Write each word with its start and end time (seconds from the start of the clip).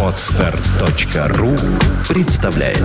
Отстар.ру 0.00 1.50
представляет. 2.08 2.78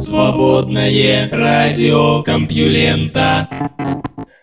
Свободное 0.00 1.28
радио 1.30 2.22
Компьюлента. 2.22 3.48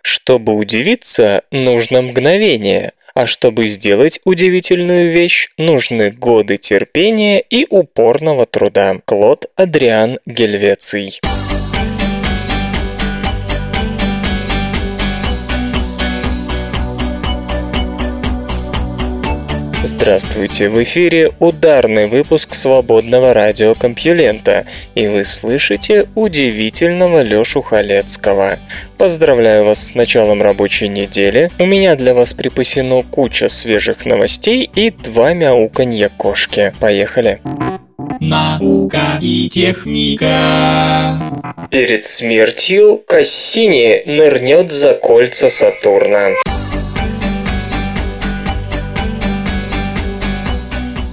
Чтобы 0.03 0.53
удивиться, 0.53 1.41
нужно 1.49 2.03
мгновение, 2.03 2.91
а 3.15 3.25
чтобы 3.25 3.65
сделать 3.65 4.19
удивительную 4.23 5.09
вещь, 5.09 5.49
нужны 5.57 6.11
годы 6.11 6.57
терпения 6.57 7.39
и 7.39 7.65
упорного 7.67 8.45
труда. 8.45 8.97
Клод 9.05 9.49
Адриан 9.55 10.19
Гельвеций 10.27 11.19
Здравствуйте, 19.89 20.67
в 20.67 20.83
эфире 20.83 21.31
ударный 21.39 22.07
выпуск 22.07 22.55
свободного 22.55 23.33
радиокомпьюлента, 23.33 24.65
и 24.95 25.07
вы 25.07 25.23
слышите 25.23 26.09
удивительного 26.13 27.21
Лёшу 27.21 27.61
Халецкого. 27.61 28.59
Поздравляю 28.97 29.63
вас 29.63 29.87
с 29.87 29.95
началом 29.95 30.41
рабочей 30.41 30.89
недели, 30.89 31.49
у 31.57 31.65
меня 31.65 31.95
для 31.95 32.13
вас 32.13 32.33
припасено 32.33 33.01
куча 33.01 33.47
свежих 33.47 34.05
новостей 34.05 34.69
и 34.75 34.89
два 34.91 35.31
мяуканья 35.31 36.09
кошки. 36.09 36.73
Поехали! 36.81 37.39
Наука 38.19 39.19
и 39.21 39.47
техника. 39.47 41.17
Перед 41.71 42.03
смертью 42.03 43.01
Кассини 43.07 44.03
нырнет 44.05 44.69
за 44.69 44.95
кольца 44.95 45.47
Сатурна. 45.47 46.31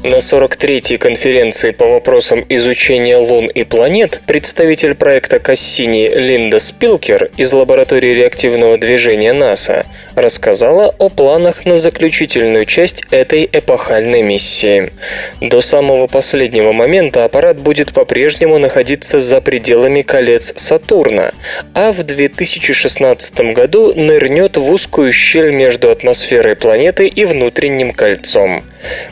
На 0.04 0.16
43-й 0.16 0.98
конференции 0.98 1.70
по 1.70 1.88
вопросам 1.88 2.44
изучения 2.50 3.16
Лун 3.16 3.46
и 3.46 3.64
планет 3.64 4.20
представитель 4.26 4.94
проекта 4.94 5.38
Кассини 5.38 6.08
Линда 6.08 6.58
Спилкер 6.58 7.30
из 7.38 7.54
лаборатории 7.54 8.10
реактивного 8.10 8.76
движения 8.76 9.32
НАСА 9.32 9.86
рассказала 10.14 10.94
о 10.98 11.08
планах 11.08 11.64
на 11.64 11.78
заключительную 11.78 12.66
часть 12.66 13.06
этой 13.10 13.48
эпохальной 13.50 14.20
миссии. 14.20 14.92
До 15.40 15.62
самого 15.62 16.06
последнего 16.06 16.72
момента 16.72 17.24
аппарат 17.24 17.58
будет 17.58 17.94
по-прежнему 17.94 18.58
находиться 18.58 19.20
за 19.20 19.40
пределами 19.40 20.02
колец 20.02 20.52
Сатурна, 20.54 21.32
а 21.72 21.92
в 21.92 22.02
2016 22.02 23.40
году 23.54 23.94
нырнет 23.94 24.58
в 24.58 24.70
узкую 24.70 25.14
щель 25.14 25.52
между 25.52 25.90
атмосферой 25.90 26.56
планеты 26.56 27.06
и 27.06 27.24
внутренним 27.24 27.94
кольцом. 27.94 28.62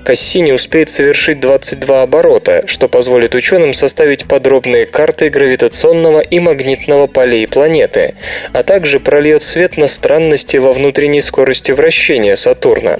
Кассини 0.04 0.52
успеет 0.52 0.90
совершить 0.90 1.40
22 1.40 2.02
оборота, 2.02 2.64
что 2.66 2.88
позволит 2.88 3.34
ученым 3.34 3.74
составить 3.74 4.26
подробные 4.26 4.86
карты 4.86 5.28
гравитационного 5.28 6.20
и 6.20 6.38
магнитного 6.38 7.06
полей 7.06 7.46
планеты, 7.46 8.14
а 8.52 8.62
также 8.62 9.00
прольет 9.00 9.42
свет 9.42 9.76
на 9.76 9.86
странности 9.86 10.56
во 10.56 10.72
внутренней 10.72 11.20
скорости 11.20 11.72
вращения 11.72 12.34
Сатурна. 12.34 12.98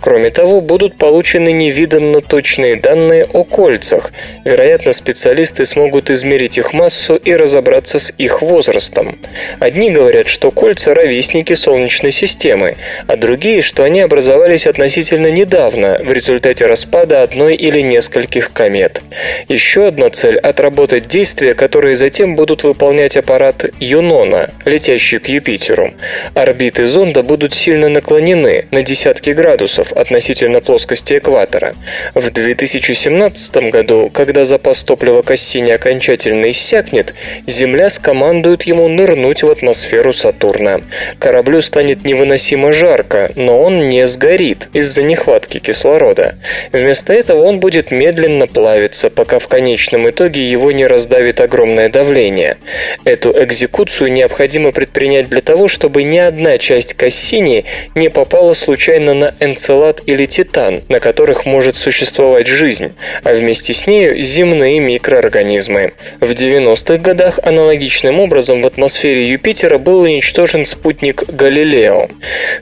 Кроме 0.00 0.30
того, 0.30 0.60
будут 0.60 0.96
получены 0.96 1.52
невиданно 1.52 2.20
точные 2.20 2.76
данные 2.76 3.26
о 3.32 3.44
кольцах. 3.44 4.12
Вероятно, 4.44 4.92
специалисты 4.92 5.64
смогут 5.64 6.10
измерить 6.10 6.58
их 6.58 6.72
массу 6.72 7.16
и 7.16 7.34
разобраться 7.34 7.98
с 7.98 8.12
их 8.16 8.42
возрастом. 8.42 9.18
Одни 9.58 9.90
говорят, 9.90 10.28
что 10.28 10.50
кольца– 10.50 10.94
ровесники 10.94 11.54
Солнечной 11.54 12.12
системы, 12.12 12.76
а 13.06 13.16
другие, 13.16 13.62
что 13.62 13.84
они 13.84 14.00
образовались 14.00 14.66
относительно 14.66 15.30
недавно, 15.30 15.98
в 16.02 16.12
результате 16.14 16.66
распада 16.66 17.22
одной 17.22 17.56
или 17.56 17.80
нескольких 17.80 18.52
комет. 18.52 19.02
Еще 19.48 19.88
одна 19.88 20.08
цель– 20.10 20.38
отработать 20.50 21.08
действия, 21.08 21.54
которые 21.54 21.96
затем 21.96 22.36
будут 22.36 22.62
выполнять 22.62 23.16
аппарат 23.16 23.66
Юнона, 23.80 24.50
летящий 24.64 25.18
к 25.18 25.28
Юпитеру. 25.28 25.92
Орбиты 26.34 26.86
зонда 26.86 27.22
будут 27.22 27.54
сильно 27.54 27.88
наклонены 27.88 28.66
на 28.70 28.82
десятки 28.82 29.30
градусов 29.30 29.92
относительно 29.92 30.60
плоскости 30.60 31.18
экватора. 31.18 31.74
В 32.14 32.30
2017 32.30 33.56
году, 33.70 34.10
когда 34.12 34.44
запас 34.44 34.84
топлива 34.84 35.22
Кассини 35.22 35.72
окончательно 35.72 36.50
иссякнет, 36.50 37.14
Земля 37.46 37.90
скомандует 37.90 38.62
ему 38.62 38.88
нырнуть 38.88 39.42
в 39.42 39.50
атмосферу 39.50 40.12
Сатурна. 40.12 40.80
Кораблю 41.18 41.60
станет 41.60 42.04
невыносимо 42.04 42.72
жарко, 42.72 43.30
но 43.34 43.60
он 43.60 43.88
не 43.88 44.06
сгорит 44.06 44.68
из-за 44.72 45.02
нехватки 45.02 45.58
кислорода 45.58 46.03
кислорода. 46.04 46.34
Вместо 46.72 47.12
этого 47.12 47.42
он 47.42 47.60
будет 47.60 47.90
медленно 47.90 48.46
плавиться, 48.46 49.10
пока 49.10 49.38
в 49.38 49.48
конечном 49.48 50.08
итоге 50.08 50.42
его 50.42 50.72
не 50.72 50.86
раздавит 50.86 51.40
огромное 51.40 51.88
давление. 51.88 52.56
Эту 53.04 53.30
экзекуцию 53.30 54.12
необходимо 54.12 54.72
предпринять 54.72 55.28
для 55.28 55.40
того, 55.40 55.68
чтобы 55.68 56.02
ни 56.02 56.18
одна 56.18 56.58
часть 56.58 56.94
Кассини 56.94 57.64
не 57.94 58.10
попала 58.10 58.54
случайно 58.54 59.14
на 59.14 59.34
энцелад 59.40 60.02
или 60.06 60.26
титан, 60.26 60.82
на 60.88 61.00
которых 61.00 61.46
может 61.46 61.76
существовать 61.76 62.46
жизнь, 62.46 62.94
а 63.22 63.34
вместе 63.34 63.72
с 63.72 63.86
нею 63.86 64.22
земные 64.22 64.80
микроорганизмы. 64.80 65.92
В 66.20 66.30
90-х 66.30 66.98
годах 66.98 67.38
аналогичным 67.42 68.20
образом 68.20 68.62
в 68.62 68.66
атмосфере 68.66 69.28
Юпитера 69.28 69.78
был 69.78 70.00
уничтожен 70.00 70.66
спутник 70.66 71.24
Галилео. 71.28 72.08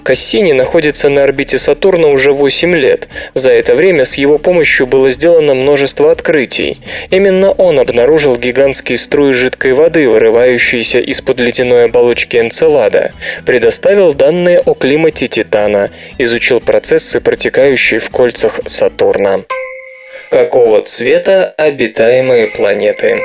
Кассини 0.02 0.52
находится 0.52 1.08
на 1.08 1.24
орбите 1.24 1.58
Сатурна 1.58 2.08
уже 2.08 2.32
8 2.32 2.74
лет, 2.74 3.08
за 3.34 3.50
это 3.50 3.74
время 3.74 4.04
с 4.04 4.14
его 4.14 4.38
помощью 4.38 4.86
было 4.86 5.10
сделано 5.10 5.54
множество 5.54 6.10
открытий. 6.10 6.78
Именно 7.10 7.52
он 7.52 7.78
обнаружил 7.78 8.36
гигантские 8.36 8.98
струи 8.98 9.32
жидкой 9.32 9.72
воды, 9.72 10.08
вырывающиеся 10.08 11.00
из-под 11.00 11.40
ледяной 11.40 11.86
оболочки 11.86 12.36
Энцелада, 12.36 13.12
предоставил 13.46 14.14
данные 14.14 14.60
о 14.60 14.74
климате 14.74 15.26
Титана, 15.26 15.90
изучил 16.18 16.60
процессы, 16.60 17.20
протекающие 17.20 18.00
в 18.00 18.10
кольцах 18.10 18.60
Сатурна. 18.66 19.40
Какого 20.30 20.80
цвета 20.82 21.52
обитаемые 21.56 22.46
планеты? 22.46 23.20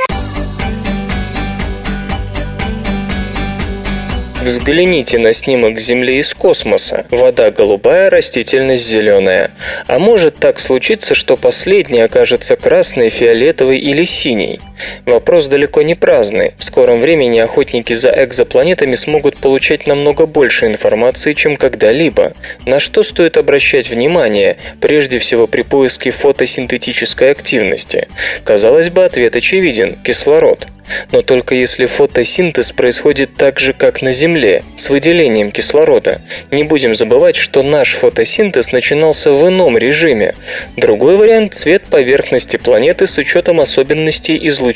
Взгляните 4.47 5.17
на 5.17 5.33
снимок 5.33 5.77
Земли 5.77 6.19
из 6.19 6.33
космоса. 6.33 7.05
Вода 7.11 7.51
голубая, 7.51 8.09
растительность 8.09 8.87
зеленая. 8.87 9.51
А 9.87 9.99
может 9.99 10.37
так 10.37 10.57
случиться, 10.59 11.15
что 11.15 11.35
последняя 11.35 12.05
окажется 12.05 12.55
красной, 12.55 13.09
фиолетовой 13.09 13.77
или 13.77 14.05
синей? 14.05 14.61
Вопрос 15.05 15.47
далеко 15.47 15.81
не 15.81 15.95
праздный. 15.95 16.53
В 16.57 16.63
скором 16.63 17.01
времени 17.01 17.39
охотники 17.39 17.93
за 17.93 18.09
экзопланетами 18.23 18.95
смогут 18.95 19.37
получать 19.37 19.87
намного 19.87 20.25
больше 20.25 20.65
информации, 20.67 21.33
чем 21.33 21.57
когда-либо. 21.57 22.33
На 22.65 22.79
что 22.79 23.03
стоит 23.03 23.37
обращать 23.37 23.89
внимание, 23.89 24.57
прежде 24.81 25.17
всего 25.17 25.47
при 25.47 25.61
поиске 25.61 26.11
фотосинтетической 26.11 27.31
активности? 27.31 28.07
Казалось 28.43 28.89
бы, 28.89 29.03
ответ 29.03 29.35
очевиден– 29.35 29.97
кислород. 30.03 30.67
Но 31.11 31.21
только 31.21 31.55
если 31.55 31.85
фотосинтез 31.85 32.71
происходит 32.71 33.35
так 33.35 33.59
же, 33.59 33.73
как 33.73 34.01
на 34.01 34.13
Земле, 34.13 34.63
с 34.77 34.89
выделением 34.89 35.51
кислорода. 35.51 36.21
Не 36.51 36.63
будем 36.63 36.95
забывать, 36.95 37.35
что 37.35 37.63
наш 37.63 37.93
фотосинтез 37.95 38.71
начинался 38.71 39.31
в 39.31 39.47
ином 39.47 39.77
режиме. 39.77 40.35
Другой 40.77 41.17
вариант– 41.17 41.53
цвет 41.55 41.83
поверхности 41.83 42.57
планеты 42.57 43.07
с 43.07 43.17
учетом 43.17 43.59
особенностей 43.59 44.39
излучения 44.47 44.66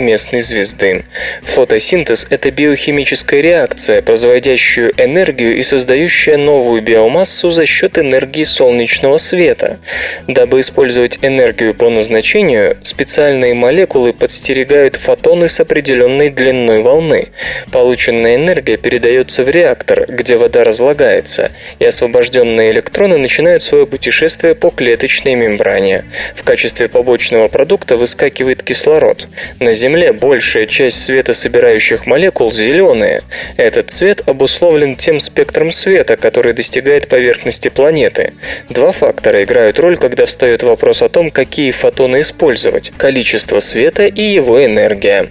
местной 0.00 0.40
звезды. 0.40 1.04
Фотосинтез– 1.42 2.26
это 2.30 2.50
биохимическая 2.50 3.40
реакция, 3.40 4.02
производящая 4.02 4.92
энергию 4.96 5.56
и 5.56 5.62
создающая 5.62 6.36
новую 6.36 6.82
биомассу 6.82 7.50
за 7.50 7.66
счет 7.66 7.98
энергии 7.98 8.44
солнечного 8.44 9.18
света. 9.18 9.78
Дабы 10.26 10.60
использовать 10.60 11.18
энергию 11.22 11.74
по 11.74 11.88
назначению, 11.88 12.76
специальные 12.82 13.54
молекулы 13.54 14.12
подстерегают 14.12 14.96
фотоны 14.96 15.48
с 15.48 15.60
определенной 15.60 16.30
длиной 16.30 16.82
волны. 16.82 17.28
Полученная 17.72 18.36
энергия 18.36 18.76
передается 18.76 19.42
в 19.42 19.48
реактор, 19.48 20.06
где 20.08 20.36
вода 20.36 20.64
разлагается, 20.64 21.50
и 21.78 21.84
освобожденные 21.84 22.72
электроны 22.72 23.18
начинают 23.18 23.62
свое 23.62 23.86
путешествие 23.86 24.54
по 24.54 24.70
клеточной 24.70 25.34
мембране. 25.34 26.04
В 26.34 26.42
качестве 26.42 26.88
побочного 26.88 27.48
продукта 27.48 27.96
выскакивает 27.96 28.62
кислород. 28.62 29.28
На 29.58 29.72
Земле 29.72 30.12
большая 30.12 30.66
часть 30.66 31.04
светособирающих 31.04 32.06
молекул 32.06 32.52
зеленые. 32.52 33.22
Этот 33.56 33.90
цвет 33.90 34.22
обусловлен 34.26 34.96
тем 34.96 35.18
спектром 35.18 35.72
света, 35.72 36.16
который 36.16 36.52
достигает 36.52 37.08
поверхности 37.08 37.68
планеты. 37.68 38.32
Два 38.68 38.92
фактора 38.92 39.42
играют 39.42 39.78
роль, 39.78 39.96
когда 39.96 40.26
встает 40.26 40.62
вопрос 40.62 41.02
о 41.02 41.08
том, 41.08 41.30
какие 41.30 41.70
фотоны 41.70 42.20
использовать– 42.20 42.92
количество 42.96 43.60
света 43.60 44.06
и 44.06 44.22
его 44.22 44.64
энергия. 44.64 45.30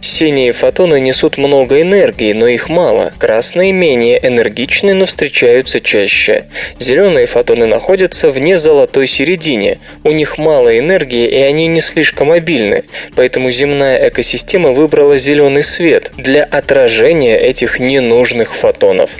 Синие 0.00 0.52
фотоны 0.52 1.00
несут 1.00 1.38
много 1.38 1.80
энергии, 1.82 2.32
но 2.32 2.48
их 2.48 2.68
мало. 2.68 3.12
Красные 3.18 3.72
менее 3.72 4.18
энергичны, 4.26 4.94
но 4.94 5.06
встречаются 5.06 5.80
чаще. 5.80 6.44
Зеленые 6.78 7.26
фотоны 7.26 7.66
находятся 7.66 8.30
вне 8.30 8.56
золотой 8.56 9.06
середине. 9.06 9.78
У 10.04 10.10
них 10.10 10.38
мало 10.38 10.78
энергии, 10.78 11.28
и 11.28 11.40
они 11.40 11.66
не 11.66 11.80
слишком 11.80 12.30
мобильны, 12.30 12.84
поэтому 13.16 13.49
земная 13.50 14.08
экосистема 14.08 14.72
выбрала 14.72 15.18
зеленый 15.18 15.62
свет 15.62 16.10
для 16.16 16.44
отражения 16.44 17.38
этих 17.38 17.78
ненужных 17.78 18.54
фотонов. 18.54 19.10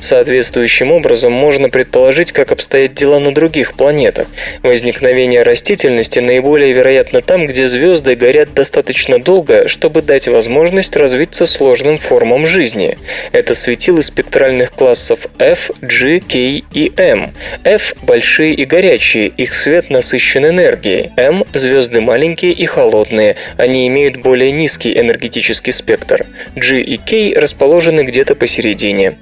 Соответствующим 0.00 0.92
образом 0.92 1.32
можно 1.32 1.68
предположить, 1.68 2.32
как 2.32 2.52
обстоят 2.52 2.94
дела 2.94 3.18
на 3.18 3.34
других 3.34 3.74
планетах. 3.74 4.28
Возникновение 4.62 5.42
растительности 5.42 6.18
наиболее 6.18 6.72
вероятно 6.72 7.22
там, 7.22 7.46
где 7.46 7.66
звезды 7.66 8.14
горят 8.14 8.54
достаточно 8.54 9.18
долго, 9.18 9.68
чтобы 9.68 10.02
дать 10.02 10.28
возможность 10.28 10.96
развиться 10.96 11.46
сложным 11.46 11.98
формам 11.98 12.46
жизни. 12.46 12.98
Это 13.32 13.54
светилы 13.54 14.02
спектральных 14.02 14.70
классов 14.70 15.26
F, 15.38 15.70
G, 15.80 16.20
K 16.20 16.38
и 16.38 16.92
M. 16.96 17.32
F– 17.64 17.94
большие 18.02 18.54
и 18.54 18.64
горячие, 18.64 19.28
их 19.28 19.54
свет 19.54 19.90
насыщен 19.90 20.46
энергией. 20.46 21.10
M– 21.16 21.44
звезды 21.54 22.00
маленькие 22.00 22.52
и 22.52 22.66
холодные, 22.66 23.36
они 23.56 23.73
имеют 23.86 24.16
более 24.16 24.52
низкий 24.52 24.98
энергетический 24.98 25.72
спектр. 25.72 26.26
G 26.54 26.80
и 26.80 26.96
K 26.96 27.38
расположены 27.38 28.02
где-то 28.02 28.34
посередине. 28.34 29.16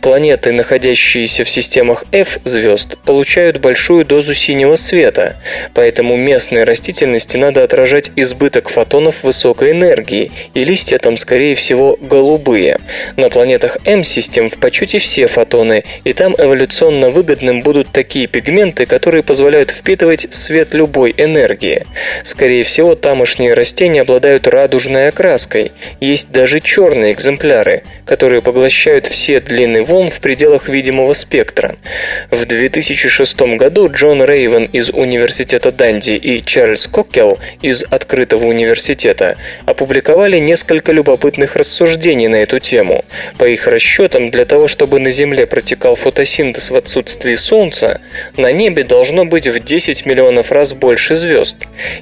Планеты, 0.00 0.52
находящиеся 0.52 1.44
в 1.44 1.50
системах 1.50 2.04
F 2.12 2.38
звезд, 2.44 2.96
получают 3.04 3.58
большую 3.58 4.04
дозу 4.04 4.34
синего 4.34 4.76
света, 4.76 5.36
поэтому 5.74 6.16
местной 6.16 6.64
растительности 6.64 7.36
надо 7.36 7.62
отражать 7.62 8.10
избыток 8.16 8.68
фотонов 8.68 9.22
высокой 9.22 9.72
энергии, 9.72 10.30
и 10.54 10.64
листья 10.64 10.98
там, 10.98 11.16
скорее 11.16 11.54
всего, 11.54 11.96
голубые. 12.00 12.78
На 13.16 13.28
планетах 13.28 13.78
M-систем 13.84 14.48
в 14.50 14.58
почете 14.58 14.98
все 14.98 15.26
фотоны, 15.26 15.84
и 16.04 16.12
там 16.12 16.34
эволюционно 16.36 17.10
выгодным 17.10 17.60
будут 17.60 17.88
такие 17.92 18.26
пигменты, 18.26 18.86
которые 18.86 19.22
позволяют 19.22 19.70
впитывать 19.70 20.32
свет 20.32 20.74
любой 20.74 21.14
энергии. 21.16 21.86
Скорее 22.24 22.62
всего, 22.64 22.94
тамошние 22.94 23.54
растения 23.54 23.95
обладают 23.98 24.46
радужной 24.46 25.08
окраской. 25.08 25.72
Есть 26.00 26.30
даже 26.30 26.60
черные 26.60 27.12
экземпляры, 27.12 27.82
которые 28.04 28.42
поглощают 28.42 29.06
все 29.06 29.40
длины 29.40 29.82
волн 29.82 30.10
в 30.10 30.20
пределах 30.20 30.68
видимого 30.68 31.12
спектра. 31.12 31.76
В 32.30 32.44
2006 32.44 33.40
году 33.56 33.90
Джон 33.90 34.22
Рейвен 34.22 34.64
из 34.64 34.90
Университета 34.90 35.72
Данди 35.72 36.12
и 36.12 36.44
Чарльз 36.44 36.86
Коккел 36.86 37.38
из 37.62 37.84
Открытого 37.90 38.46
университета 38.46 39.36
опубликовали 39.64 40.38
несколько 40.38 40.92
любопытных 40.92 41.56
рассуждений 41.56 42.28
на 42.28 42.36
эту 42.36 42.58
тему. 42.58 43.04
По 43.38 43.44
их 43.44 43.66
расчетам, 43.66 44.30
для 44.30 44.44
того, 44.44 44.68
чтобы 44.68 44.98
на 45.00 45.10
Земле 45.10 45.46
протекал 45.46 45.96
фотосинтез 45.96 46.70
в 46.70 46.76
отсутствии 46.76 47.34
Солнца, 47.34 48.00
на 48.36 48.52
небе 48.52 48.84
должно 48.84 49.24
быть 49.24 49.46
в 49.46 49.58
10 49.58 50.06
миллионов 50.06 50.52
раз 50.52 50.72
больше 50.72 51.14
звезд. 51.14 51.56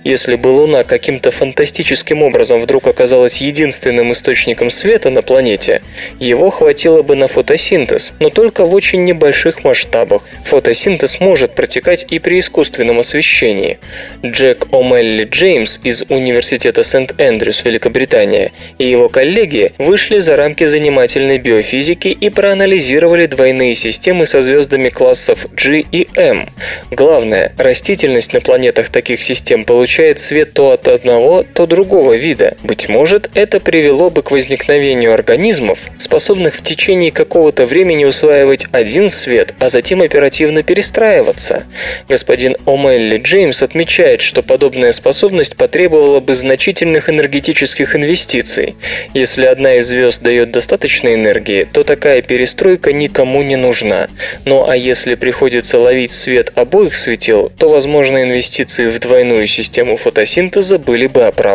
Если 0.05 0.37
бы 0.37 0.49
Луна 0.49 0.85
каким-то 0.85 1.31
фантастическим 1.31 1.84
образом 2.23 2.61
вдруг 2.61 2.87
оказалась 2.87 3.37
единственным 3.37 4.13
источником 4.13 4.71
света 4.71 5.11
на 5.11 5.23
планете, 5.23 5.83
его 6.19 6.51
хватило 6.51 7.03
бы 7.03 7.15
на 7.15 7.29
фотосинтез, 7.29 8.13
но 8.21 8.31
только 8.31 8.65
в 8.65 8.75
очень 8.75 9.05
небольших 9.05 9.65
масштабах. 9.65 10.23
Фотосинтез 10.47 11.21
может 11.21 11.55
протекать 11.55 12.07
и 12.09 12.19
при 12.19 12.41
искусственном 12.41 12.99
освещении. 12.99 13.79
Джек 14.25 14.67
О'Мелли 14.71 15.29
Джеймс 15.29 15.81
из 15.85 16.03
Университета 16.09 16.83
Сент-Эндрюс, 16.83 17.65
Великобритания, 17.65 18.53
и 18.79 18.89
его 18.89 19.09
коллеги 19.09 19.73
вышли 19.79 20.19
за 20.19 20.37
рамки 20.37 20.65
занимательной 20.65 21.39
биофизики 21.39 22.09
и 22.09 22.31
проанализировали 22.31 23.27
двойные 23.27 23.75
системы 23.75 24.27
со 24.27 24.41
звездами 24.41 24.89
классов 24.89 25.47
G 25.53 25.85
и 25.93 26.09
M. 26.17 26.49
Главное, 26.91 27.53
растительность 27.59 28.33
на 28.33 28.41
планетах 28.41 28.89
таких 28.89 29.23
систем 29.23 29.65
получает 29.65 30.19
свет 30.19 30.55
то 30.55 30.71
от 30.71 30.89
одного, 30.89 31.43
то 31.43 31.64
другого 31.67 32.15
вида. 32.15 32.57
Быть 32.63 32.89
может, 32.89 33.31
это 33.35 33.61
привело 33.61 34.11
бы 34.11 34.23
к 34.23 34.31
возникновению 34.31 35.13
организмов, 35.15 35.79
способных 35.99 36.57
в 36.57 36.63
течение 36.63 37.11
какого-то 37.11 37.67
времени 37.67 38.05
усваивать 38.05 38.67
один 38.73 39.09
свет, 39.09 39.55
а 39.59 39.69
затем 39.69 40.03
оперативно 40.03 40.63
перестраиваться. 40.63 41.65
Господин 42.09 42.57
О'Мелли 42.67 43.19
Джеймс 43.23 43.63
отмечает, 43.63 44.21
что 44.21 44.43
подобная 44.43 44.93
способность 44.93 45.57
потребовала 45.57 46.21
бы 46.21 46.35
значительных 46.35 47.09
энергетических 47.09 47.97
инвестиций. 47.97 48.77
Если 49.15 49.47
одна 49.47 49.77
из 49.77 49.87
звезд 49.87 50.23
дает 50.23 50.51
достаточно 50.51 51.15
энергии, 51.15 51.65
то 51.65 51.85
такая 51.85 52.23
перестройка 52.23 52.93
никому 52.93 53.43
не 53.43 53.57
нужна. 53.57 54.09
Ну 54.45 54.69
а 54.69 54.77
если 54.77 55.15
приходится 55.15 55.79
ловить 55.79 56.13
свет 56.13 56.53
обоих 56.55 56.95
светил, 56.95 57.51
то, 57.59 57.71
возможно, 57.71 58.23
инвестиции 58.23 58.87
в 58.87 58.99
двойную 58.99 59.47
систему 59.47 59.97
фотосинтеза 59.97 60.79
были 60.79 61.07
бы 61.07 61.25
оправданы. 61.25 61.54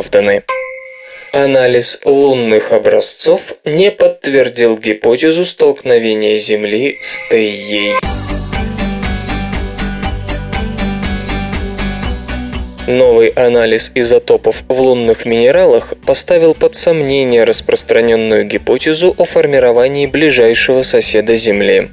Анализ 1.31 2.01
лунных 2.05 2.71
образцов 2.71 3.53
не 3.63 3.91
подтвердил 3.91 4.77
гипотезу 4.77 5.45
столкновения 5.45 6.37
Земли 6.37 6.97
с 7.01 7.29
Тейей. 7.29 7.95
Новый 12.89 13.27
анализ 13.27 13.91
изотопов 13.93 14.63
в 14.67 14.81
лунных 14.81 15.23
минералах 15.23 15.93
поставил 16.07 16.55
под 16.55 16.73
сомнение 16.73 17.43
распространенную 17.43 18.45
гипотезу 18.45 19.13
о 19.15 19.25
формировании 19.25 20.07
ближайшего 20.07 20.81
соседа 20.81 21.35
Земли. 21.35 21.91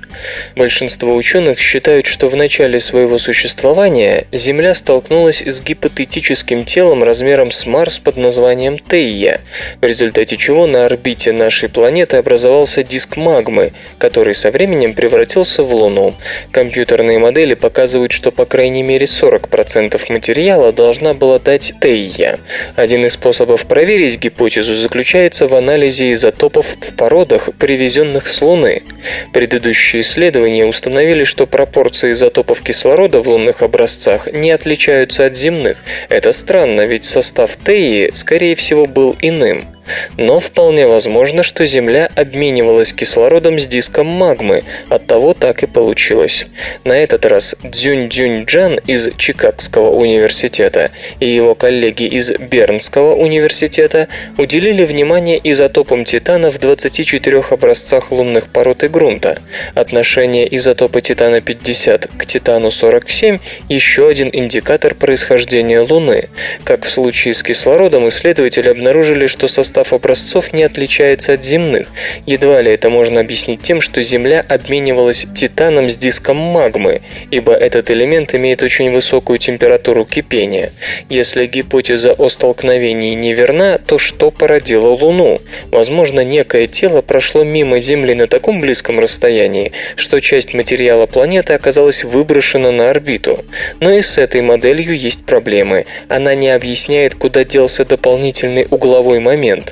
Большинство 0.56 1.14
ученых 1.14 1.60
считают, 1.60 2.06
что 2.06 2.28
в 2.28 2.34
начале 2.34 2.80
своего 2.80 3.18
существования 3.18 4.26
Земля 4.32 4.74
столкнулась 4.74 5.42
с 5.42 5.60
гипотетическим 5.60 6.64
телом 6.64 7.04
размером 7.04 7.50
с 7.50 7.66
Марс 7.66 7.98
под 7.98 8.16
названием 8.16 8.78
Тея, 8.78 9.42
в 9.82 9.84
результате 9.84 10.38
чего 10.38 10.66
на 10.66 10.86
орбите 10.86 11.30
нашей 11.32 11.68
планеты 11.68 12.16
образовался 12.16 12.82
диск 12.82 13.18
магмы, 13.18 13.74
который 13.98 14.34
со 14.34 14.50
временем 14.50 14.94
превратился 14.94 15.62
в 15.62 15.74
Луну. 15.74 16.14
Компьютерные 16.52 17.18
модели 17.18 17.52
показывают, 17.52 18.12
что 18.12 18.30
по 18.30 18.46
крайней 18.46 18.82
мере 18.82 19.04
40% 19.04 20.00
материала 20.10 20.72
должно 20.72 20.85
должна 20.86 21.14
была 21.14 21.40
дать 21.40 21.74
Тейя. 21.80 22.38
Один 22.76 23.04
из 23.04 23.14
способов 23.14 23.66
проверить 23.66 24.20
гипотезу 24.20 24.76
заключается 24.76 25.48
в 25.48 25.56
анализе 25.56 26.12
изотопов 26.12 26.76
в 26.80 26.94
породах, 26.94 27.48
привезенных 27.58 28.28
с 28.28 28.40
Луны. 28.40 28.84
Предыдущие 29.32 30.02
исследования 30.02 30.64
установили, 30.64 31.24
что 31.24 31.48
пропорции 31.48 32.12
изотопов 32.12 32.62
кислорода 32.62 33.20
в 33.20 33.28
лунных 33.28 33.62
образцах 33.62 34.32
не 34.32 34.52
отличаются 34.52 35.26
от 35.26 35.36
земных. 35.36 35.78
Это 36.08 36.30
странно, 36.30 36.82
ведь 36.82 37.02
состав 37.02 37.56
Теи, 37.56 38.12
скорее 38.14 38.54
всего, 38.54 38.86
был 38.86 39.16
иным. 39.20 39.75
Но 40.16 40.40
вполне 40.40 40.86
возможно, 40.86 41.42
что 41.42 41.66
Земля 41.66 42.08
обменивалась 42.14 42.92
кислородом 42.92 43.58
с 43.58 43.66
диском 43.66 44.06
магмы, 44.06 44.62
оттого 44.88 45.34
так 45.34 45.62
и 45.62 45.66
получилось. 45.66 46.46
На 46.84 46.92
этот 46.92 47.26
раз 47.26 47.54
Дзюнь-Дзюнь 47.62 48.44
Джан 48.44 48.80
из 48.86 49.10
Чикагского 49.16 49.90
университета 49.90 50.90
и 51.20 51.28
его 51.28 51.54
коллеги 51.54 52.04
из 52.04 52.30
Бернского 52.30 53.14
университета 53.14 54.08
уделили 54.38 54.84
внимание 54.84 55.40
изотопам 55.42 56.04
титана 56.04 56.50
в 56.50 56.58
24 56.58 57.44
образцах 57.50 58.10
лунных 58.10 58.48
пород 58.48 58.84
и 58.84 58.88
грунта. 58.88 59.38
Отношение 59.74 60.54
изотопа 60.56 61.00
титана 61.00 61.40
50 61.40 62.08
к 62.16 62.26
титану 62.26 62.70
47– 62.70 63.38
еще 63.68 64.08
один 64.08 64.30
индикатор 64.32 64.94
происхождения 64.94 65.80
Луны. 65.80 66.28
Как 66.64 66.84
в 66.84 66.90
случае 66.90 67.34
с 67.34 67.42
кислородом, 67.42 68.08
исследователи 68.08 68.68
обнаружили, 68.68 69.26
что 69.26 69.48
состав 69.48 69.75
состав 69.76 69.92
образцов 69.92 70.54
не 70.54 70.62
отличается 70.62 71.34
от 71.34 71.44
земных. 71.44 71.88
Едва 72.24 72.62
ли 72.62 72.72
это 72.72 72.88
можно 72.88 73.20
объяснить 73.20 73.60
тем, 73.60 73.82
что 73.82 74.00
Земля 74.00 74.42
обменивалась 74.48 75.26
титаном 75.34 75.90
с 75.90 75.98
диском 75.98 76.38
магмы, 76.38 77.02
ибо 77.30 77.52
этот 77.52 77.90
элемент 77.90 78.34
имеет 78.34 78.62
очень 78.62 78.90
высокую 78.90 79.38
температуру 79.38 80.06
кипения. 80.06 80.72
Если 81.10 81.44
гипотеза 81.44 82.12
о 82.12 82.30
столкновении 82.30 83.14
неверна, 83.14 83.78
то 83.78 83.98
что 83.98 84.30
породило 84.30 84.88
Луну? 84.88 85.40
Возможно, 85.70 86.20
некое 86.24 86.68
тело 86.68 87.02
прошло 87.02 87.44
мимо 87.44 87.78
Земли 87.80 88.14
на 88.14 88.28
таком 88.28 88.60
близком 88.60 88.98
расстоянии, 88.98 89.72
что 89.96 90.20
часть 90.20 90.54
материала 90.54 91.04
планеты 91.04 91.52
оказалась 91.52 92.02
выброшена 92.02 92.72
на 92.72 92.88
орбиту. 92.88 93.44
Но 93.80 93.90
и 93.90 94.00
с 94.00 94.16
этой 94.16 94.40
моделью 94.40 94.96
есть 94.96 95.26
проблемы. 95.26 95.84
Она 96.08 96.34
не 96.34 96.48
объясняет, 96.48 97.14
куда 97.14 97.44
делся 97.44 97.84
дополнительный 97.84 98.66
угловой 98.70 99.20
момент. 99.20 99.65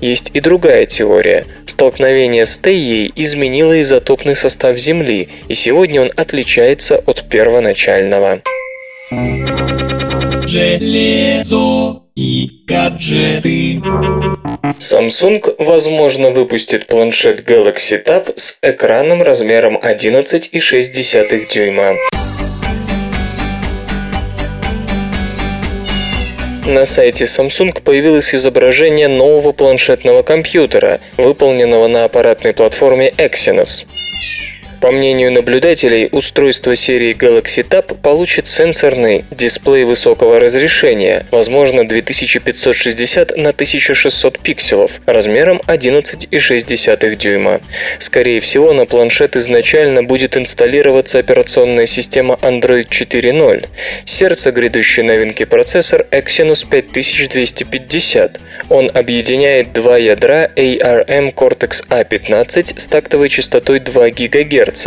Есть 0.00 0.30
и 0.34 0.40
другая 0.40 0.86
теория. 0.86 1.44
Столкновение 1.66 2.46
с 2.46 2.58
Теей 2.58 3.12
изменило 3.14 3.80
изотопный 3.80 4.36
состав 4.36 4.76
Земли, 4.78 5.28
и 5.48 5.54
сегодня 5.54 6.02
он 6.02 6.10
отличается 6.16 6.96
от 6.98 7.28
первоначального. 7.28 8.42
Железо 10.46 12.02
и 12.16 12.50
гаджеты. 12.66 13.80
Samsung, 14.78 15.54
возможно, 15.58 16.30
выпустит 16.30 16.86
планшет 16.86 17.48
Galaxy 17.48 18.02
Tab 18.04 18.32
с 18.36 18.58
экраном 18.62 19.22
размером 19.22 19.76
11,6 19.76 21.52
дюйма. 21.52 21.96
На 26.68 26.84
сайте 26.84 27.24
Samsung 27.24 27.80
появилось 27.80 28.34
изображение 28.34 29.08
нового 29.08 29.52
планшетного 29.52 30.22
компьютера, 30.22 31.00
выполненного 31.16 31.88
на 31.88 32.04
аппаратной 32.04 32.52
платформе 32.52 33.08
Exynos. 33.16 33.86
По 34.80 34.92
мнению 34.92 35.32
наблюдателей, 35.32 36.08
устройство 36.12 36.76
серии 36.76 37.12
Galaxy 37.12 37.66
Tab 37.68 38.00
получит 38.00 38.46
сенсорный 38.46 39.24
дисплей 39.32 39.82
высокого 39.82 40.38
разрешения, 40.38 41.26
возможно 41.32 41.86
2560 41.86 43.36
на 43.36 43.50
1600 43.50 44.38
пикселов, 44.38 45.00
размером 45.04 45.60
11,6 45.66 47.16
дюйма. 47.16 47.60
Скорее 47.98 48.38
всего, 48.38 48.72
на 48.72 48.86
планшет 48.86 49.34
изначально 49.34 50.04
будет 50.04 50.36
инсталлироваться 50.36 51.18
операционная 51.18 51.86
система 51.86 52.38
Android 52.40 52.88
4.0. 52.88 53.66
Сердце 54.04 54.52
грядущей 54.52 55.02
новинки 55.02 55.44
процессор 55.44 56.06
Exynos 56.12 56.64
5250. 56.70 58.40
Он 58.70 58.90
объединяет 58.94 59.72
два 59.72 59.98
ядра 59.98 60.48
ARM 60.54 61.34
Cortex 61.34 61.84
A15 61.88 62.78
с 62.78 62.86
тактовой 62.86 63.28
частотой 63.28 63.80
2 63.80 64.10
ГГц 64.10 64.67
ГГц, 64.68 64.86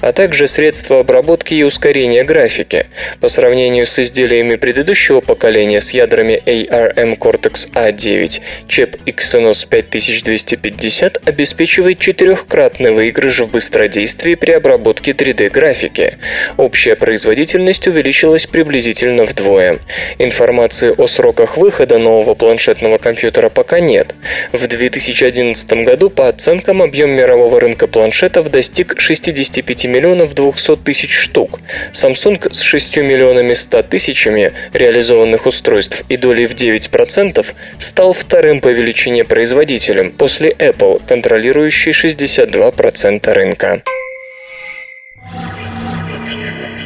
а 0.00 0.12
также 0.12 0.46
средства 0.48 1.00
обработки 1.00 1.54
и 1.54 1.62
ускорения 1.62 2.24
графики. 2.24 2.86
По 3.20 3.28
сравнению 3.28 3.86
с 3.86 3.98
изделиями 3.98 4.56
предыдущего 4.56 5.20
поколения 5.20 5.80
с 5.80 5.90
ядрами 5.90 6.42
ARM 6.44 7.18
Cortex 7.18 7.70
A9, 7.72 8.40
чип 8.68 8.96
Exynos 9.06 9.66
5250 9.68 11.28
обеспечивает 11.28 11.98
четырехкратный 11.98 12.92
выигрыш 12.92 13.40
в 13.40 13.50
быстродействии 13.50 14.34
при 14.34 14.52
обработке 14.52 15.12
3D-графики. 15.12 16.18
Общая 16.56 16.96
производительность 16.96 17.86
увеличилась 17.86 18.46
приблизительно 18.46 19.24
вдвое. 19.24 19.78
Информации 20.18 20.94
о 20.96 21.06
сроках 21.06 21.56
выхода 21.56 21.98
нового 21.98 22.34
планшетного 22.34 22.98
компьютера 22.98 23.48
пока 23.48 23.80
нет. 23.80 24.14
В 24.52 24.66
2011 24.66 25.72
году, 25.84 26.10
по 26.10 26.28
оценкам, 26.28 26.82
объем 26.82 27.10
мирового 27.10 27.60
рынка 27.60 27.86
планшетов 27.86 28.50
достиг 28.50 28.94
6 28.98 29.17
65 29.18 29.84
миллионов 29.86 30.34
200 30.34 30.76
тысяч 30.76 31.12
штук. 31.12 31.60
Samsung 31.92 32.52
с 32.52 32.60
6 32.60 32.98
миллионами 32.98 33.54
100 33.54 33.82
тысячами 33.82 34.52
реализованных 34.72 35.46
устройств 35.46 36.04
и 36.08 36.16
долей 36.16 36.46
в 36.46 36.54
9% 36.54 37.44
стал 37.78 38.12
вторым 38.12 38.60
по 38.60 38.68
величине 38.68 39.24
производителем 39.24 40.12
после 40.12 40.50
Apple, 40.50 41.02
контролирующий 41.06 41.92
62% 41.92 43.32
рынка. 43.32 43.82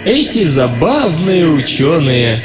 Эти 0.05 0.43
забавные 0.43 1.47
ученые 1.47 2.43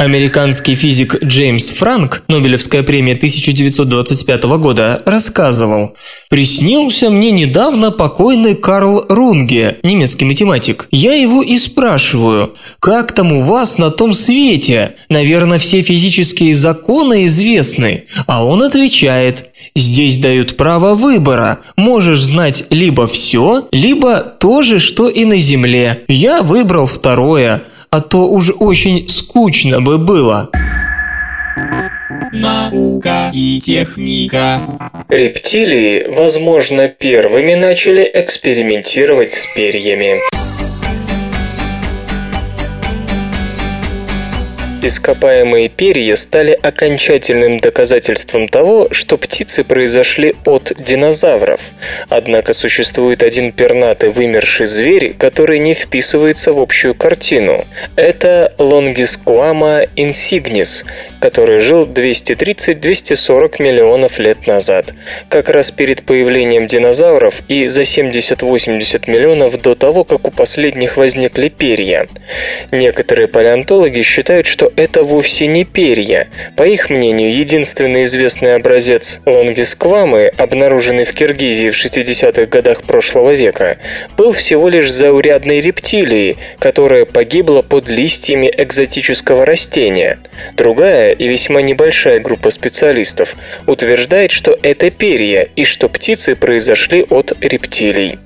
Американский 0.00 0.76
физик 0.76 1.22
Джеймс 1.22 1.68
Франк, 1.68 2.22
Нобелевская 2.26 2.82
премия 2.82 3.12
1925 3.12 4.44
года, 4.44 5.02
рассказывал 5.04 5.94
«Приснился 6.30 7.10
мне 7.10 7.30
недавно 7.30 7.90
покойный 7.90 8.54
Карл 8.54 9.04
Рунге, 9.10 9.76
немецкий 9.82 10.24
математик. 10.24 10.88
Я 10.90 11.12
его 11.12 11.42
и 11.42 11.58
спрашиваю, 11.58 12.54
как 12.78 13.12
там 13.12 13.30
у 13.30 13.42
вас 13.42 13.76
на 13.76 13.90
том 13.90 14.14
свете? 14.14 14.94
Наверное, 15.10 15.58
все 15.58 15.82
физические 15.82 16.54
законы 16.54 17.26
известны». 17.26 18.06
А 18.26 18.42
он 18.42 18.62
отвечает 18.62 19.50
Здесь 19.76 20.18
дают 20.18 20.56
право 20.56 20.94
выбора. 20.94 21.60
Можешь 21.76 22.22
знать 22.22 22.64
либо 22.70 23.06
все, 23.06 23.68
либо 23.70 24.20
то 24.20 24.62
же, 24.62 24.78
что 24.78 25.08
и 25.08 25.24
на 25.24 25.38
Земле. 25.38 26.04
Я 26.08 26.42
выбрал 26.42 26.86
второе 26.86 27.64
а 27.90 28.00
то 28.00 28.28
уж 28.28 28.52
очень 28.58 29.08
скучно 29.08 29.80
бы 29.80 29.98
было. 29.98 30.50
Наука 32.32 33.30
и 33.34 33.60
техника. 33.60 34.60
Рептилии, 35.08 36.06
возможно, 36.08 36.88
первыми 36.88 37.54
начали 37.54 38.08
экспериментировать 38.14 39.32
с 39.32 39.46
перьями. 39.54 40.20
Ископаемые 44.82 45.68
перья 45.68 46.16
стали 46.16 46.52
окончательным 46.52 47.58
доказательством 47.58 48.48
того, 48.48 48.88
что 48.92 49.18
птицы 49.18 49.62
произошли 49.62 50.34
от 50.46 50.72
динозавров. 50.78 51.60
Однако 52.08 52.54
существует 52.54 53.22
один 53.22 53.52
пернатый 53.52 54.08
вымерший 54.08 54.66
зверь, 54.66 55.12
который 55.18 55.58
не 55.58 55.74
вписывается 55.74 56.54
в 56.54 56.60
общую 56.60 56.94
картину. 56.94 57.66
Это 57.94 58.54
Longisquama 58.56 59.86
insignis, 59.96 60.86
который 61.20 61.58
жил 61.58 61.86
230-240 61.86 63.62
миллионов 63.62 64.18
лет 64.18 64.46
назад. 64.46 64.94
Как 65.28 65.50
раз 65.50 65.70
перед 65.70 66.04
появлением 66.04 66.66
динозавров 66.66 67.42
и 67.48 67.66
за 67.66 67.82
70-80 67.82 69.10
миллионов 69.10 69.60
до 69.60 69.74
того, 69.74 70.04
как 70.04 70.26
у 70.26 70.30
последних 70.30 70.96
возникли 70.96 71.50
перья. 71.50 72.08
Некоторые 72.72 73.28
палеонтологи 73.28 74.00
считают, 74.00 74.46
что 74.46 74.69
это 74.76 75.02
вовсе 75.02 75.46
не 75.46 75.64
перья. 75.64 76.28
По 76.56 76.64
их 76.64 76.90
мнению, 76.90 77.32
единственный 77.32 78.04
известный 78.04 78.54
образец 78.54 79.20
лангисквамы, 79.26 80.30
обнаруженный 80.36 81.04
в 81.04 81.12
Киргизии 81.12 81.70
в 81.70 81.84
60-х 81.84 82.46
годах 82.46 82.82
прошлого 82.82 83.32
века, 83.32 83.78
был 84.16 84.32
всего 84.32 84.68
лишь 84.68 84.90
заурядной 84.90 85.60
рептилией, 85.60 86.36
которая 86.58 87.04
погибла 87.04 87.62
под 87.62 87.88
листьями 87.88 88.52
экзотического 88.56 89.44
растения. 89.44 90.18
Другая 90.56 91.12
и 91.12 91.28
весьма 91.28 91.62
небольшая 91.62 92.20
группа 92.20 92.50
специалистов 92.50 93.36
утверждает, 93.66 94.30
что 94.30 94.58
это 94.62 94.90
перья 94.90 95.48
и 95.56 95.64
что 95.64 95.88
птицы 95.88 96.34
произошли 96.34 97.04
от 97.08 97.32
рептилий. 97.40 98.18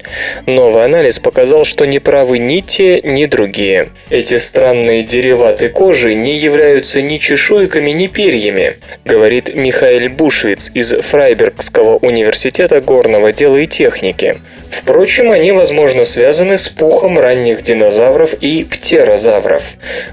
Новый 0.46 0.84
анализ 0.84 1.18
показал, 1.18 1.64
что 1.64 1.84
не 1.84 1.98
правы 1.98 2.38
ни 2.38 2.60
те, 2.60 3.00
ни 3.02 3.26
другие. 3.26 3.88
Эти 4.10 4.38
странные 4.38 5.02
дериваты 5.02 5.68
кожи 5.68 6.14
не 6.14 6.33
являются 6.36 7.02
ни 7.02 7.18
чешуйками, 7.18 7.90
ни 7.90 8.06
перьями, 8.06 8.76
говорит 9.04 9.54
Михаил 9.54 10.10
Бушвиц 10.10 10.70
из 10.74 10.90
Фрайбергского 10.92 11.96
университета 11.96 12.80
горного 12.80 13.32
дела 13.32 13.56
и 13.56 13.66
техники. 13.66 14.36
Впрочем, 14.74 15.30
они, 15.30 15.52
возможно, 15.52 16.04
связаны 16.04 16.56
с 16.56 16.68
пухом 16.68 17.18
ранних 17.18 17.62
динозавров 17.62 18.34
и 18.34 18.64
птерозавров. 18.64 19.62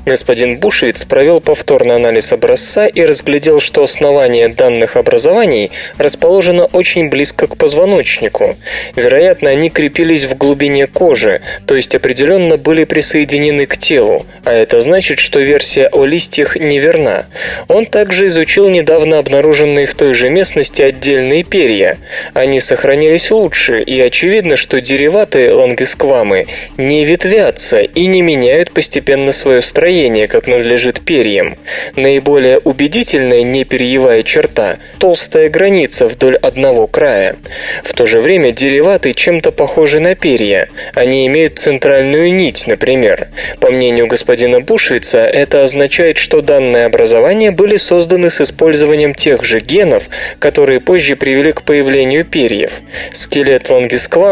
Господин 0.05 0.57
Бушвиц 0.57 1.03
провел 1.03 1.41
повторный 1.41 1.95
анализ 1.95 2.31
образца 2.31 2.85
и 2.85 3.01
разглядел, 3.01 3.59
что 3.59 3.83
основание 3.83 4.49
данных 4.49 4.97
образований 4.97 5.71
расположено 5.97 6.65
очень 6.65 7.09
близко 7.09 7.47
к 7.47 7.57
позвоночнику. 7.57 8.55
Вероятно, 8.95 9.49
они 9.49 9.69
крепились 9.69 10.25
в 10.25 10.37
глубине 10.37 10.85
кожи, 10.85 11.41
то 11.65 11.75
есть 11.75 11.95
определенно 11.95 12.57
были 12.57 12.83
присоединены 12.83 13.65
к 13.65 13.77
телу, 13.77 14.25
а 14.45 14.53
это 14.53 14.81
значит, 14.81 15.19
что 15.19 15.39
версия 15.39 15.87
о 15.87 16.05
листьях 16.05 16.55
неверна. 16.55 17.25
Он 17.67 17.85
также 17.85 18.27
изучил 18.27 18.69
недавно 18.69 19.17
обнаруженные 19.17 19.87
в 19.87 19.95
той 19.95 20.13
же 20.13 20.29
местности 20.29 20.81
отдельные 20.81 21.43
перья. 21.43 21.97
Они 22.33 22.59
сохранились 22.59 23.31
лучше, 23.31 23.81
и 23.81 23.99
очевидно, 23.99 24.50
что 24.55 24.81
дереваты 24.81 25.53
лангисквамы 25.53 26.47
не 26.77 27.05
ветвятся 27.05 27.81
и 27.81 28.05
не 28.05 28.21
меняют 28.21 28.71
постепенно 28.71 29.31
свое 29.31 29.61
строение, 29.61 30.27
как 30.27 30.47
надлежит 30.47 31.01
перьям. 31.01 31.57
Наиболее 31.95 32.59
убедительная 32.59 33.43
неперьевая 33.43 34.23
черта– 34.23 34.77
толстая 34.99 35.49
граница 35.49 36.07
вдоль 36.07 36.35
одного 36.35 36.87
края. 36.87 37.35
В 37.83 37.93
то 37.93 38.05
же 38.05 38.19
время 38.19 38.51
дереваты 38.51 39.13
чем-то 39.13 39.51
похожи 39.51 39.99
на 39.99 40.15
перья. 40.15 40.69
Они 40.93 41.27
имеют 41.27 41.59
центральную 41.59 42.33
нить, 42.33 42.67
например. 42.67 43.27
По 43.59 43.71
мнению 43.71 44.07
господина 44.07 44.61
Бушвица, 44.61 45.19
это 45.19 45.63
означает, 45.63 46.17
что 46.17 46.41
данные 46.41 46.85
образования 46.85 47.51
были 47.51 47.77
созданы 47.77 48.29
с 48.29 48.41
использованием 48.41 49.13
тех 49.13 49.43
же 49.43 49.59
генов, 49.59 50.09
которые 50.39 50.79
позже 50.79 51.15
привели 51.15 51.51
к 51.51 51.63
появлению 51.63 52.25
перьев. 52.25 52.81
Скелет 53.13 53.69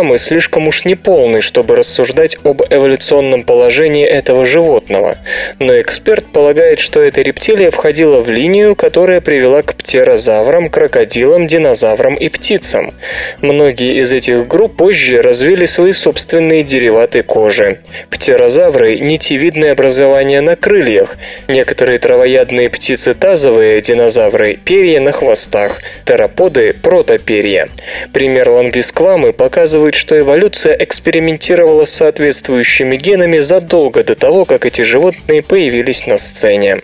лангисквамы 0.10 0.18
слишком 0.18 0.68
уж 0.68 0.86
неполный, 0.86 1.42
чтобы 1.42 1.76
рассуждать 1.76 2.38
об 2.44 2.62
эволюционном 2.70 3.44
положении 3.44 4.06
этого 4.06 4.46
животного. 4.46 5.16
Но 5.60 5.80
эксперт 5.80 6.26
полагает, 6.26 6.80
что 6.80 7.02
эта 7.02 7.22
рептилия 7.22 7.70
входила 7.72 8.22
в 8.22 8.30
линию, 8.30 8.76
которая 8.76 9.22
привела 9.22 9.62
к 9.62 9.76
птерозаврам, 9.76 10.70
крокодилам, 10.70 11.48
динозаврам 11.48 12.16
и 12.16 12.30
птицам. 12.30 12.94
Многие 13.42 14.02
из 14.02 14.14
этих 14.14 14.48
групп 14.48 14.78
позже 14.78 15.22
развили 15.22 15.66
свои 15.66 15.92
собственные 15.92 16.64
дериваты 16.64 17.22
кожи. 17.22 17.80
Птерозавры– 18.10 19.00
нитевидное 19.00 19.74
образование 19.74 20.42
на 20.42 20.56
крыльях, 20.56 21.18
некоторые 21.48 22.00
травоядные 22.00 22.70
птицы 22.70 23.14
тазовые, 23.14 23.82
динозавры– 23.82 24.58
перья 24.66 25.02
на 25.02 25.12
хвостах, 25.12 25.82
тераподы– 26.06 26.74
протоперья. 26.84 27.68
Пример 28.14 28.50
лангисквамы 28.50 29.34
показывает, 29.34 29.89
что 29.96 30.20
эволюция 30.20 30.76
экспериментировала 30.76 31.86
с 31.86 31.92
соответствующими 31.92 32.96
генами 32.96 33.40
задолго 33.40 34.04
до 34.04 34.16
того, 34.16 34.46
как 34.46 34.66
эти 34.66 34.82
животные 34.82 35.42
появились 35.44 36.06
на 36.06 36.18
сцене. 36.18 36.82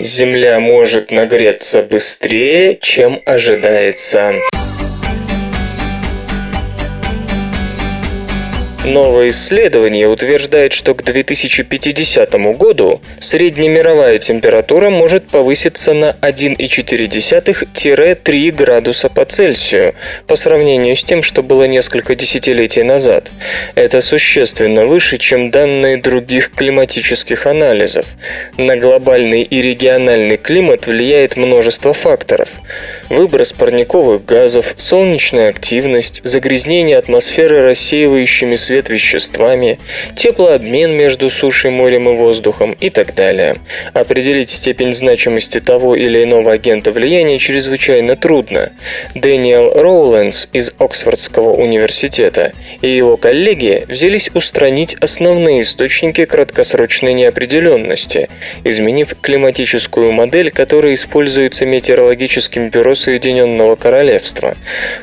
Земля 0.00 0.58
может 0.58 1.10
нагреться 1.10 1.82
быстрее, 1.82 2.78
чем 2.80 3.22
ожидается. 3.24 4.34
Новое 8.84 9.30
исследование 9.30 10.06
утверждает, 10.08 10.74
что 10.74 10.94
к 10.94 11.02
2050 11.02 12.34
году 12.58 13.00
среднемировая 13.18 14.18
температура 14.18 14.90
может 14.90 15.26
повыситься 15.26 15.94
на 15.94 16.14
1,4-3 16.20 18.50
градуса 18.50 19.08
по 19.08 19.24
Цельсию 19.24 19.94
по 20.26 20.36
сравнению 20.36 20.96
с 20.96 21.02
тем, 21.02 21.22
что 21.22 21.42
было 21.42 21.64
несколько 21.64 22.14
десятилетий 22.14 22.82
назад. 22.82 23.30
Это 23.74 24.02
существенно 24.02 24.84
выше, 24.84 25.16
чем 25.16 25.50
данные 25.50 25.96
других 25.96 26.50
климатических 26.50 27.46
анализов. 27.46 28.04
На 28.58 28.76
глобальный 28.76 29.44
и 29.44 29.62
региональный 29.62 30.36
климат 30.36 30.86
влияет 30.86 31.38
множество 31.38 31.94
факторов. 31.94 32.50
Выброс 33.08 33.54
парниковых 33.54 34.26
газов, 34.26 34.74
солнечная 34.76 35.48
активность, 35.48 36.20
загрязнение 36.22 36.98
атмосферы 36.98 37.62
рассеивающими 37.62 38.56
свет 38.56 38.73
свет 38.74 38.88
веществами, 38.88 39.78
теплообмен 40.16 40.90
между 40.90 41.30
сушей, 41.30 41.70
морем 41.70 42.08
и 42.08 42.16
воздухом 42.16 42.72
и 42.72 42.90
так 42.90 43.14
далее. 43.14 43.54
Определить 43.92 44.50
степень 44.50 44.92
значимости 44.92 45.60
того 45.60 45.94
или 45.94 46.24
иного 46.24 46.50
агента 46.50 46.90
влияния 46.90 47.38
чрезвычайно 47.38 48.16
трудно. 48.16 48.72
Дэниел 49.14 49.74
Роуленс 49.74 50.48
из 50.52 50.72
Оксфордского 50.76 51.52
университета 51.52 52.52
и 52.82 52.88
его 52.88 53.16
коллеги 53.16 53.84
взялись 53.86 54.28
устранить 54.34 54.94
основные 54.94 55.62
источники 55.62 56.24
краткосрочной 56.24 57.12
неопределенности, 57.14 58.28
изменив 58.64 59.14
климатическую 59.20 60.10
модель, 60.10 60.50
которая 60.50 60.94
используется 60.94 61.64
метеорологическим 61.64 62.70
бюро 62.70 62.96
Соединенного 62.96 63.76
Королевства. 63.76 64.56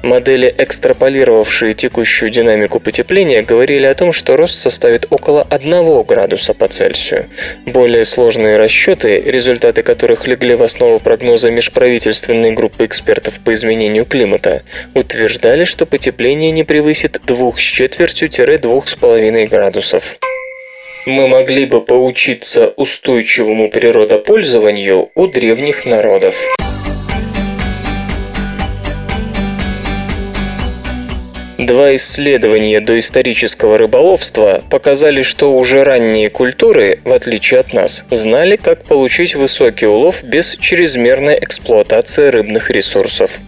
Модели, 0.02 0.54
экстраполировавшие 0.56 1.74
текущую 1.74 2.30
динамику 2.30 2.80
потепления, 2.80 3.42
говорили 3.42 3.84
о 3.84 3.94
том, 3.94 4.14
что 4.14 4.38
рост 4.38 4.54
составит 4.54 5.06
около 5.10 5.46
1 5.50 6.02
градуса 6.04 6.54
по 6.54 6.68
Цельсию. 6.68 7.26
Более 7.66 8.06
сложные 8.06 8.21
сложные 8.22 8.54
расчеты, 8.54 9.20
результаты 9.20 9.82
которых 9.82 10.28
легли 10.28 10.54
в 10.54 10.62
основу 10.62 11.00
прогноза 11.00 11.50
межправительственной 11.50 12.52
группы 12.52 12.84
экспертов 12.84 13.40
по 13.40 13.52
изменению 13.52 14.04
климата, 14.04 14.62
утверждали, 14.94 15.64
что 15.64 15.86
потепление 15.86 16.52
не 16.52 16.62
превысит 16.62 17.20
двух 17.26 17.58
с 17.58 17.62
четвертью-двух 17.62 18.86
с 18.86 18.94
половиной 18.94 19.46
градусов. 19.46 20.18
Мы 21.04 21.26
могли 21.26 21.66
бы 21.66 21.84
поучиться 21.84 22.68
устойчивому 22.76 23.68
природопользованию 23.70 25.10
у 25.16 25.26
древних 25.26 25.84
народов. 25.84 26.36
Два 31.62 31.94
исследования 31.94 32.80
доисторического 32.80 33.78
рыболовства 33.78 34.64
показали, 34.68 35.22
что 35.22 35.54
уже 35.54 35.84
ранние 35.84 36.28
культуры, 36.28 36.98
в 37.04 37.12
отличие 37.12 37.60
от 37.60 37.72
нас, 37.72 38.04
знали, 38.10 38.56
как 38.56 38.82
получить 38.82 39.36
высокий 39.36 39.86
улов 39.86 40.24
без 40.24 40.56
чрезмерной 40.56 41.38
эксплуатации 41.40 42.30
рыбных 42.30 42.68
ресурсов. 42.70 43.38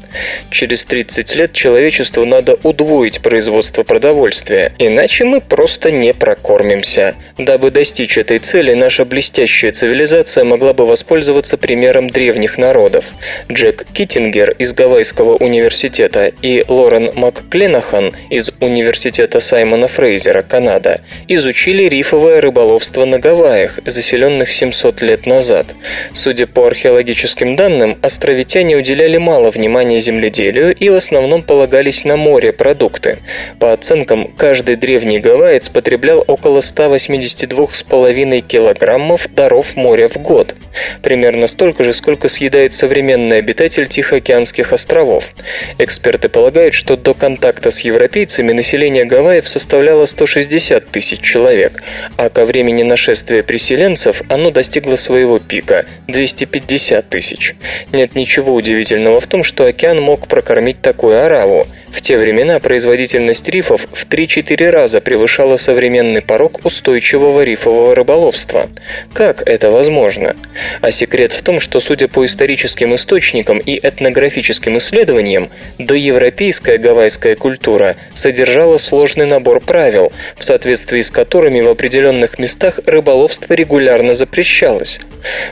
Через 0.52 0.84
30 0.84 1.34
лет 1.34 1.52
человечеству 1.54 2.24
надо 2.24 2.56
удвоить 2.62 3.20
производство 3.20 3.82
продовольствия, 3.82 4.72
иначе 4.78 5.24
мы 5.24 5.40
просто 5.40 5.90
не 5.90 6.14
прокормимся. 6.14 7.16
Дабы 7.36 7.72
достичь 7.72 8.16
этой 8.16 8.38
цели, 8.38 8.74
наша 8.74 9.04
блестящая 9.04 9.72
цивилизация 9.72 10.44
могла 10.44 10.72
бы 10.72 10.86
воспользоваться 10.86 11.56
примером 11.56 12.08
древних 12.08 12.58
народов. 12.58 13.06
Джек 13.50 13.86
Киттингер 13.92 14.52
из 14.52 14.72
Гавайского 14.72 15.34
университета 15.34 16.30
и 16.42 16.64
Лорен 16.68 17.10
МакКленахан 17.16 18.03
Саломон 18.04 18.12
из 18.30 18.50
Университета 18.60 19.40
Саймона 19.40 19.88
Фрейзера, 19.88 20.42
Канада, 20.42 21.00
изучили 21.28 21.84
рифовое 21.84 22.40
рыболовство 22.40 23.04
на 23.04 23.18
Гавайях, 23.18 23.78
заселенных 23.84 24.50
700 24.50 25.02
лет 25.02 25.26
назад. 25.26 25.66
Судя 26.12 26.46
по 26.46 26.66
археологическим 26.66 27.56
данным, 27.56 27.98
островитяне 28.02 28.76
уделяли 28.76 29.18
мало 29.18 29.50
внимания 29.50 30.00
земледелию 30.00 30.74
и 30.74 30.88
в 30.88 30.94
основном 30.94 31.42
полагались 31.42 32.04
на 32.04 32.16
морепродукты. 32.16 33.18
По 33.58 33.72
оценкам, 33.72 34.28
каждый 34.36 34.76
древний 34.76 35.20
гавайец 35.20 35.68
потреблял 35.68 36.24
около 36.26 36.60
182,5 36.60 38.40
килограммов 38.40 39.28
даров 39.34 39.76
моря 39.76 40.08
в 40.08 40.16
год. 40.16 40.54
Примерно 41.02 41.46
столько 41.46 41.84
же, 41.84 41.92
сколько 41.92 42.28
съедает 42.28 42.72
современный 42.72 43.38
обитатель 43.38 43.86
Тихоокеанских 43.86 44.72
островов. 44.72 45.32
Эксперты 45.78 46.28
полагают, 46.28 46.74
что 46.74 46.96
до 46.96 47.14
контакта 47.14 47.70
с 47.70 47.80
европейцами 47.94 48.52
население 48.52 49.04
Гавайев 49.04 49.48
составляло 49.48 50.06
160 50.06 50.86
тысяч 50.86 51.20
человек, 51.20 51.82
а 52.16 52.28
ко 52.28 52.44
времени 52.44 52.82
нашествия 52.82 53.42
переселенцев 53.42 54.22
оно 54.28 54.50
достигло 54.50 54.96
своего 54.96 55.38
пика– 55.38 55.86
250 56.08 57.08
тысяч. 57.08 57.54
Нет 57.92 58.16
ничего 58.16 58.54
удивительного 58.54 59.20
в 59.20 59.26
том, 59.26 59.44
что 59.44 59.66
океан 59.66 60.02
мог 60.02 60.26
прокормить 60.26 60.80
такую 60.80 61.24
ораву– 61.24 61.66
в 61.94 62.00
те 62.00 62.18
времена 62.18 62.58
производительность 62.58 63.48
рифов 63.48 63.86
в 63.92 64.08
3-4 64.08 64.68
раза 64.70 65.00
превышала 65.00 65.56
современный 65.56 66.22
порог 66.22 66.64
устойчивого 66.64 67.42
рифового 67.42 67.94
рыболовства. 67.94 68.68
Как 69.12 69.46
это 69.46 69.70
возможно? 69.70 70.34
А 70.80 70.90
секрет 70.90 71.32
в 71.32 71.42
том, 71.42 71.60
что, 71.60 71.78
судя 71.78 72.08
по 72.08 72.26
историческим 72.26 72.96
источникам 72.96 73.58
и 73.58 73.78
этнографическим 73.80 74.76
исследованиям, 74.78 75.50
доевропейская 75.78 76.78
гавайская 76.78 77.36
культура 77.36 77.73
содержала 78.14 78.78
сложный 78.78 79.26
набор 79.26 79.60
правил, 79.60 80.12
в 80.36 80.44
соответствии 80.44 81.00
с 81.00 81.10
которыми 81.10 81.60
в 81.60 81.68
определенных 81.68 82.38
местах 82.38 82.80
рыболовство 82.86 83.54
регулярно 83.54 84.14
запрещалось. 84.14 85.00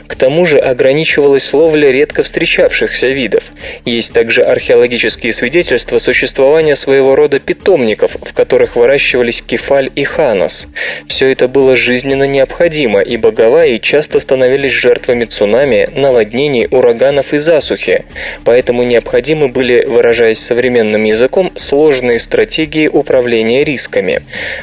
К 0.07 0.15
тому 0.15 0.45
же 0.45 0.59
ограничивалась 0.59 1.51
ловля 1.53 1.91
редко 1.91 2.23
встречавшихся 2.23 3.07
видов. 3.07 3.51
Есть 3.85 4.13
также 4.13 4.43
археологические 4.43 5.33
свидетельства 5.33 5.97
существования 5.97 6.75
своего 6.75 7.15
рода 7.15 7.39
питомников, 7.39 8.15
в 8.21 8.33
которых 8.33 8.75
выращивались 8.75 9.41
кефаль 9.41 9.89
и 9.95 10.03
ханас. 10.03 10.67
Все 11.07 11.31
это 11.31 11.47
было 11.47 11.75
жизненно 11.75 12.25
необходимо, 12.25 13.01
ибо 13.01 13.31
Гавайи 13.31 13.79
часто 13.79 14.19
становились 14.19 14.71
жертвами 14.71 15.25
цунами, 15.25 15.89
наводнений, 15.95 16.67
ураганов 16.69 17.33
и 17.33 17.37
засухи, 17.37 18.05
поэтому 18.45 18.83
необходимы 18.83 19.47
были, 19.47 19.85
выражаясь 19.85 20.39
современным 20.39 21.03
языком, 21.03 21.51
сложные 21.55 22.12
стратегии 22.19 22.87
управления 22.87 23.63
рисками. 23.63 24.21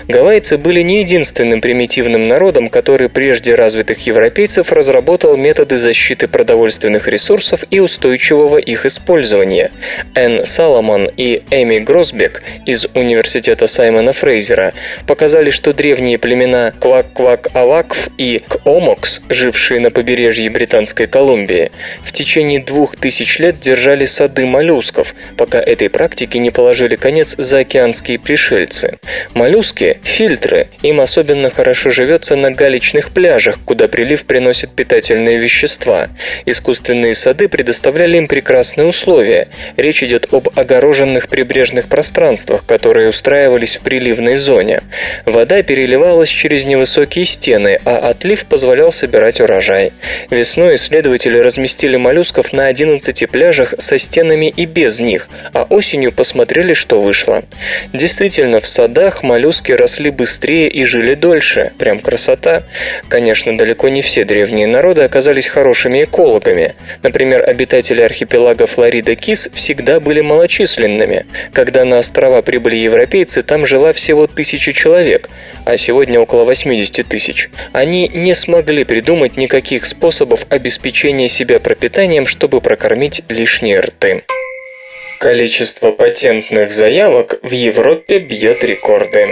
Гавайцы 0.09 0.57
были 0.57 0.83
не 0.83 1.01
единственным 1.01 1.61
примитивным 1.61 2.29
народом, 2.29 2.69
который 2.69 3.09
прежде 3.09 3.55
развитых 3.55 4.07
европейцев 4.07 4.73
разработал 4.73 5.37
методы 5.37 5.77
защиты 5.77 6.29
продовольственных 6.29 7.09
ресурсов 7.09 7.65
и 7.71 7.81
устойчивого 7.81 8.59
их 8.59 8.87
использования. 8.87 9.71
Н. 10.15 10.47
Саломон 10.47 11.11
и 11.17 11.43
Эми 11.51 11.79
Гросбек 11.79 12.43
из 12.67 12.87
Университета 12.95 13.67
Саймона 13.67 14.13
Фрейзера 14.13 14.73
показали, 15.07 15.51
что 15.51 15.73
древние 15.73 16.19
племена 16.19 16.73
Квак-Квак-Авакв 16.81 18.11
и 18.19 18.43
Комокс, 18.49 19.21
жившие 19.29 19.81
на 19.81 19.91
побережье 19.91 20.51
Британской 20.51 21.07
Колумбии, 21.07 21.71
в 22.03 22.13
течение 22.13 22.61
двух 22.61 22.97
тысяч 22.97 23.39
лет 23.39 23.61
держали 23.61 24.05
сады 24.05 24.47
моллюсков, 24.47 25.15
пока 25.37 25.61
этой 25.61 25.89
практике 25.89 26.39
не 26.39 26.51
положили 26.51 26.97
конец 26.97 27.35
заокеанские 27.43 28.19
пришельцы. 28.19 28.99
Моллюски– 29.35 30.01
фильтры, 30.03 30.69
им 30.83 31.01
особенно 31.01 31.51
хорошо 31.51 31.91
живется 31.91 32.37
на 32.37 32.51
галечных 32.51 33.11
пляжах, 33.11 33.59
куда 33.65 33.89
прилив 33.89 34.25
приносит 34.25 34.73
питательные 34.73 35.39
вещества. 35.39 36.09
Искусственные 36.47 37.15
сады 37.15 37.49
предоставляли 37.49 38.19
им 38.19 38.29
прекрасные 38.29 38.87
условия. 38.87 39.49
Речь 39.77 40.03
идет 40.03 40.33
об 40.33 40.49
огороженных 40.55 41.29
прибрежных 41.29 41.89
пространствах, 41.89 42.65
которые 42.67 43.09
устраивались 43.09 43.77
в 43.77 43.81
приливной 43.81 44.37
зоне. 44.37 44.83
Вода 45.25 45.63
переливалась 45.63 46.29
через 46.29 46.65
невысокие 46.65 47.25
стены, 47.25 47.79
а 47.85 48.11
отлив 48.11 48.47
позволял 48.47 48.93
собирать 48.93 49.41
урожай. 49.41 49.93
Весной 50.31 50.75
исследователи 50.77 51.39
разместили 51.39 51.97
моллюсков 51.97 52.53
на 52.53 52.67
11 52.67 53.31
пляжах 53.31 53.75
со 53.79 53.99
стенами 53.99 54.53
и 54.55 54.65
без 54.67 55.01
них, 55.01 55.29
а 55.53 55.65
осенью 55.65 56.13
посмотрели, 56.13 56.75
что 56.75 57.01
вышло. 57.01 57.30
Действительно, 57.93 58.61
в 58.61 58.67
садах 58.67 59.23
моллюски 59.23 59.73
росли 59.73 60.11
быстрее 60.11 60.69
и 60.69 60.85
жили 60.85 61.15
дольше. 61.15 61.73
Прям 61.79 62.01
красота. 62.01 62.63
Конечно, 63.09 63.57
далеко 63.57 63.89
не 63.89 64.03
все 64.03 64.25
древние 64.25 64.67
народы 64.67 65.03
оказались 65.03 65.47
хорошими 65.47 66.05
экологами. 66.05 66.75
Например, 67.03 67.49
обитатели 67.49 68.01
архипелага 68.03 68.67
Флорида 68.67 69.15
Кис 69.15 69.49
всегда 69.53 70.01
были 70.01 70.21
малочисленными. 70.21 71.27
Когда 71.53 71.85
на 71.85 71.99
острова 71.99 72.43
прибыли 72.43 72.77
европейцы, 72.77 73.43
там 73.43 73.67
жила 73.67 73.93
всего 73.93 74.27
тысяча 74.27 74.73
человек, 74.73 75.29
а 75.65 75.77
сегодня 75.77 76.21
около 76.21 76.45
80 76.45 77.07
тысяч. 77.07 77.51
Они 77.73 78.09
не 78.09 78.35
смогли 78.35 78.85
придумать 78.85 79.37
никаких 79.37 79.87
способов 79.87 80.47
обеспечения 80.49 81.29
себя 81.29 81.61
пропитанием, 81.61 82.27
чтобы 82.27 82.61
прокормить 82.61 83.23
лишние 83.29 83.81
рты. 83.81 84.23
Количество 85.21 85.91
патентных 85.93 86.71
заявок 86.71 87.41
в 87.43 87.51
Европе 87.51 88.21
бьет 88.21 88.65
рекорды. 88.65 89.29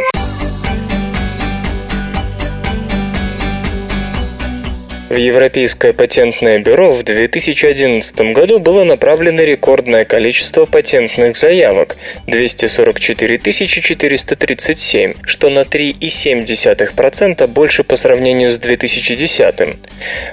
В 5.09 5.16
Европейское 5.16 5.94
патентное 5.94 6.59
бюро 6.59 6.90
в 6.90 7.03
2011 7.03 8.21
году 8.35 8.59
было 8.59 8.85
направлено 8.85 9.42
рекордное 9.42 10.05
количество 10.05 10.66
патентных 10.66 11.35
заявок– 11.35 11.97
244 12.27 13.38
437, 13.38 15.14
что 15.25 15.49
на 15.49 15.61
3,7% 15.61 17.47
больше 17.47 17.85
по 17.85 17.97
сравнению 17.97 18.51
с 18.51 18.59
2010. 18.59 19.55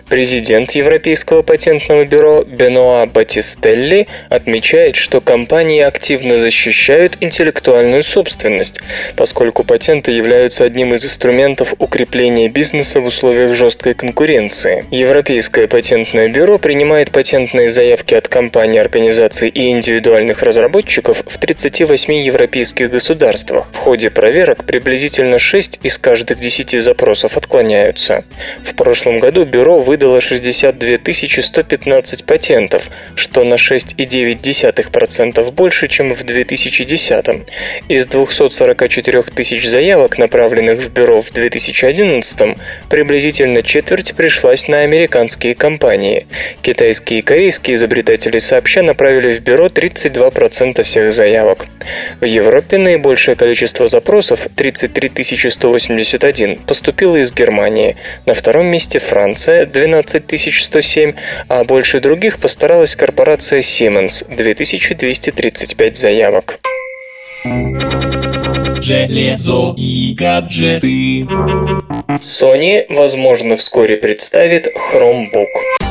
Президент 0.09 0.71
Европейского 0.71 1.41
патентного 1.41 2.03
бюро 2.05 2.43
Бенуа 2.43 3.05
Батистелли 3.05 4.07
отмечает, 4.29 4.97
что 4.97 5.21
компании 5.21 5.79
активно 5.83 6.37
защищают 6.37 7.15
интеллектуальную 7.21 8.03
собственность, 8.03 8.81
поскольку 9.15 9.63
патенты 9.63 10.11
являются 10.11 10.65
одним 10.65 10.93
из 10.93 11.05
инструментов 11.05 11.75
укрепления 11.79 12.49
бизнеса 12.49 12.99
в 12.99 13.05
условиях 13.05 13.55
жесткой 13.55 13.93
конкуренции 13.93 14.64
информации. 14.65 14.85
Европейское 14.91 15.67
патентное 15.67 16.29
бюро 16.29 16.57
принимает 16.57 17.11
патентные 17.11 17.69
заявки 17.69 18.15
от 18.15 18.27
компаний, 18.27 18.79
организаций 18.79 19.49
и 19.49 19.69
индивидуальных 19.69 20.41
разработчиков 20.43 21.23
в 21.25 21.37
38 21.37 22.13
европейских 22.13 22.91
государствах. 22.91 23.67
В 23.73 23.77
ходе 23.77 24.09
проверок 24.09 24.65
приблизительно 24.65 25.39
6 25.39 25.79
из 25.83 25.97
каждых 25.97 26.39
10 26.39 26.81
запросов 26.81 27.37
отклоняются. 27.37 28.23
В 28.63 28.75
прошлом 28.75 29.19
году 29.19 29.45
бюро 29.45 29.79
выдало 29.79 30.21
62 30.21 30.97
115 31.41 32.25
патентов, 32.25 32.89
что 33.15 33.43
на 33.43 33.55
6,9% 33.55 35.51
больше, 35.51 35.87
чем 35.87 36.13
в 36.13 36.23
2010. 36.23 37.25
Из 37.89 38.05
244 38.07 39.23
тысяч 39.23 39.67
заявок, 39.67 40.17
направленных 40.17 40.79
в 40.79 40.91
бюро 40.91 41.21
в 41.21 41.31
2011, 41.31 42.57
приблизительно 42.89 43.63
четверть 43.63 44.15
пришла 44.15 44.54
пришлась 44.55 44.67
на 44.67 44.79
американские 44.83 45.53
компании. 45.53 46.25
Китайские 46.61 47.19
и 47.19 47.21
корейские 47.21 47.75
изобретатели 47.75 48.39
сообща 48.39 48.81
направили 48.81 49.33
в 49.33 49.41
бюро 49.41 49.67
32% 49.67 50.83
всех 50.83 51.11
заявок. 51.11 51.65
В 52.21 52.25
Европе 52.25 52.77
наибольшее 52.77 53.35
количество 53.35 53.87
запросов, 53.87 54.47
33 54.55 55.49
181, 55.49 56.57
поступило 56.67 57.17
из 57.17 57.33
Германии. 57.33 57.95
На 58.25 58.33
втором 58.33 58.67
месте 58.67 58.99
Франция, 58.99 59.65
12 59.65 60.63
107, 60.63 61.13
а 61.49 61.63
больше 61.63 61.99
других 61.99 62.39
постаралась 62.39 62.95
корпорация 62.95 63.59
Siemens, 63.59 64.25
2235 64.29 65.97
заявок 65.97 66.59
железо 68.85 69.73
и 69.75 70.13
гаджеты. 70.13 71.27
Sony, 72.21 72.85
возможно, 72.89 73.55
вскоре 73.55 73.97
представит 73.97 74.67
Chromebook. 74.67 75.84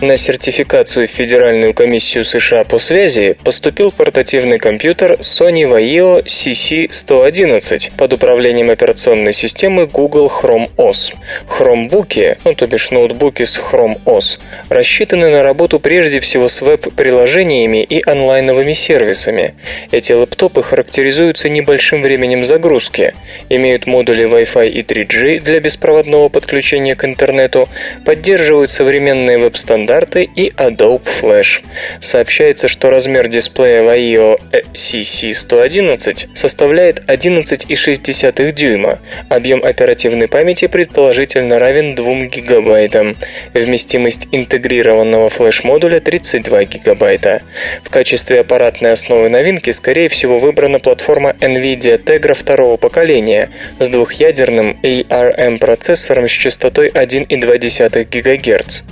На 0.00 0.16
сертификацию 0.16 1.08
в 1.08 1.10
Федеральную 1.10 1.74
комиссию 1.74 2.22
США 2.22 2.62
по 2.62 2.78
связи 2.78 3.36
поступил 3.42 3.90
портативный 3.90 4.60
компьютер 4.60 5.14
Sony 5.14 5.68
Vaio 5.68 6.24
CC111 6.24 7.96
под 7.96 8.12
управлением 8.12 8.70
операционной 8.70 9.32
системы 9.32 9.86
Google 9.86 10.30
Chrome 10.30 10.70
OS. 10.76 11.14
Chromebook, 11.48 12.38
ну 12.44 12.54
то 12.54 12.68
бишь 12.68 12.92
ноутбуки 12.92 13.42
с 13.42 13.58
Chrome 13.58 14.00
OS, 14.04 14.38
рассчитаны 14.68 15.30
на 15.30 15.42
работу 15.42 15.80
прежде 15.80 16.20
всего 16.20 16.48
с 16.48 16.60
веб-приложениями 16.60 17.82
и 17.82 18.00
онлайновыми 18.08 18.74
сервисами. 18.74 19.54
Эти 19.90 20.12
лэптопы 20.12 20.62
характеризуются 20.62 21.48
небольшим 21.48 22.02
временем 22.02 22.44
загрузки, 22.44 23.14
имеют 23.48 23.88
модули 23.88 24.28
Wi-Fi 24.28 24.68
и 24.68 24.82
3G 24.82 25.40
для 25.40 25.58
беспроводного 25.58 26.28
подключения 26.28 26.94
к 26.94 27.04
интернету, 27.04 27.68
поддерживают 28.04 28.70
современные 28.70 29.38
веб-стандарты 29.38 29.87
и 29.88 30.50
Adobe 30.50 31.00
Flash. 31.20 31.64
Сообщается, 32.00 32.68
что 32.68 32.90
размер 32.90 33.28
дисплея 33.28 33.82
Vaio 33.82 34.38
CC111 34.74 36.28
составляет 36.34 37.00
11,6 37.06 38.52
дюйма. 38.52 38.98
Объем 39.30 39.64
оперативной 39.64 40.28
памяти 40.28 40.66
предположительно 40.66 41.58
равен 41.58 41.94
2 41.94 42.26
гигабайтам. 42.26 43.16
Вместимость 43.54 44.28
интегрированного 44.30 45.30
флеш-модуля 45.30 46.00
32 46.00 46.64
гигабайта. 46.64 47.40
В 47.82 47.88
качестве 47.88 48.40
аппаратной 48.40 48.92
основы 48.92 49.30
новинки, 49.30 49.70
скорее 49.70 50.08
всего, 50.08 50.38
выбрана 50.38 50.80
платформа 50.80 51.34
NVIDIA 51.40 52.02
Tegra 52.02 52.34
второго 52.34 52.76
поколения 52.76 53.48
с 53.78 53.88
двухъядерным 53.88 54.76
ARM-процессором 54.82 56.28
с 56.28 56.32
частотой 56.32 56.88
1,2 56.88 58.04
ГГц. 58.04 58.82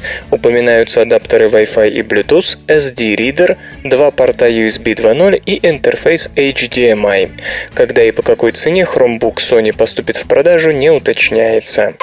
Упоминаются 0.87 1.03
адаптеры 1.03 1.47
Wi-Fi 1.47 1.91
и 1.91 2.03
Bluetooth, 2.03 2.59
SD-ридер, 2.69 3.57
два 3.83 4.13
порта 4.13 4.47
USB 4.47 4.95
2.0 4.95 5.43
и 5.45 5.67
интерфейс 5.69 6.31
HDMI. 6.37 7.31
Когда 7.75 8.05
и 8.05 8.13
по 8.13 8.23
какой 8.23 8.53
цене 8.53 8.83
Chromebook 8.83 9.39
Sony 9.39 9.77
поступит 9.77 10.17
в 10.17 10.29
продажу, 10.29 10.71
не 10.71 10.91
уточняется. 10.91 11.95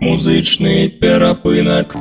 Музычный 0.00 0.88
перапынок. 0.88 1.96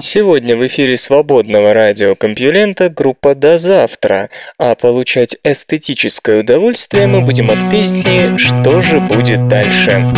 Сегодня 0.00 0.56
в 0.56 0.66
эфире 0.66 0.96
свободного 0.96 1.72
радиокомпьюлента 1.72 2.88
группа 2.88 3.36
«До 3.36 3.58
завтра», 3.58 4.28
а 4.58 4.74
получать 4.74 5.36
эстетическое 5.44 6.40
удовольствие 6.40 7.06
мы 7.06 7.20
будем 7.20 7.50
от 7.50 7.70
песни 7.70 8.36
«Что 8.38 8.82
же 8.82 8.98
будет 8.98 9.46
дальше?». 9.46 10.12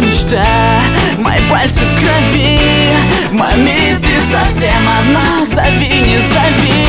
Мечта, 0.00 0.80
мои 1.18 1.38
пальцы 1.50 1.84
в 1.84 1.94
крови. 1.94 2.58
Мире 3.56 3.96
ты 3.96 4.18
совсем 4.32 4.82
одна, 4.98 5.44
зови, 5.44 6.00
не 6.00 6.18
зови. 6.18 6.86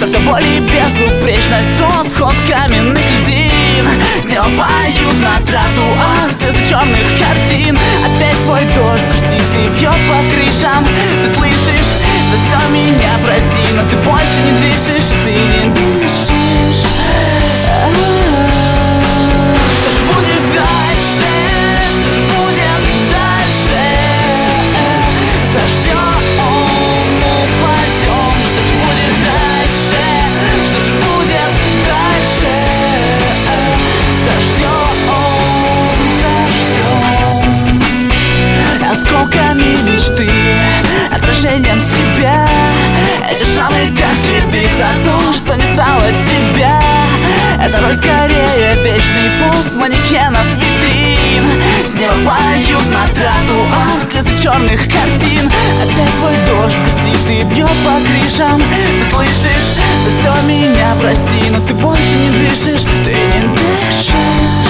Только 0.00 0.18
боль 0.20 0.42
и 0.44 0.58
безупречность, 0.58 1.68
расход 1.80 2.34
каменных 2.48 2.98
льдин. 3.20 3.86
С 4.20 4.26
неба 4.26 4.44
поют 4.44 5.20
на 5.22 5.36
тротуар 5.46 6.30
слезы 6.36 6.66
черных 6.68 7.06
картин. 7.18 7.78
Опять 8.04 8.42
твой 8.44 8.62
дождь 8.74 9.04
грустит 9.04 9.42
и 9.54 9.78
бьет 9.78 9.92
по 9.92 10.18
крышам. 10.34 10.84
Ты 11.22 11.38
слышишь, 11.38 11.92
за 12.30 12.36
все 12.36 12.68
меня 12.72 13.12
прости 13.24 13.72
Но 13.74 13.82
ты 13.90 13.96
больше 14.08 14.38
не 14.44 14.72
дышишь, 14.72 15.10
ты 15.24 15.32
не 15.32 15.70
дышишь 15.72 17.43
Отражением 41.14 41.80
себя. 41.80 42.46
Эти 43.30 43.44
шрамы 43.44 43.76
как 43.96 44.14
следы 44.14 44.66
за 44.76 45.04
то, 45.04 45.32
что 45.32 45.54
не 45.54 45.74
стало 45.74 46.10
тебя. 46.10 46.80
Это 47.62 47.80
роль 47.80 47.94
скорее 47.94 48.74
вечный 48.82 49.30
пост 49.40 49.74
манекенов 49.76 50.44
витрин 50.56 51.44
С 51.86 51.94
неба 51.94 52.14
поют 52.14 52.90
на 52.90 53.06
тротуар 53.06 54.02
слезы 54.10 54.36
черных 54.36 54.80
картин. 54.82 55.50
Опять 55.82 56.14
твой 56.18 56.34
дождь 56.48 56.76
густит 56.84 57.30
и 57.30 57.44
бьет 57.44 57.70
по 57.84 57.94
крышам. 58.04 58.60
Ты 58.60 59.14
слышишь, 59.14 59.78
за 60.04 60.10
все 60.18 60.46
меня 60.46 60.94
прости 61.00 61.50
Но 61.50 61.60
ты 61.60 61.74
больше 61.74 62.14
не 62.16 62.30
дышишь, 62.30 62.82
ты 63.04 63.14
не 63.14 63.48
дышишь 63.54 64.63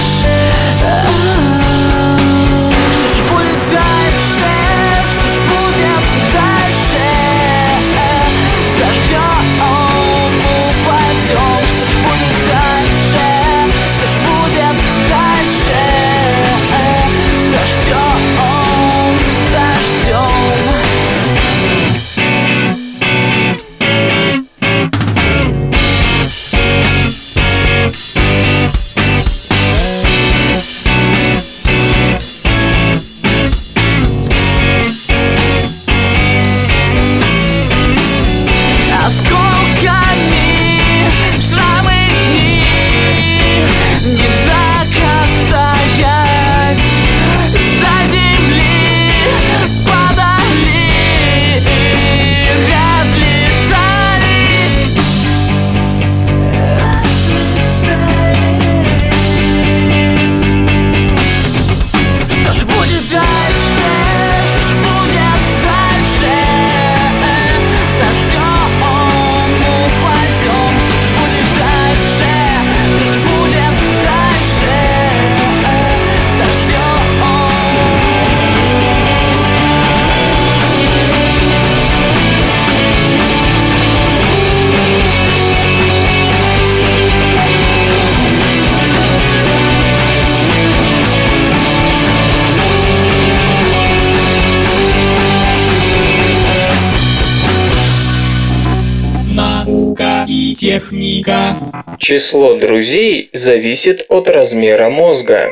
Наука 100.55 100.75
и 100.75 100.79
техника. 100.79 101.55
Число 101.99 102.57
друзей 102.57 103.29
зависит 103.33 104.05
от 104.09 104.29
размера 104.29 104.89
мозга. 104.89 105.49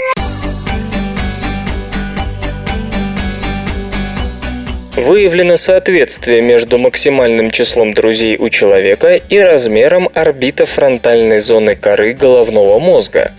Выявлено 4.95 5.58
соответствие 5.58 6.43
между 6.43 6.77
максимальным 6.77 7.49
числом 7.49 7.93
друзей 7.93 8.38
у 8.38 8.49
человека 8.49 9.15
и 9.15 9.39
размером 9.39 10.08
орбитофронтальной 10.13 11.39
зоны 11.39 11.75
коры 11.75 12.13
головного 12.13 12.77
мозга. 12.77 13.32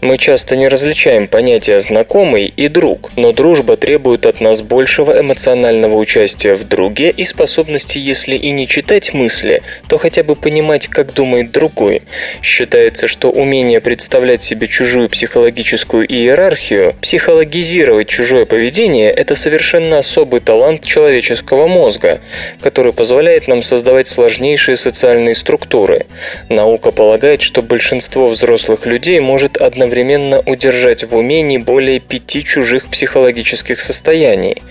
Мы 0.00 0.18
часто 0.18 0.54
не 0.54 0.68
различаем 0.68 1.26
понятия 1.26 1.80
«знакомый» 1.80 2.46
и 2.46 2.68
«друг», 2.68 3.10
но 3.16 3.32
дружба 3.32 3.76
требует 3.76 4.24
от 4.24 4.40
нас 4.40 4.62
большего 4.62 5.18
эмоционального 5.20 5.96
участия 5.96 6.54
в 6.54 6.62
друге 6.62 7.10
и 7.10 7.24
способности, 7.24 7.98
если 7.98 8.36
и 8.36 8.52
не 8.52 8.68
читать 8.68 9.12
мысли, 9.12 9.62
то 9.88 9.98
хотя 9.98 10.22
бы 10.22 10.36
понимать, 10.36 10.86
как 10.86 11.12
думает 11.12 11.50
другой. 11.50 12.02
Считается, 12.40 13.08
что 13.08 13.32
умение 13.32 13.80
представлять 13.80 14.42
себе 14.42 14.68
чужую 14.68 15.08
психологическую 15.08 16.06
иерархию, 16.06 16.94
психологизировать 17.02 18.08
чужое 18.08 18.44
поведение– 18.44 19.10
это 19.10 19.34
совершенно 19.34 19.98
особый 19.98 20.40
талант 20.40 20.84
человека 20.84 20.99
человеческого 21.00 21.66
мозга, 21.66 22.20
который 22.60 22.92
позволяет 22.92 23.48
нам 23.48 23.62
создавать 23.62 24.06
сложнейшие 24.06 24.76
социальные 24.76 25.34
структуры. 25.34 26.04
Наука 26.50 26.90
полагает, 26.90 27.40
что 27.40 27.62
большинство 27.62 28.28
взрослых 28.28 28.84
людей 28.84 29.18
может 29.18 29.56
одновременно 29.56 30.40
удержать 30.44 31.04
в 31.04 31.16
уме 31.16 31.40
не 31.40 31.56
более 31.56 32.00
пяти 32.00 32.44
чужих 32.44 32.86
психологических 32.90 33.80
состояний. 33.80 34.62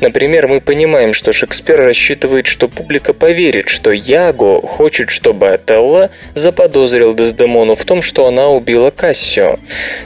Например, 0.00 0.46
мы 0.46 0.60
понимаем, 0.60 1.14
что 1.14 1.32
Шекспир 1.32 1.78
рассчитывает, 1.78 2.46
что 2.46 2.68
публика 2.68 3.14
поверит, 3.14 3.70
что 3.70 3.90
Яго 3.90 4.60
хочет, 4.60 5.08
чтобы 5.08 5.48
Отелло 5.48 6.10
заподозрил 6.34 7.14
Дездемону 7.14 7.76
в 7.76 7.84
том, 7.86 8.02
что 8.02 8.26
она 8.26 8.48
убила 8.48 8.90
Кассио. 8.90 9.56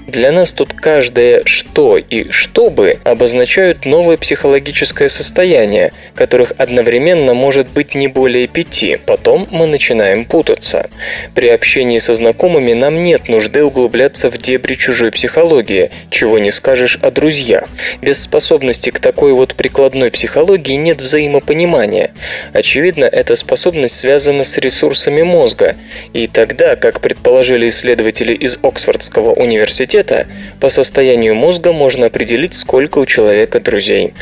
Для 0.06 0.30
нас 0.30 0.52
тут 0.52 0.74
каждое 0.74 1.42
«что» 1.44 1.98
и 1.98 2.30
«чтобы» 2.30 2.98
обозначают 3.02 3.84
новое 3.84 4.16
психологическое 4.16 5.08
состояние, 5.08 5.71
состояния, 5.72 5.92
которых 6.14 6.52
одновременно 6.58 7.34
может 7.34 7.68
быть 7.68 7.94
не 7.94 8.08
более 8.08 8.46
пяти. 8.46 8.98
Потом 9.06 9.48
мы 9.50 9.66
начинаем 9.66 10.24
путаться. 10.24 10.88
При 11.34 11.48
общении 11.48 11.98
со 11.98 12.14
знакомыми 12.14 12.74
нам 12.74 13.02
нет 13.02 13.28
нужды 13.28 13.64
углубляться 13.64 14.28
в 14.28 14.38
дебри 14.38 14.74
чужой 14.74 15.10
психологии, 15.10 15.90
чего 16.10 16.38
не 16.38 16.50
скажешь 16.50 16.98
о 17.02 17.10
друзьях. 17.10 17.64
Без 18.02 18.22
способности 18.22 18.90
к 18.90 18.98
такой 18.98 19.32
вот 19.32 19.54
прикладной 19.54 20.10
психологии 20.10 20.74
нет 20.74 21.00
взаимопонимания. 21.00 22.10
Очевидно, 22.52 23.04
эта 23.04 23.36
способность 23.36 23.98
связана 23.98 24.44
с 24.44 24.58
ресурсами 24.58 25.22
мозга. 25.22 25.74
И 26.12 26.26
тогда, 26.26 26.76
как 26.76 27.00
предположили 27.00 27.68
исследователи 27.68 28.34
из 28.34 28.58
Оксфордского 28.62 29.32
университета, 29.32 30.26
по 30.60 30.68
состоянию 30.68 31.34
мозга 31.34 31.72
можно 31.72 32.06
определить, 32.06 32.54
сколько 32.54 32.98
у 32.98 33.06
человека 33.06 33.60
друзей. 33.60 34.12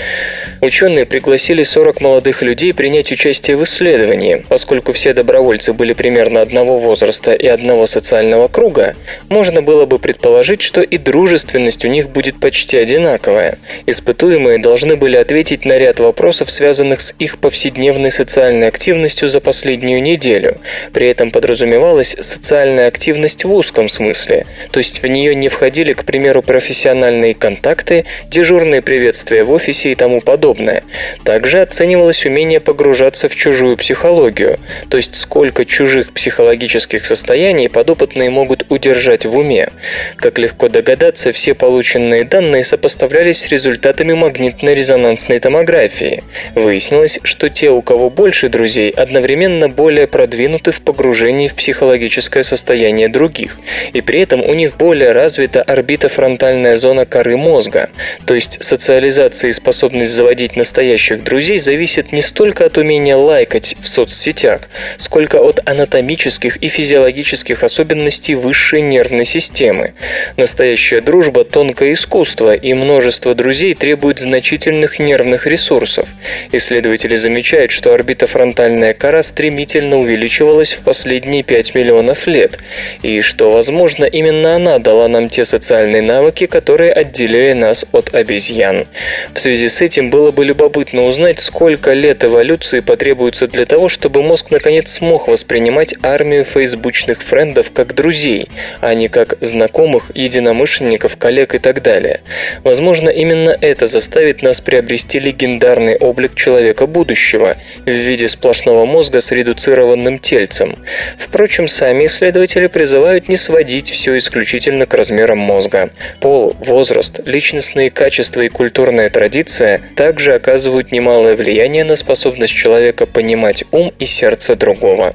Ученые 0.60 1.06
пригласили 1.06 1.39
пригласили 1.40 1.62
40 1.62 2.02
молодых 2.02 2.42
людей 2.42 2.74
принять 2.74 3.10
участие 3.12 3.56
в 3.56 3.64
исследовании. 3.64 4.44
Поскольку 4.50 4.92
все 4.92 5.14
добровольцы 5.14 5.72
были 5.72 5.94
примерно 5.94 6.42
одного 6.42 6.78
возраста 6.78 7.32
и 7.32 7.46
одного 7.46 7.86
социального 7.86 8.46
круга, 8.48 8.94
можно 9.30 9.62
было 9.62 9.86
бы 9.86 9.98
предположить, 9.98 10.60
что 10.60 10.82
и 10.82 10.98
дружественность 10.98 11.82
у 11.86 11.88
них 11.88 12.10
будет 12.10 12.38
почти 12.38 12.76
одинаковая. 12.76 13.56
Испытуемые 13.86 14.58
должны 14.58 14.96
были 14.96 15.16
ответить 15.16 15.64
на 15.64 15.78
ряд 15.78 15.98
вопросов, 15.98 16.50
связанных 16.50 17.00
с 17.00 17.14
их 17.18 17.38
повседневной 17.38 18.10
социальной 18.10 18.68
активностью 18.68 19.26
за 19.26 19.40
последнюю 19.40 20.02
неделю. 20.02 20.58
При 20.92 21.08
этом 21.08 21.30
подразумевалась 21.30 22.16
социальная 22.20 22.86
активность 22.86 23.44
в 23.44 23.54
узком 23.54 23.88
смысле, 23.88 24.44
то 24.70 24.78
есть 24.78 25.02
в 25.02 25.06
нее 25.06 25.34
не 25.34 25.48
входили, 25.48 25.94
к 25.94 26.04
примеру, 26.04 26.42
профессиональные 26.42 27.32
контакты, 27.32 28.04
дежурные 28.28 28.82
приветствия 28.82 29.42
в 29.42 29.50
офисе 29.52 29.92
и 29.92 29.94
тому 29.94 30.20
подобное. 30.20 30.82
Также 31.30 31.60
оценивалось 31.60 32.26
умение 32.26 32.58
погружаться 32.58 33.28
в 33.28 33.36
чужую 33.36 33.76
психологию, 33.76 34.58
то 34.88 34.96
есть 34.96 35.14
сколько 35.14 35.64
чужих 35.64 36.12
психологических 36.12 37.06
состояний 37.06 37.68
подопытные 37.68 38.30
могут 38.30 38.66
удержать 38.68 39.24
в 39.24 39.38
уме. 39.38 39.68
Как 40.16 40.40
легко 40.40 40.68
догадаться, 40.68 41.30
все 41.30 41.54
полученные 41.54 42.24
данные 42.24 42.64
сопоставлялись 42.64 43.42
с 43.42 43.46
результатами 43.46 44.12
магнитно-резонансной 44.12 45.38
томографии. 45.38 46.24
Выяснилось, 46.56 47.20
что 47.22 47.48
те, 47.48 47.70
у 47.70 47.80
кого 47.80 48.10
больше 48.10 48.48
друзей, 48.48 48.90
одновременно 48.90 49.68
более 49.68 50.08
продвинуты 50.08 50.72
в 50.72 50.82
погружении 50.82 51.46
в 51.46 51.54
психологическое 51.54 52.42
состояние 52.42 53.08
других, 53.08 53.60
и 53.92 54.00
при 54.00 54.20
этом 54.20 54.42
у 54.42 54.52
них 54.54 54.76
более 54.76 55.12
развита 55.12 55.62
орбитофронтальная 55.62 56.76
зона 56.76 57.06
коры 57.06 57.36
мозга, 57.36 57.90
то 58.26 58.34
есть 58.34 58.58
социализация 58.60 59.50
и 59.50 59.52
способность 59.52 60.10
заводить 60.10 60.56
настоящих 60.56 61.19
наших 61.20 61.24
друзей 61.24 61.58
зависит 61.58 62.12
не 62.12 62.22
столько 62.22 62.66
от 62.66 62.78
умения 62.78 63.16
лайкать 63.16 63.76
в 63.80 63.88
соцсетях, 63.88 64.62
сколько 64.96 65.38
от 65.38 65.60
анатомических 65.64 66.56
и 66.62 66.68
физиологических 66.68 67.62
особенностей 67.62 68.34
высшей 68.34 68.80
нервной 68.80 69.24
системы. 69.24 69.92
Настоящая 70.36 71.00
дружба– 71.00 71.44
тонкое 71.50 71.92
искусство, 71.92 72.54
и 72.54 72.74
множество 72.74 73.34
друзей 73.34 73.74
требует 73.74 74.18
значительных 74.18 74.98
нервных 74.98 75.46
ресурсов. 75.46 76.08
Исследователи 76.52 77.16
замечают, 77.16 77.70
что 77.70 77.92
орбитофронтальная 77.92 78.94
кора 78.94 79.22
стремительно 79.22 79.98
увеличивалась 79.98 80.72
в 80.72 80.80
последние 80.82 81.42
5 81.42 81.74
миллионов 81.74 82.26
лет, 82.26 82.58
и 83.02 83.20
что, 83.20 83.50
возможно, 83.50 84.04
именно 84.04 84.54
она 84.56 84.78
дала 84.78 85.08
нам 85.08 85.28
те 85.28 85.44
социальные 85.44 86.02
навыки, 86.02 86.46
которые 86.46 86.92
отделили 86.92 87.52
нас 87.52 87.84
от 87.92 88.14
обезьян. 88.14 88.86
В 89.34 89.40
связи 89.40 89.68
с 89.68 89.80
этим 89.80 90.10
было 90.10 90.30
бы 90.30 90.44
любопытно 90.44 91.09
узнать, 91.10 91.40
сколько 91.40 91.92
лет 91.92 92.24
эволюции 92.24 92.80
потребуется 92.80 93.48
для 93.48 93.66
того, 93.66 93.88
чтобы 93.88 94.22
мозг 94.22 94.50
наконец 94.50 94.92
смог 94.92 95.26
воспринимать 95.26 95.94
армию 96.02 96.44
фейсбучных 96.44 97.22
френдов 97.22 97.72
как 97.72 97.94
друзей, 97.94 98.48
а 98.80 98.94
не 98.94 99.08
как 99.08 99.36
знакомых, 99.40 100.12
единомышленников, 100.14 101.16
коллег 101.16 101.54
и 101.56 101.58
так 101.58 101.82
далее. 101.82 102.20
Возможно, 102.62 103.10
именно 103.10 103.56
это 103.60 103.86
заставит 103.86 104.42
нас 104.42 104.60
приобрести 104.60 105.18
легендарный 105.18 105.96
облик 105.96 106.36
человека 106.36 106.86
будущего 106.86 107.56
в 107.84 107.90
виде 107.90 108.28
сплошного 108.28 108.86
мозга 108.86 109.20
с 109.20 109.32
редуцированным 109.32 110.20
тельцем. 110.20 110.76
Впрочем, 111.18 111.66
сами 111.66 112.06
исследователи 112.06 112.68
призывают 112.68 113.28
не 113.28 113.36
сводить 113.36 113.90
все 113.90 114.16
исключительно 114.16 114.86
к 114.86 114.94
размерам 114.94 115.38
мозга. 115.38 115.90
Пол, 116.20 116.54
возраст, 116.60 117.20
личностные 117.26 117.90
качества 117.90 118.42
и 118.42 118.48
культурная 118.48 119.10
традиция 119.10 119.80
также 119.96 120.34
оказывают 120.34 120.92
не 120.92 120.99
немалое 121.00 121.34
влияние 121.34 121.84
на 121.84 121.96
способность 121.96 122.52
человека 122.54 123.06
понимать 123.06 123.64
ум 123.72 123.92
и 123.98 124.04
сердце 124.04 124.54
другого. 124.54 125.14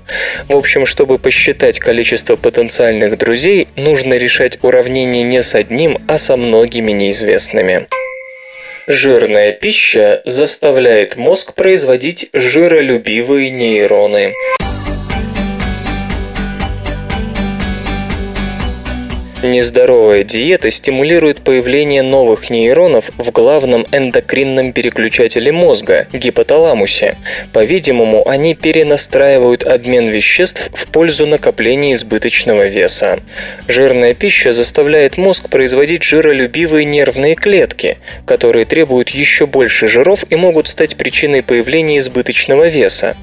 В 0.50 0.56
общем, 0.56 0.88
чтобы 0.88 1.20
посчитать 1.20 1.80
количество 1.80 2.36
потенциальных 2.36 3.20
друзей, 3.20 3.68
нужно 3.76 4.16
решать 4.16 4.58
уравнение 4.64 5.22
не 5.22 5.44
с 5.44 5.54
одним, 5.54 6.00
а 6.08 6.18
со 6.18 6.38
многими 6.38 6.92
неизвестными. 6.92 7.88
Жирная 8.88 9.52
пища 9.52 10.22
заставляет 10.26 11.18
мозг 11.18 11.54
производить 11.54 12.30
жиролюбивые 12.34 13.52
нейроны. 13.52 14.34
Нездоровая 19.46 20.24
диета 20.24 20.72
стимулирует 20.72 21.42
появление 21.42 22.02
новых 22.02 22.50
нейронов 22.50 23.12
в 23.16 23.30
главном 23.30 23.86
эндокринном 23.92 24.74
переключателе 24.74 25.52
мозга– 25.52 26.08
гипоталамусе. 26.14 27.16
По-видимому, 27.54 28.28
они 28.28 28.56
перенастраивают 28.56 29.62
обмен 29.62 30.08
веществ 30.08 30.72
в 30.74 30.88
пользу 30.88 31.28
накопления 31.28 31.94
избыточного 31.94 32.66
веса. 32.66 33.20
Жирная 33.68 34.16
пища 34.16 34.52
заставляет 34.52 35.18
мозг 35.18 35.48
производить 35.48 36.02
жиролюбивые 36.02 36.84
нервные 36.84 37.36
клетки, 37.36 38.00
которые 38.26 38.66
требуют 38.66 39.10
еще 39.10 39.46
больше 39.46 39.88
жиров 39.88 40.26
и 40.28 40.36
могут 40.36 40.70
стать 40.70 40.96
причиной 40.96 41.44
появления 41.44 42.00
избыточного 42.00 42.68
веса. 42.68 43.16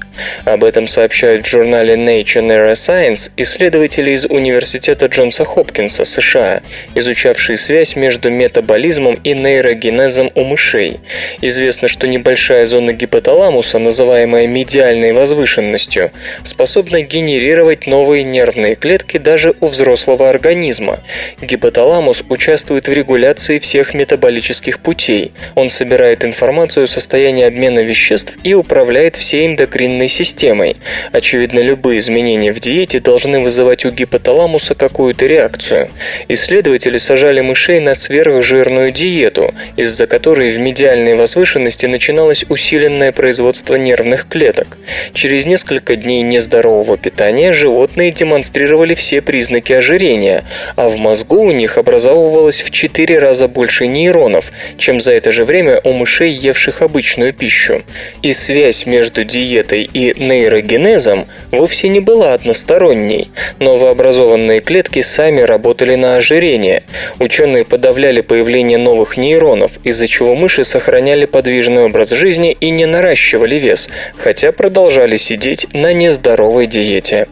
Об 0.45 0.63
этом 0.63 0.87
сообщают 0.87 1.45
в 1.45 1.49
журнале 1.49 1.95
Nature 1.95 2.47
Neuroscience 2.47 3.31
исследователи 3.35 4.11
из 4.11 4.25
Университета 4.25 5.07
Джонса 5.07 5.43
Хопкинса 5.43 6.05
США, 6.13 6.61
изучавшие 6.95 7.57
связь 7.57 7.95
между 7.95 8.29
метаболизмом 8.29 9.15
и 9.23 9.33
нейрогенезом 9.33 10.31
у 10.35 10.43
мышей. 10.43 10.99
Известно, 11.41 11.87
что 11.87 12.07
небольшая 12.07 12.65
зона 12.65 12.93
гипоталамуса, 12.93 13.79
называемая 13.79 14.47
медиальной 14.47 15.13
возвышенностью, 15.13 16.11
способна 16.43 17.01
генерировать 17.01 17.87
новые 17.87 18.23
нервные 18.23 18.75
клетки 18.75 19.17
даже 19.17 19.55
у 19.59 19.67
взрослого 19.67 20.29
организма. 20.29 20.99
Гипоталамус 21.41 22.23
участвует 22.29 22.87
в 22.87 22.93
регуляции 22.93 23.59
всех 23.59 23.93
метаболических 23.93 24.79
путей. 24.79 25.31
Он 25.55 25.69
собирает 25.69 26.23
информацию 26.23 26.85
о 26.85 26.87
состоянии 26.87 27.45
обмена 27.45 27.79
веществ 27.79 28.37
и 28.43 28.53
управляет 28.53 29.15
всей 29.15 29.47
эндокринной 29.47 30.07
системой. 30.07 30.77
Очевидно, 31.11 31.59
любые 31.59 31.99
изменения 31.99 32.53
в 32.53 32.59
диете 32.59 32.99
должны 32.99 33.39
вызывать 33.39 33.85
у 33.85 33.89
гипоталамуса 33.89 34.75
какую-то 34.75 35.25
реакцию. 35.25 35.89
Исследователи 36.27 36.97
сажали 36.97 37.41
мышей 37.41 37.79
на 37.79 37.95
сверхжирную 37.95 38.91
диету, 38.91 39.53
из-за 39.75 40.07
которой 40.07 40.49
в 40.49 40.59
медиальной 40.59 41.15
возвышенности 41.15 41.85
начиналось 41.85 42.45
усиленное 42.49 43.11
производство 43.11 43.75
нервных 43.75 44.27
клеток. 44.27 44.77
Через 45.13 45.45
несколько 45.45 45.95
дней 45.95 46.21
нездорового 46.21 46.97
питания 46.97 47.51
животные 47.53 48.11
демонстрировали 48.11 48.93
все 48.93 49.21
признаки 49.21 49.73
ожирения, 49.73 50.43
а 50.75 50.89
в 50.89 50.97
мозгу 50.97 51.41
у 51.41 51.51
них 51.51 51.77
образовывалось 51.77 52.61
в 52.61 52.71
4 52.71 53.19
раза 53.19 53.47
больше 53.47 53.87
нейронов, 53.87 54.51
чем 54.77 55.01
за 55.01 55.11
это 55.13 55.31
же 55.31 55.45
время 55.45 55.81
у 55.83 55.91
мышей, 55.91 56.31
евших 56.31 56.81
обычную 56.81 57.33
пищу. 57.33 57.83
И 58.21 58.33
связь 58.33 58.85
между 58.85 59.23
диетой 59.23 59.83
и 59.83 60.13
нейрогенезом 60.17 61.27
вовсе 61.51 61.89
не 61.89 61.99
была 61.99 62.33
односторонней. 62.33 63.29
Новообразованные 63.59 64.59
клетки 64.61 65.01
сами 65.01 65.41
работали 65.41 65.82
на 65.91 66.15
ожирение. 66.15 66.83
Ученые 67.19 67.65
подавляли 67.65 68.21
появление 68.21 68.77
новых 68.77 69.17
нейронов, 69.17 69.73
из-за 69.83 70.07
чего 70.07 70.35
мыши 70.35 70.63
сохраняли 70.63 71.25
подвижный 71.25 71.83
образ 71.83 72.11
жизни 72.11 72.55
и 72.59 72.69
не 72.69 72.85
наращивали 72.85 73.59
вес, 73.59 73.89
хотя 74.17 74.51
продолжали 74.51 75.17
сидеть 75.17 75.67
на 75.73 75.93
нездоровой 75.93 76.67
диете. 76.67 77.27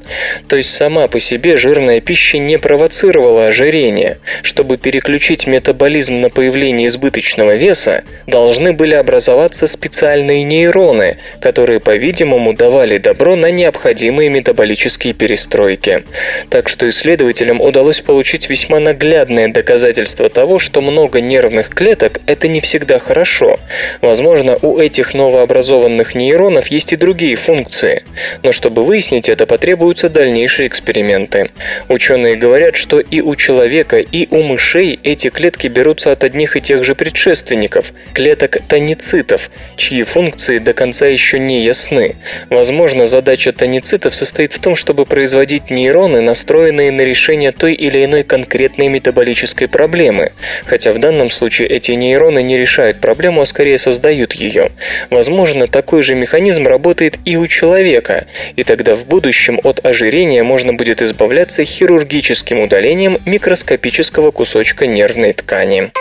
То 0.48 0.58
есть 0.58 0.74
сама 0.74 1.08
по 1.08 1.20
себе 1.20 1.58
жирная 1.58 2.02
пища 2.02 2.38
не 2.38 2.58
провоцировала 2.58 3.48
ожирение. 3.48 4.20
Чтобы 4.44 4.78
переключить 4.78 5.48
метаболизм 5.48 6.22
на 6.22 6.30
появление 6.30 6.88
избыточного 6.88 7.56
веса, 7.56 8.04
должны 8.28 8.74
были 8.74 8.96
образоваться 8.96 9.68
специальные 9.68 10.44
нейроны, 10.44 11.18
которые, 11.40 11.80
по-видимому, 11.80 12.54
давали 12.54 12.98
добро 12.98 13.36
на 13.36 13.52
необходимые 13.52 14.30
метаболические 14.30 15.14
перестройки. 15.14 16.04
Так 16.50 16.70
что 16.70 16.90
исследователям 16.90 17.62
удалось 17.62 18.02
получить 18.02 18.41
весьма 18.50 18.80
наглядное 18.80 19.48
доказательство 19.48 20.30
того, 20.30 20.60
что 20.60 20.82
много 20.82 21.22
нервных 21.22 21.70
клеток– 21.70 22.22
это 22.26 22.48
не 22.48 22.62
всегда 22.62 23.00
хорошо. 23.00 23.60
Возможно, 24.02 24.58
у 24.62 24.80
этих 24.80 25.14
новообразованных 25.14 26.16
нейронов 26.16 26.68
есть 26.68 26.94
и 26.94 26.96
другие 26.96 27.36
функции. 27.36 28.04
Но 28.44 28.52
чтобы 28.52 28.84
выяснить 28.84 29.30
это, 29.30 29.46
потребуются 29.46 30.10
дальнейшие 30.10 30.68
эксперименты. 30.68 31.50
Ученые 31.90 32.36
говорят, 32.36 32.76
что 32.76 33.00
и 33.00 33.22
у 33.22 33.36
человека, 33.36 33.98
и 34.00 34.28
у 34.30 34.44
мышей 34.44 35.00
эти 35.04 35.30
клетки 35.30 35.68
берутся 35.68 36.12
от 36.12 36.24
одних 36.24 36.56
и 36.56 36.62
тех 36.62 36.84
же 36.84 36.96
предшественников– 36.96 37.94
клеток 38.14 38.58
тоницитов, 38.68 39.50
чьи 39.78 40.04
функции 40.04 40.58
до 40.60 40.74
конца 40.74 41.08
еще 41.08 41.40
не 41.40 41.62
ясны. 41.62 42.16
Возможно, 42.50 43.06
задача 43.06 43.52
тоницитов 43.52 44.16
состоит 44.16 44.54
в 44.54 44.60
том, 44.60 44.76
чтобы 44.76 45.06
производить 45.06 45.70
нейроны, 45.70 46.22
настроенные 46.22 46.92
на 46.92 47.02
решение 47.02 47.52
той 47.52 47.74
или 47.74 48.04
иной 48.06 48.24
конкретной 48.32 48.88
метаболической 48.88 49.68
проблемы, 49.68 50.32
хотя 50.66 50.94
в 50.94 51.00
данном 51.00 51.30
случае 51.30 51.68
эти 51.68 51.92
нейроны 51.92 52.42
не 52.42 52.58
решают 52.58 53.02
проблему, 53.02 53.42
а 53.42 53.46
скорее 53.46 53.78
создают 53.78 54.32
ее. 54.32 54.72
Возможно, 55.10 55.68
такой 55.68 56.02
же 56.02 56.16
механизм 56.16 56.66
работает 56.66 57.20
и 57.26 57.36
у 57.36 57.46
человека, 57.48 58.28
и 58.56 58.64
тогда 58.64 58.96
в 58.96 59.06
будущем 59.06 59.60
от 59.66 59.86
ожирения 59.86 60.44
можно 60.44 60.72
будет 60.72 61.02
избавляться 61.02 61.66
хирургическим 61.66 62.62
удалением 62.62 63.18
микроскопического 63.26 64.32
кусочка 64.32 64.88
нервной 64.88 65.34
ткани. 65.34 65.92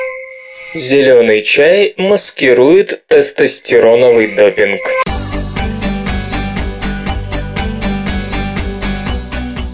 Зеленый 0.72 1.42
чай 1.42 1.94
маскирует 1.96 3.02
тестостероновый 3.08 4.28
допинг. 4.28 4.80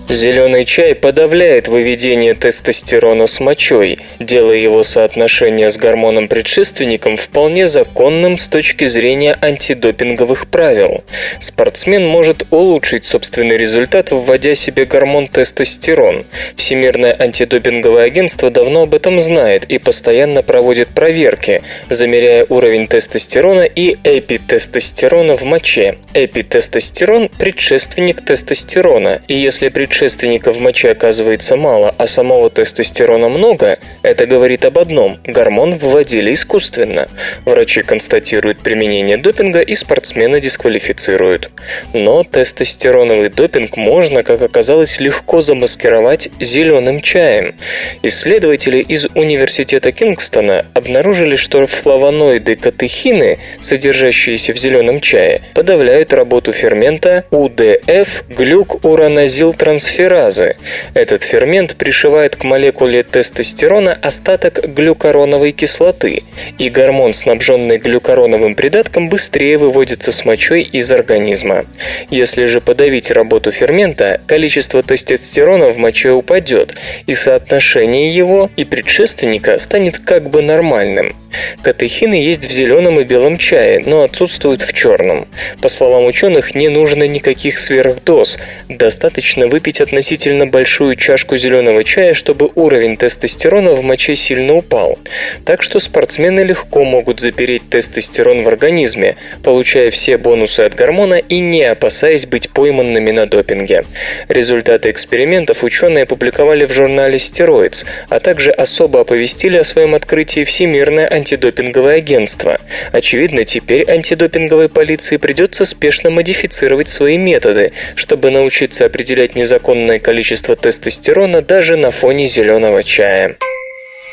Зеленый 0.09 0.65
чай 0.65 0.95
подавляет 0.95 1.67
выведение 1.67 2.35
тестостерона 2.35 3.27
с 3.27 3.41
мочой, 3.41 3.99
делая 4.21 4.57
его 4.57 4.85
соотношение 4.85 5.69
с 5.69 5.77
гормоном-предшественником 5.79 7.17
вполне 7.17 7.67
законным 7.67 8.39
с 8.39 8.47
точки 8.47 8.85
зрения 8.85 9.37
антидопинговых 9.41 10.47
правил. 10.47 11.03
Спортсмен 11.41 12.07
может 12.07 12.47
улучшить 12.51 13.05
собственный 13.05 13.57
результат, 13.57 14.13
вводя 14.13 14.55
себе 14.55 14.85
гормон 14.85 15.27
тестостерон. 15.27 16.25
Всемирное 16.55 17.15
антидопинговое 17.19 18.05
агентство 18.05 18.49
давно 18.51 18.83
об 18.83 18.95
этом 18.95 19.19
знает 19.19 19.65
и 19.65 19.79
постоянно 19.79 20.45
проводит 20.45 20.89
проверки, 20.89 21.63
замеряя 21.89 22.47
уровень 22.49 22.87
тестостерона 22.87 23.63
и 23.63 23.97
эпитестостерона 24.05 25.37
в 25.37 25.43
моче. 25.43 25.99
Эпитестостерон– 26.15 27.29
предшественник 27.39 28.25
тестостерона, 28.25 29.21
и 29.27 29.35
если 29.35 29.69
предшественник 29.69 29.96
предшественников 29.97 30.59
в 30.59 30.61
моче 30.61 30.91
оказывается 30.91 31.57
мало, 31.57 31.95
а 31.97 32.07
самого 32.07 32.51
тестостерона 32.51 33.31
много, 33.31 33.79
это 34.03 34.27
говорит 34.27 34.67
об 34.67 34.77
одном– 34.79 35.17
гормон 35.25 35.79
вводили 35.79 36.35
искусственно. 36.35 37.09
Врачи 37.47 37.81
констатируют 37.81 38.61
применение 38.61 39.17
допинга 39.17 39.61
и 39.61 39.75
спортсмена 39.75 40.39
дисквалифицируют. 40.39 41.51
Но 41.95 42.25
тестостероновый 42.25 43.31
допинг 43.31 43.79
можно, 43.79 44.23
как 44.23 44.43
оказалось, 44.43 45.01
легко 45.01 45.41
замаскировать 45.41 46.29
зеленым 46.41 47.01
чаем. 47.01 47.55
Исследователи 48.03 48.81
из 48.81 49.07
Университета 49.15 49.93
Кингстона 49.93 50.67
обнаружили, 50.75 51.37
что 51.37 51.67
флавоноиды 51.67 52.57
катехины, 52.57 53.39
содержащиеся 53.61 54.53
в 54.53 54.59
зеленом 54.59 55.01
чае, 55.01 55.41
подавляют 55.55 56.13
работу 56.13 56.53
фермента 56.53 57.25
УДФ 57.31 58.25
глюкуроназилтрансферазы 58.29 59.86
трансферазы. 59.87 60.57
Этот 60.95 61.22
фермент 61.22 61.76
пришивает 61.76 62.37
к 62.37 62.45
молекуле 62.45 63.03
тестостерона 63.03 63.97
остаток 64.01 64.74
глюкороновой 64.74 65.53
кислоты, 65.53 66.24
и 66.59 66.68
гормон, 66.68 67.14
снабженный 67.14 67.78
глюкороновым 67.78 68.55
придатком, 68.55 69.09
быстрее 69.09 69.59
выводится 69.59 70.12
с 70.12 70.24
мочой 70.24 70.62
из 70.62 70.91
организма. 70.91 71.64
Если 72.11 72.45
же 72.45 72.61
подавить 72.61 73.11
работу 73.11 73.51
фермента, 73.51 74.20
количество 74.26 74.82
тестостерона 74.82 75.70
в 75.70 75.78
моче 75.78 76.11
упадет, 76.11 76.74
и 77.07 77.14
соотношение 77.14 78.14
его 78.14 78.51
и 78.57 78.64
предшественника 78.64 79.59
станет 79.59 79.99
как 79.99 80.30
бы 80.30 80.43
нормальным. 80.43 81.14
Катехины 81.62 82.14
есть 82.14 82.45
в 82.45 82.51
зеленом 82.51 83.01
и 83.01 83.05
белом 83.05 83.39
чае, 83.39 83.82
но 83.84 84.03
отсутствуют 84.03 84.62
в 84.62 84.72
черном. 84.72 85.26
По 85.61 85.68
словам 85.68 86.07
ученых, 86.07 86.55
не 86.55 86.68
нужно 86.68 87.07
никаких 87.07 87.59
сверхдоз, 87.59 88.39
достаточно 88.68 89.47
выпить 89.47 89.76
выпить 89.77 89.81
относительно 89.81 90.47
большую 90.47 90.97
чашку 90.97 91.37
зеленого 91.37 91.85
чая, 91.85 92.14
чтобы 92.14 92.51
уровень 92.55 92.97
тестостерона 92.97 93.72
в 93.72 93.83
моче 93.83 94.16
сильно 94.16 94.55
упал. 94.55 94.99
Так 95.45 95.62
что 95.62 95.81
спортсмены 95.81 96.41
легко 96.41 96.85
могут 96.85 97.20
запереть 97.20 97.68
тестостерон 97.70 98.43
в 98.43 98.49
организме, 98.49 99.16
получая 99.43 99.91
все 99.91 100.16
бонусы 100.18 100.61
от 100.61 100.74
гормона 100.74 101.14
и 101.14 101.41
не 101.41 101.64
опасаясь 101.64 102.27
быть 102.27 102.51
пойманными 102.51 103.11
на 103.11 103.27
допинге. 103.27 103.85
Результаты 104.29 104.91
экспериментов 104.91 105.64
ученые 105.64 106.05
опубликовали 106.05 106.64
в 106.64 106.72
журнале 106.72 107.16
Steroids, 107.16 107.85
а 108.09 108.20
также 108.20 108.51
особо 108.51 109.01
оповестили 109.01 109.59
о 109.59 109.64
своем 109.64 109.95
открытии 109.95 110.45
Всемирное 110.45 111.09
антидопинговое 111.11 111.97
агентство. 111.97 112.59
Очевидно, 112.93 113.45
теперь 113.45 113.89
антидопинговой 113.91 114.68
полиции 114.68 115.16
придется 115.16 115.64
спешно 115.64 116.11
модифицировать 116.11 116.89
свои 116.89 117.18
методы, 117.18 117.72
чтобы 117.95 118.31
научиться 118.31 118.85
определять 118.85 119.35
незаконные 119.35 119.66
законное 119.67 119.99
количество 119.99 120.55
тестостерона 120.55 121.43
даже 121.43 121.77
на 121.77 121.91
фоне 121.91 122.27
зеленого 122.27 122.85
чая. 122.85 123.37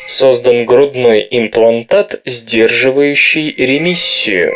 Создан 0.08 0.66
грудной 0.66 1.28
имплантат, 1.30 2.22
сдерживающий 2.26 3.54
ремиссию. 3.56 4.52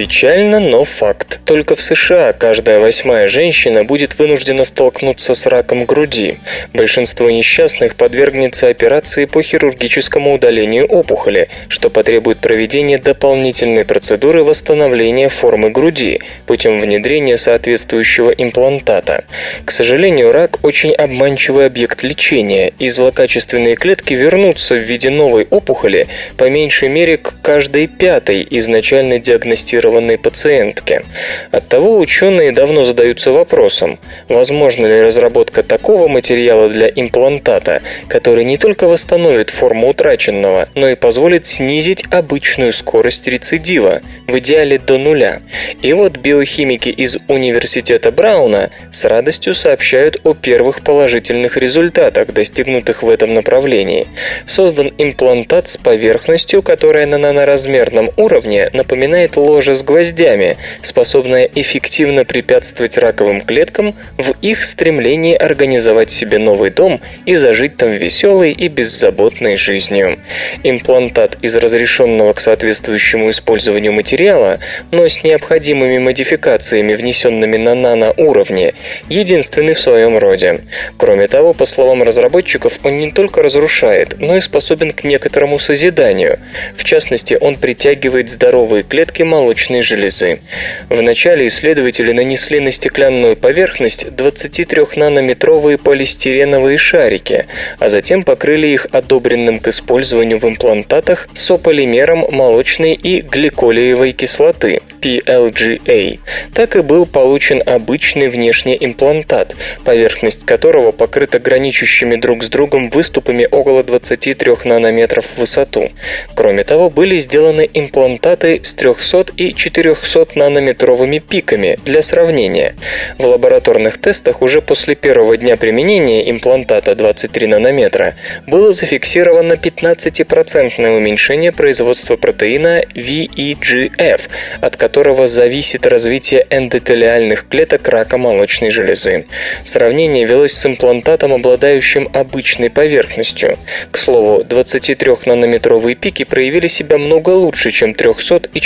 Печально, 0.00 0.60
но 0.60 0.84
факт. 0.84 1.40
Только 1.44 1.74
в 1.74 1.82
США 1.82 2.32
каждая 2.32 2.78
восьмая 2.78 3.26
женщина 3.26 3.84
будет 3.84 4.18
вынуждена 4.18 4.64
столкнуться 4.64 5.34
с 5.34 5.44
раком 5.44 5.84
груди. 5.84 6.38
Большинство 6.72 7.28
несчастных 7.28 7.96
подвергнется 7.96 8.68
операции 8.68 9.26
по 9.26 9.42
хирургическому 9.42 10.32
удалению 10.32 10.86
опухоли, 10.86 11.50
что 11.68 11.90
потребует 11.90 12.38
проведения 12.38 12.96
дополнительной 12.96 13.84
процедуры 13.84 14.42
восстановления 14.42 15.28
формы 15.28 15.68
груди 15.68 16.22
путем 16.46 16.80
внедрения 16.80 17.36
соответствующего 17.36 18.30
имплантата. 18.30 19.24
К 19.66 19.70
сожалению, 19.70 20.32
рак 20.32 20.64
очень 20.64 20.94
обманчивый 20.94 21.66
объект 21.66 22.02
лечения, 22.04 22.72
и 22.78 22.88
злокачественные 22.88 23.76
клетки 23.76 24.14
вернутся 24.14 24.76
в 24.76 24.78
виде 24.78 25.10
новой 25.10 25.46
опухоли 25.50 26.08
по 26.38 26.48
меньшей 26.48 26.88
мере 26.88 27.18
к 27.18 27.34
каждой 27.42 27.86
пятой 27.86 28.48
изначально 28.48 29.18
диагностированной 29.18 29.89
имплантированной 29.90 30.18
пациентке. 30.18 31.02
Оттого 31.50 31.98
ученые 31.98 32.52
давно 32.52 32.84
задаются 32.84 33.32
вопросом, 33.32 33.98
возможно 34.28 34.86
ли 34.86 35.02
разработка 35.02 35.62
такого 35.62 36.08
материала 36.08 36.68
для 36.68 36.88
имплантата, 36.88 37.82
который 38.08 38.44
не 38.44 38.56
только 38.56 38.86
восстановит 38.86 39.50
форму 39.50 39.88
утраченного, 39.88 40.68
но 40.74 40.88
и 40.88 40.94
позволит 40.94 41.46
снизить 41.46 42.04
обычную 42.10 42.72
скорость 42.72 43.26
рецидива, 43.26 44.00
в 44.26 44.38
идеале 44.38 44.78
до 44.78 44.98
нуля. 44.98 45.40
И 45.82 45.92
вот 45.92 46.16
биохимики 46.16 46.88
из 46.88 47.18
Университета 47.28 48.12
Брауна 48.12 48.70
с 48.92 49.04
радостью 49.04 49.54
сообщают 49.54 50.20
о 50.24 50.34
первых 50.34 50.82
положительных 50.82 51.56
результатах, 51.56 52.32
достигнутых 52.32 53.02
в 53.02 53.10
этом 53.10 53.34
направлении. 53.34 54.06
Создан 54.46 54.92
имплантат 54.98 55.68
с 55.68 55.76
поверхностью, 55.76 56.62
которая 56.62 57.06
на 57.06 57.18
наноразмерном 57.18 58.10
уровне 58.16 58.70
напоминает 58.72 59.36
ложе 59.36 59.69
с 59.74 59.82
гвоздями, 59.82 60.56
способная 60.82 61.48
эффективно 61.54 62.24
препятствовать 62.24 62.98
раковым 62.98 63.40
клеткам 63.40 63.94
в 64.16 64.34
их 64.42 64.64
стремлении 64.64 65.34
организовать 65.34 66.10
себе 66.10 66.38
новый 66.38 66.70
дом 66.70 67.00
и 67.26 67.34
зажить 67.34 67.76
там 67.76 67.92
веселой 67.92 68.52
и 68.52 68.68
беззаботной 68.68 69.56
жизнью. 69.56 70.18
Имплантат 70.62 71.38
из 71.42 71.56
разрешенного 71.56 72.32
к 72.32 72.40
соответствующему 72.40 73.30
использованию 73.30 73.92
материала, 73.92 74.58
но 74.90 75.08
с 75.08 75.22
необходимыми 75.22 75.98
модификациями, 75.98 76.94
внесенными 76.94 77.56
на 77.56 77.74
наноуровне, 77.74 78.74
единственный 79.08 79.74
в 79.74 79.80
своем 79.80 80.18
роде. 80.18 80.60
Кроме 80.96 81.28
того, 81.28 81.52
по 81.52 81.64
словам 81.64 82.02
разработчиков, 82.02 82.78
он 82.82 82.98
не 82.98 83.12
только 83.12 83.42
разрушает, 83.42 84.16
но 84.18 84.36
и 84.36 84.40
способен 84.40 84.90
к 84.90 85.04
некоторому 85.04 85.58
созиданию. 85.58 86.38
В 86.76 86.84
частности, 86.84 87.36
он 87.40 87.56
притягивает 87.56 88.30
здоровые 88.30 88.82
клетки 88.82 89.22
молочной 89.60 89.82
железы. 89.82 90.40
Вначале 90.88 91.46
исследователи 91.46 92.12
нанесли 92.12 92.60
на 92.60 92.70
стеклянную 92.70 93.36
поверхность 93.36 94.06
23-нанометровые 94.06 95.76
полистиреновые 95.76 96.78
шарики, 96.78 97.46
а 97.78 97.88
затем 97.88 98.24
покрыли 98.24 98.68
их 98.68 98.86
одобренным 98.90 99.60
к 99.60 99.68
использованию 99.68 100.38
в 100.38 100.44
имплантатах 100.44 101.28
сополимером 101.34 102.24
молочной 102.30 102.94
и 102.94 103.20
гликолиевой 103.20 104.12
кислоты 104.12 104.80
PLGA. 105.00 106.18
Так 106.54 106.76
и 106.76 106.80
был 106.80 107.06
получен 107.06 107.62
обычный 107.64 108.28
внешний 108.28 108.76
имплантат, 108.78 109.56
поверхность 109.84 110.44
которого 110.44 110.92
покрыта 110.92 111.38
граничащими 111.38 112.16
друг 112.16 112.44
с 112.44 112.48
другом 112.48 112.90
выступами 112.90 113.46
около 113.50 113.82
23 113.82 114.52
нанометров 114.64 115.26
в 115.26 115.38
высоту. 115.40 115.90
Кроме 116.34 116.64
того, 116.64 116.90
были 116.90 117.16
сделаны 117.18 117.68
имплантаты 117.72 118.60
с 118.62 118.74
300 118.74 119.26
и 119.36 119.49
400 119.52 120.28
нанометровыми 120.34 121.18
пиками 121.18 121.78
для 121.84 122.02
сравнения. 122.02 122.74
В 123.18 123.26
лабораторных 123.26 123.98
тестах 123.98 124.42
уже 124.42 124.60
после 124.60 124.94
первого 124.94 125.36
дня 125.36 125.56
применения 125.56 126.30
имплантата 126.30 126.94
23 126.94 127.46
нанометра 127.46 128.14
было 128.46 128.72
зафиксировано 128.72 129.54
15% 129.54 130.96
уменьшение 130.96 131.52
производства 131.52 132.16
протеина 132.16 132.82
VEGF, 132.94 134.20
от 134.60 134.76
которого 134.76 135.26
зависит 135.26 135.86
развитие 135.86 136.46
эндотелиальных 136.50 137.48
клеток 137.48 137.88
рака 137.88 138.18
молочной 138.18 138.70
железы. 138.70 139.26
Сравнение 139.64 140.24
велось 140.24 140.52
с 140.52 140.66
имплантатом, 140.66 141.32
обладающим 141.32 142.08
обычной 142.12 142.70
поверхностью. 142.70 143.56
К 143.90 143.98
слову, 143.98 144.42
23-нанометровые 144.42 145.94
пики 145.94 146.24
проявили 146.24 146.66
себя 146.66 146.98
много 146.98 147.30
лучше, 147.30 147.70
чем 147.70 147.94
300 147.94 148.42
и 148.52 148.60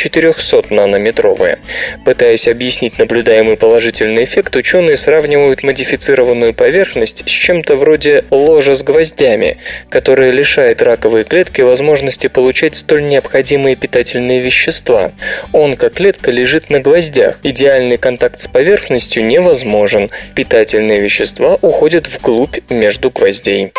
400-нанометровые. 0.75 1.59
Пытаясь 2.05 2.49
объяснить 2.49 2.99
наблюдаемый 2.99 3.57
положительный 3.57 4.25
эффект, 4.25 4.57
ученые 4.57 4.97
сравнивают 4.97 5.63
модифицированную 5.63 6.55
поверхность 6.55 7.25
с 7.27 7.31
чем-то 7.31 7.77
вроде 7.77 8.25
ложа 8.31 8.75
с 8.75 8.83
гвоздями, 8.83 9.59
которое 9.89 10.31
лишает 10.31 10.83
раковые 10.83 11.25
клетки 11.25 11.61
возможности 11.63 12.27
получать 12.27 12.77
столь 12.77 13.09
необходимые 13.09 13.77
питательные 13.77 14.41
вещества. 14.41 15.13
Онкоклетка 15.53 16.31
лежит 16.31 16.71
на 16.71 16.81
гвоздях. 16.81 17.39
Идеальный 17.43 17.99
контакт 17.99 18.41
с 18.41 18.49
поверхностью 18.49 19.25
невозможен. 19.25 20.11
Питательные 20.35 21.01
вещества 21.01 21.59
уходят 21.61 22.09
вглубь 22.09 22.59
между 22.71 23.11
гвоздей. 23.11 23.73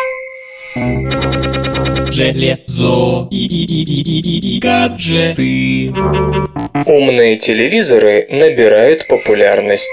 Железо 0.76 1.40
и, 1.42 1.45
и, 3.30 3.44
и, 3.44 3.64
и, 3.64 4.20
и, 4.20 4.56
и 4.56 4.58
гаджеты. 4.58 5.92
Умные 6.86 7.36
телевизоры 7.36 8.26
набирают 8.30 9.06
популярность. 9.06 9.92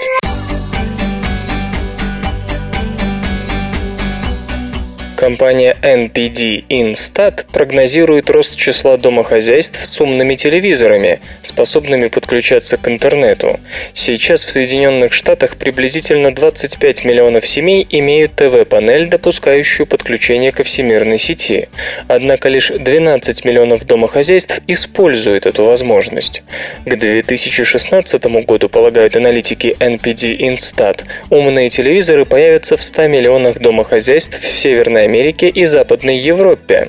Компания 5.16 5.76
NPD 5.80 6.64
Instat 6.68 7.44
прогнозирует 7.52 8.30
рост 8.30 8.56
числа 8.56 8.96
домохозяйств 8.96 9.86
с 9.86 10.00
умными 10.00 10.34
телевизорами, 10.34 11.20
способными 11.40 12.08
подключаться 12.08 12.76
к 12.76 12.88
интернету. 12.88 13.60
Сейчас 13.94 14.44
в 14.44 14.50
Соединенных 14.50 15.12
Штатах 15.12 15.56
приблизительно 15.56 16.34
25 16.34 17.04
миллионов 17.04 17.46
семей 17.46 17.86
имеют 17.88 18.34
ТВ-панель, 18.34 19.06
допускающую 19.06 19.86
подключение 19.86 20.50
ко 20.50 20.64
всемирной 20.64 21.18
сети. 21.18 21.68
Однако 22.08 22.48
лишь 22.48 22.70
12 22.70 23.44
миллионов 23.44 23.86
домохозяйств 23.86 24.60
используют 24.66 25.46
эту 25.46 25.64
возможность. 25.64 26.42
К 26.84 26.96
2016 26.96 28.24
году, 28.44 28.68
полагают 28.68 29.16
аналитики 29.16 29.76
NPD 29.78 30.38
Instat, 30.38 31.02
умные 31.30 31.70
телевизоры 31.70 32.24
появятся 32.24 32.76
в 32.76 32.82
100 32.82 33.06
миллионах 33.06 33.58
домохозяйств 33.60 34.40
в 34.40 34.58
Северной 34.58 35.03
Америке 35.04 35.48
и 35.48 35.64
Западной 35.64 36.18
Европе. 36.18 36.88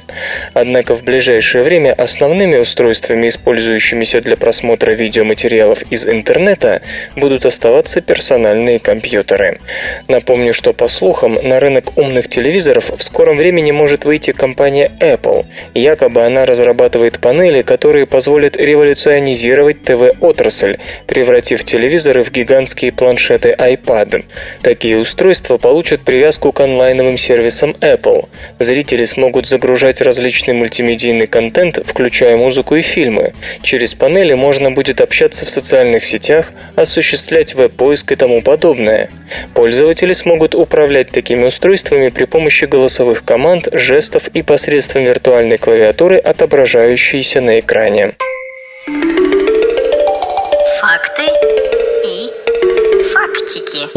Однако 0.54 0.96
в 0.96 1.04
ближайшее 1.04 1.64
время 1.64 1.94
основными 1.94 2.58
устройствами, 2.58 3.28
использующимися 3.28 4.22
для 4.22 4.36
просмотра 4.36 4.92
видеоматериалов 4.92 5.84
из 5.92 6.08
интернета, 6.08 6.82
будут 7.16 7.46
оставаться 7.46 8.02
персональные 8.02 8.80
компьютеры. 8.80 9.60
Напомню, 10.08 10.54
что 10.54 10.74
по 10.74 10.88
слухам, 10.88 11.38
на 11.42 11.60
рынок 11.60 11.98
умных 11.98 12.30
телевизоров 12.30 12.92
в 12.98 13.04
скором 13.04 13.38
времени 13.38 13.72
может 13.72 14.06
выйти 14.06 14.32
компания 14.32 14.92
Apple. 15.00 15.46
Якобы 15.74 16.24
она 16.24 16.46
разрабатывает 16.46 17.20
панели, 17.20 17.62
которые 17.62 18.06
позволят 18.06 18.58
революционизировать 18.58 19.84
ТВ-отрасль, 19.84 20.78
превратив 21.08 21.64
телевизоры 21.66 22.24
в 22.24 22.32
гигантские 22.32 22.92
планшеты 22.92 23.56
iPad. 23.58 24.26
Такие 24.62 24.98
устройства 24.98 25.58
получат 25.58 26.02
привязку 26.02 26.52
к 26.52 26.60
онлайновым 26.60 27.18
сервисам 27.18 27.76
Apple, 27.82 28.05
Apple. 28.06 28.28
Зрители 28.60 29.04
смогут 29.04 29.48
загружать 29.48 30.02
различный 30.02 30.54
мультимедийный 30.54 31.28
контент, 31.28 31.80
включая 31.86 32.38
музыку 32.38 32.76
и 32.76 32.82
фильмы. 32.82 33.34
Через 33.62 33.94
панели 33.94 34.34
можно 34.34 34.72
будет 34.72 35.02
общаться 35.02 35.46
в 35.46 35.50
социальных 35.50 36.06
сетях, 36.06 36.52
осуществлять 36.76 37.54
веб-поиск 37.56 38.12
и 38.12 38.16
тому 38.16 38.42
подобное. 38.42 39.10
Пользователи 39.54 40.14
смогут 40.14 40.56
управлять 40.56 41.10
такими 41.10 41.46
устройствами 41.46 42.10
при 42.10 42.26
помощи 42.26 42.66
голосовых 42.66 43.24
команд, 43.24 43.68
жестов 43.72 44.28
и 44.30 44.42
посредством 44.42 45.04
виртуальной 45.04 45.58
клавиатуры, 45.58 46.18
отображающейся 46.18 47.42
на 47.42 47.60
экране. 47.60 48.14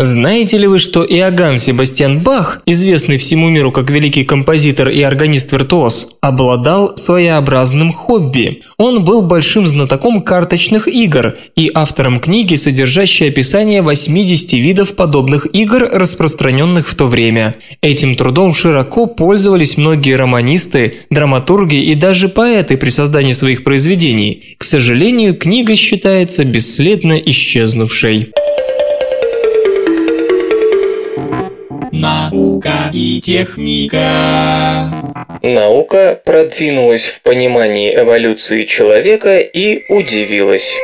Знаете 0.00 0.58
ли 0.58 0.68
вы, 0.68 0.78
что 0.78 1.04
Иоганн 1.04 1.58
Себастьян 1.58 2.20
Бах, 2.20 2.62
известный 2.66 3.16
всему 3.16 3.48
миру 3.48 3.72
как 3.72 3.90
великий 3.90 4.22
композитор 4.22 4.90
и 4.90 5.02
органист-виртуоз, 5.02 6.18
обладал 6.20 6.96
своеобразным 6.96 7.92
хобби? 7.92 8.62
Он 8.76 9.02
был 9.02 9.22
большим 9.22 9.66
знатоком 9.66 10.22
карточных 10.22 10.86
игр 10.86 11.34
и 11.56 11.68
автором 11.74 12.20
книги, 12.20 12.54
содержащей 12.54 13.26
описание 13.26 13.82
80 13.82 14.52
видов 14.52 14.94
подобных 14.94 15.48
игр, 15.52 15.88
распространенных 15.90 16.86
в 16.88 16.94
то 16.94 17.06
время. 17.06 17.56
Этим 17.82 18.14
трудом 18.14 18.54
широко 18.54 19.06
пользовались 19.06 19.76
многие 19.76 20.14
романисты, 20.14 20.94
драматурги 21.10 21.74
и 21.74 21.96
даже 21.96 22.28
поэты 22.28 22.76
при 22.76 22.90
создании 22.90 23.32
своих 23.32 23.64
произведений. 23.64 24.54
К 24.58 24.62
сожалению, 24.62 25.34
книга 25.34 25.74
считается 25.74 26.44
бесследно 26.44 27.14
исчезнувшей. 27.14 28.30
Наука 31.98 32.92
и 32.92 33.20
техника. 33.20 34.88
Наука 35.42 36.20
продвинулась 36.24 37.06
в 37.06 37.22
понимании 37.22 37.92
эволюции 37.92 38.62
человека 38.62 39.38
и 39.38 39.82
удивилась. 39.92 40.76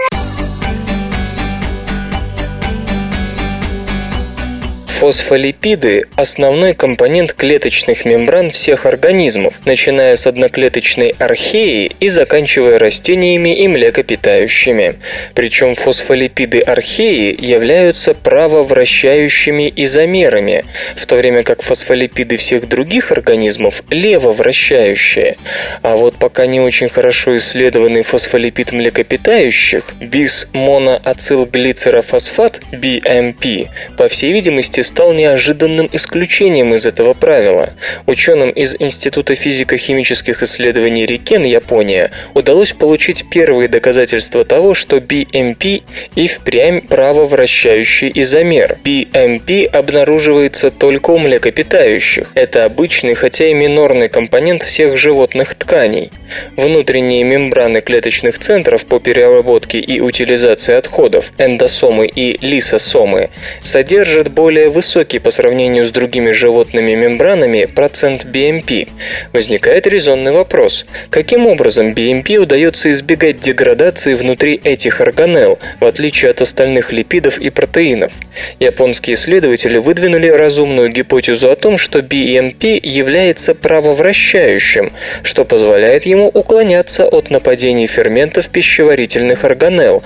Фосфолипиды– 5.04 6.06
основной 6.16 6.72
компонент 6.72 7.34
клеточных 7.34 8.06
мембран 8.06 8.50
всех 8.50 8.86
организмов, 8.86 9.60
начиная 9.66 10.16
с 10.16 10.26
одноклеточной 10.26 11.14
археи 11.18 11.94
и 12.00 12.08
заканчивая 12.08 12.78
растениями 12.78 13.54
и 13.54 13.68
млекопитающими. 13.68 14.94
Причем 15.34 15.74
фосфолипиды 15.74 16.60
археи 16.60 17.36
являются 17.38 18.14
правовращающими 18.14 19.70
изомерами, 19.76 20.64
в 20.96 21.04
то 21.04 21.16
время 21.16 21.42
как 21.42 21.60
фосфолипиды 21.60 22.38
всех 22.38 22.66
других 22.66 23.12
организмов– 23.12 23.82
левовращающие. 23.90 25.36
А 25.82 25.96
вот 25.96 26.16
пока 26.16 26.46
не 26.46 26.60
очень 26.60 26.88
хорошо 26.88 27.36
исследованный 27.36 28.04
фосфолипид 28.04 28.72
млекопитающих– 28.72 29.92
бис-моноацилглицерофосфат– 30.00 32.62
BMP, 32.72 33.68
по 33.98 34.08
всей 34.08 34.32
видимости, 34.32 34.80
стал 34.94 35.12
неожиданным 35.12 35.88
исключением 35.90 36.72
из 36.72 36.86
этого 36.86 37.14
правила. 37.14 37.70
Ученым 38.06 38.50
из 38.50 38.76
Института 38.78 39.34
физико-химических 39.34 40.44
исследований 40.44 41.04
Рикен, 41.04 41.42
Япония, 41.42 42.12
удалось 42.32 42.70
получить 42.70 43.28
первые 43.28 43.66
доказательства 43.68 44.44
того, 44.44 44.72
что 44.74 44.98
BMP 44.98 45.82
и 46.14 46.28
впрямь 46.28 46.80
правовращающий 46.80 48.12
изомер. 48.14 48.76
BMP 48.84 49.66
обнаруживается 49.66 50.70
только 50.70 51.10
у 51.10 51.18
млекопитающих. 51.18 52.30
Это 52.34 52.64
обычный, 52.64 53.14
хотя 53.14 53.48
и 53.48 53.52
минорный 53.52 54.08
компонент 54.08 54.62
всех 54.62 54.96
животных 54.96 55.56
тканей. 55.56 56.12
Внутренние 56.56 57.24
мембраны 57.24 57.80
клеточных 57.80 58.38
центров 58.38 58.86
по 58.86 59.00
переработке 59.00 59.80
и 59.80 59.98
утилизации 59.98 60.74
отходов, 60.74 61.32
эндосомы 61.38 62.06
и 62.06 62.38
лисосомы, 62.46 63.30
содержат 63.64 64.30
более 64.30 64.68
высокий 64.74 65.20
по 65.20 65.30
сравнению 65.30 65.86
с 65.86 65.90
другими 65.92 66.32
животными 66.32 66.94
мембранами 66.94 67.64
процент 67.64 68.24
BMP. 68.24 68.88
Возникает 69.32 69.86
резонный 69.86 70.32
вопрос. 70.32 70.84
Каким 71.10 71.46
образом 71.46 71.94
BMP 71.94 72.36
удается 72.36 72.90
избегать 72.90 73.40
деградации 73.40 74.14
внутри 74.14 74.60
этих 74.62 75.00
органелл, 75.00 75.58
в 75.80 75.84
отличие 75.84 76.32
от 76.32 76.40
остальных 76.40 76.92
липидов 76.92 77.38
и 77.38 77.50
протеинов? 77.50 78.12
Японские 78.58 79.14
исследователи 79.14 79.78
выдвинули 79.78 80.28
разумную 80.28 80.90
гипотезу 80.90 81.50
о 81.50 81.56
том, 81.56 81.78
что 81.78 82.00
BMP 82.00 82.80
является 82.82 83.54
правовращающим, 83.54 84.90
что 85.22 85.44
позволяет 85.44 86.04
ему 86.04 86.26
уклоняться 86.26 87.06
от 87.06 87.30
нападений 87.30 87.86
ферментов 87.86 88.48
пищеварительных 88.48 89.44
органелл, 89.44 90.02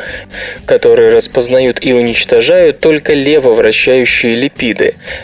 которые 0.66 1.10
распознают 1.10 1.78
и 1.80 1.94
уничтожают 1.94 2.80
только 2.80 3.14
левовращающие 3.14 4.34
липиды. 4.34 4.57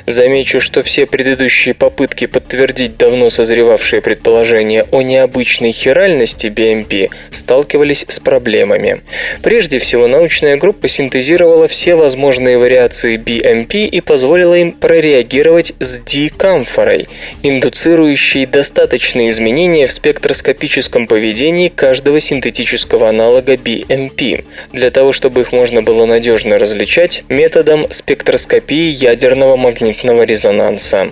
Замечу, 0.06 0.60
что 0.60 0.82
все 0.82 1.06
предыдущие 1.06 1.74
попытки 1.74 2.26
подтвердить 2.26 2.96
давно 2.96 3.30
созревавшие 3.30 4.00
предположения 4.00 4.86
о 4.90 5.02
необычной 5.02 5.72
хиральности 5.72 6.46
BMP 6.46 7.10
сталкивались 7.30 8.04
с 8.08 8.20
проблемами. 8.20 9.02
Прежде 9.42 9.78
всего, 9.78 10.06
научная 10.06 10.56
группа 10.56 10.88
синтезировала 10.88 11.66
все 11.68 11.96
возможные 11.96 12.58
вариации 12.58 13.16
BMP 13.16 13.86
и 13.86 14.00
позволила 14.00 14.54
им 14.54 14.72
прореагировать 14.72 15.72
с 15.80 15.98
D-камфорой, 15.98 17.08
индуцирующей 17.42 18.46
достаточные 18.46 19.30
изменения 19.30 19.86
в 19.86 19.92
спектроскопическом 19.92 21.06
поведении 21.06 21.68
каждого 21.68 22.20
синтетического 22.20 23.08
аналога 23.08 23.54
BMP, 23.54 24.44
для 24.72 24.90
того, 24.90 25.12
чтобы 25.12 25.40
их 25.40 25.52
можно 25.52 25.82
было 25.82 26.06
надежно 26.06 26.58
различать 26.58 27.24
методом 27.28 27.86
спектроскопии 27.90 28.90
ядерного 29.24 29.56
магнитного 29.56 30.24
резонанса. 30.24 31.10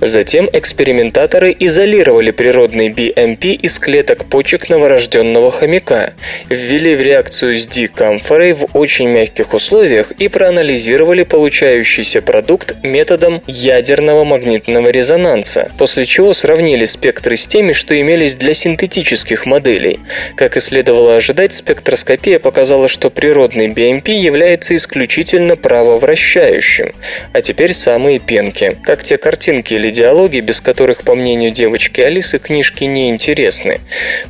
Затем 0.00 0.48
экспериментаторы 0.50 1.54
изолировали 1.58 2.30
природный 2.30 2.88
BMP 2.88 3.52
из 3.52 3.78
клеток 3.78 4.24
почек 4.24 4.70
новорожденного 4.70 5.50
хомяка, 5.50 6.14
ввели 6.48 6.94
в 6.94 7.02
реакцию 7.02 7.56
с 7.58 7.66
D-камфорой 7.66 8.54
в 8.54 8.68
очень 8.72 9.08
мягких 9.08 9.52
условиях 9.52 10.12
и 10.12 10.28
проанализировали 10.28 11.22
получающийся 11.22 12.22
продукт 12.22 12.76
методом 12.82 13.42
ядерного 13.46 14.24
магнитного 14.24 14.88
резонанса, 14.88 15.70
после 15.78 16.06
чего 16.06 16.32
сравнили 16.32 16.86
спектры 16.86 17.36
с 17.36 17.46
теми, 17.46 17.74
что 17.74 18.00
имелись 18.00 18.36
для 18.36 18.54
синтетических 18.54 19.44
моделей. 19.44 19.98
Как 20.34 20.56
и 20.56 20.60
следовало 20.60 21.16
ожидать, 21.16 21.52
спектроскопия 21.52 22.38
показала, 22.38 22.88
что 22.88 23.10
природный 23.10 23.66
BMP 23.66 24.12
является 24.12 24.74
исключительно 24.74 25.56
правовращающим. 25.56 26.94
А 27.34 27.42
теперь 27.50 27.74
самые 27.74 28.20
пенки, 28.20 28.76
как 28.84 29.02
те 29.02 29.16
картинки 29.16 29.74
или 29.74 29.90
диалоги, 29.90 30.38
без 30.38 30.60
которых, 30.60 31.02
по 31.02 31.16
мнению 31.16 31.50
девочки 31.50 32.00
Алисы, 32.00 32.38
книжки 32.38 32.84
не 32.84 33.10
интересны. 33.10 33.80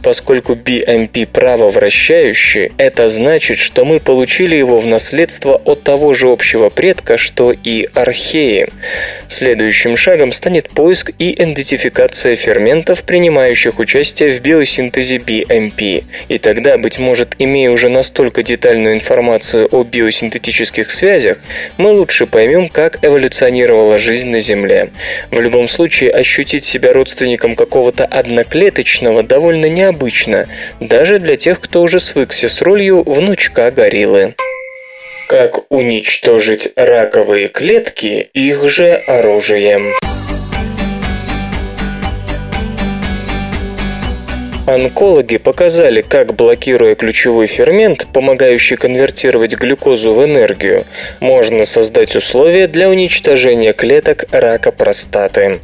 Поскольку 0.02 0.54
BMP 0.54 1.26
правовращающий, 1.26 2.72
это 2.78 3.10
значит, 3.10 3.58
что 3.58 3.84
мы 3.84 4.00
получили 4.00 4.56
его 4.56 4.80
в 4.80 4.86
наследство 4.86 5.56
от 5.56 5.82
того 5.82 6.14
же 6.14 6.28
общего 6.28 6.70
предка, 6.70 7.18
что 7.18 7.52
и 7.52 7.90
археи. 7.92 8.68
Следующим 9.28 9.98
шагом 9.98 10.32
станет 10.32 10.70
поиск 10.70 11.10
и 11.18 11.34
идентификация 11.34 12.36
ферментов, 12.36 13.02
принимающих 13.02 13.78
участие 13.78 14.30
в 14.30 14.40
биосинтезе 14.40 15.16
BMP. 15.16 16.04
И 16.28 16.38
тогда, 16.38 16.78
быть 16.78 16.98
может, 16.98 17.34
имея 17.38 17.70
уже 17.70 17.90
настолько 17.90 18.42
детальную 18.42 18.94
информацию 18.94 19.68
о 19.70 19.84
биосинтетических 19.84 20.90
связях, 20.90 21.36
мы 21.76 21.90
лучше 21.90 22.24
поймем, 22.24 22.70
как 22.70 23.04
эволюционировала 23.11 23.98
жизнь 23.98 24.28
на 24.28 24.40
Земле. 24.40 24.90
В 25.30 25.40
любом 25.40 25.68
случае, 25.68 26.11
ощутить 26.12 26.64
себя 26.64 26.92
родственником 26.92 27.56
какого-то 27.56 28.04
одноклеточного 28.04 29.22
довольно 29.22 29.66
необычно, 29.66 30.46
даже 30.80 31.18
для 31.18 31.36
тех, 31.36 31.61
кто 31.61 31.82
уже 31.82 32.00
свыкся 32.00 32.48
с 32.48 32.62
ролью 32.62 33.02
внучка 33.02 33.70
гориллы. 33.70 34.34
Как 35.28 35.70
уничтожить 35.70 36.72
раковые 36.74 37.48
клетки 37.48 38.30
их 38.32 38.68
же 38.68 38.94
оружием? 38.94 39.92
Онкологи 44.70 45.36
показали, 45.38 46.00
как, 46.00 46.34
блокируя 46.34 46.94
ключевой 46.94 47.48
фермент, 47.48 48.06
помогающий 48.12 48.76
конвертировать 48.76 49.56
глюкозу 49.56 50.12
в 50.14 50.24
энергию, 50.24 50.84
можно 51.18 51.64
создать 51.64 52.14
условия 52.14 52.68
для 52.68 52.88
уничтожения 52.88 53.72
клеток 53.72 54.26
рака 54.30 54.70
простаты. 54.70 55.58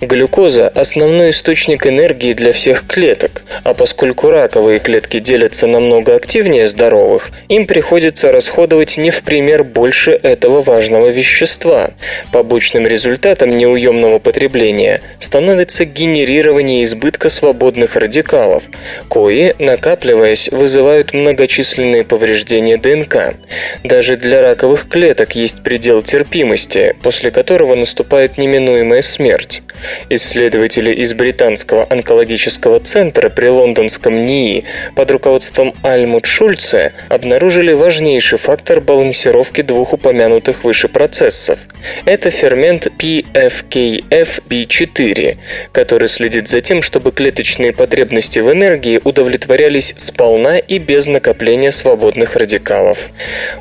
Глюкоза– 0.00 0.66
основной 0.74 1.30
источник 1.30 1.86
энергии 1.86 2.32
для 2.32 2.52
всех 2.52 2.84
клеток, 2.88 3.44
а 3.62 3.74
поскольку 3.74 4.28
раковые 4.30 4.80
клетки 4.80 5.20
делятся 5.20 5.68
намного 5.68 6.16
активнее 6.16 6.66
здоровых, 6.66 7.30
им 7.48 7.68
приходится 7.68 8.32
расходовать 8.32 8.96
не 8.96 9.10
в 9.12 9.22
пример 9.22 9.62
больше 9.62 10.18
этого 10.20 10.62
важного 10.62 11.10
вещества. 11.10 11.90
Побочным 12.32 12.88
результатом 12.88 13.56
неуемного 13.56 14.18
потребления 14.18 15.00
становится 15.20 15.84
генерирование 15.84 16.82
избытка 16.82 17.28
свободных 17.28 17.94
радикалов, 17.94 18.31
радикалов, 18.32 18.64
кои, 19.08 19.54
накапливаясь, 19.58 20.48
вызывают 20.50 21.12
многочисленные 21.12 22.04
повреждения 22.04 22.78
ДНК. 22.78 23.34
Даже 23.84 24.16
для 24.16 24.40
раковых 24.42 24.88
клеток 24.88 25.36
есть 25.36 25.62
предел 25.62 26.02
терпимости, 26.02 26.96
после 27.02 27.30
которого 27.30 27.74
наступает 27.74 28.38
неминуемая 28.38 29.02
смерть. 29.02 29.60
Исследователи 30.08 30.94
из 30.94 31.12
Британского 31.14 31.86
онкологического 31.90 32.78
центра 32.80 33.28
при 33.28 33.48
лондонском 33.48 34.16
НИИ 34.16 34.64
под 34.94 35.10
руководством 35.10 35.74
Альмут 35.82 36.24
Шульце 36.26 36.92
обнаружили 37.08 37.72
важнейший 37.72 38.38
фактор 38.38 38.80
балансировки 38.80 39.62
двух 39.62 39.92
упомянутых 39.92 40.62
выше 40.64 40.88
процессов. 40.88 41.60
Это 42.04 42.30
фермент 42.30 42.86
PFKFB4, 42.86 45.38
который 45.72 46.08
следит 46.08 46.48
за 46.48 46.60
тем, 46.60 46.82
чтобы 46.82 47.12
клеточные 47.12 47.72
потребности 47.72 48.11
потребности 48.12 48.40
в 48.40 48.52
энергии 48.52 49.00
удовлетворялись 49.02 49.94
сполна 49.96 50.58
и 50.58 50.78
без 50.78 51.06
накопления 51.06 51.72
свободных 51.72 52.36
радикалов. 52.36 53.08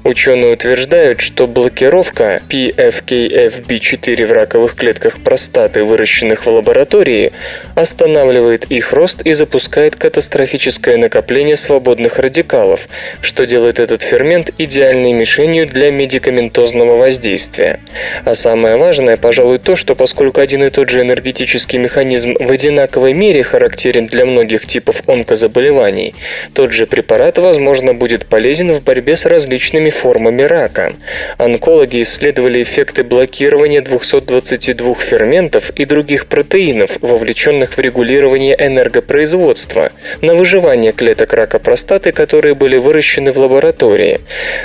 Ученые 0.04 0.54
утверждают, 0.54 1.22
что 1.22 1.48
блокировка 1.48 2.42
PFKFB4 2.50 4.26
в 4.26 4.32
раковых 4.34 4.76
клетках 4.76 5.20
простаты, 5.24 5.86
выращенных 5.86 6.46
в 6.46 6.50
лаборатории, 6.50 7.32
останавливает 7.76 8.66
их 8.70 8.92
рост 8.92 9.22
и 9.22 9.32
запускает 9.32 9.96
катастрофическое 9.96 10.98
накопление 10.98 11.56
свободных 11.56 12.20
радикалов, 12.20 12.90
что 13.22 13.46
делает 13.46 13.80
этот 13.80 14.02
фермент 14.02 14.50
идеальной 14.58 15.14
мишенью 15.14 15.66
для 15.66 15.92
медикаментозного 15.92 16.98
воздействия. 16.98 17.80
А 18.26 18.36
самое 18.36 18.76
важное, 18.76 19.16
пожалуй, 19.16 19.60
то, 19.60 19.78
что 19.78 19.96
поскольку 19.96 20.42
один 20.42 20.64
и 20.64 20.70
тот 20.70 20.90
же 20.90 21.00
энергетический 21.00 21.80
механизм 21.80 22.36
в 22.38 22.52
одинаковой 22.52 23.14
мере 23.14 23.44
характерен 23.44 24.08
для 24.08 24.26
многих 24.26 24.41
многих 24.42 24.66
типов 24.66 25.04
онкозаболеваний, 25.08 26.16
тот 26.56 26.72
же 26.72 26.88
препарат, 26.88 27.38
возможно, 27.38 27.94
будет 27.94 28.26
полезен 28.26 28.72
в 28.72 28.84
борьбе 28.84 29.16
с 29.16 29.28
различными 29.28 29.92
формами 29.92 30.42
рака. 30.42 30.94
Онкологи 31.38 32.02
исследовали 32.02 32.64
эффекты 32.64 33.04
блокирования 33.04 33.82
222 33.82 34.96
ферментов 34.96 35.70
и 35.76 35.86
других 35.86 36.26
протеинов, 36.26 36.98
вовлеченных 37.02 37.78
в 37.78 37.80
регулирование 37.80 38.56
энергопроизводства, 38.58 39.92
на 40.22 40.34
выживание 40.34 40.92
клеток 40.92 41.34
рака 41.34 41.60
простаты, 41.60 42.12
которые 42.12 42.56
были 42.56 42.78
выращены 42.78 43.32
в 43.32 43.38
лаборатории. 43.38 44.22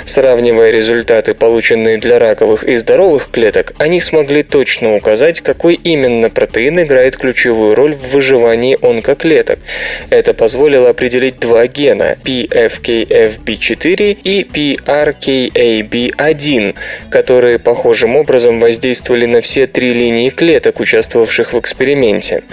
Сравнивая 0.07 0.71
результаты, 0.71 1.35
полученные 1.35 1.97
для 1.99 2.17
раковых 2.17 2.63
и 2.63 2.75
здоровых 2.77 3.29
клеток, 3.29 3.73
они 3.77 4.01
смогли 4.01 4.41
точно 4.41 4.95
указать, 4.95 5.41
какой 5.41 5.75
именно 5.75 6.31
протеин 6.31 6.81
играет 6.81 7.15
ключевую 7.15 7.75
роль 7.75 7.93
в 7.93 8.11
выживании 8.11 8.75
онкоклеток. 8.81 9.59
Это 10.09 10.33
позволило 10.33 10.89
определить 10.89 11.39
два 11.39 11.67
гена– 11.67 12.17
PFKFB4 12.23 14.17
и 14.23 14.43
PRKAB1, 14.43 16.75
которые 17.09 17.59
похожим 17.59 18.15
образом 18.15 18.59
воздействовали 18.59 19.25
на 19.25 19.41
все 19.41 19.67
три 19.67 19.93
линии 19.93 20.29
клеток, 20.29 20.79
участвовавших 20.79 21.53
в 21.53 21.59
эксперименте. 21.59 22.43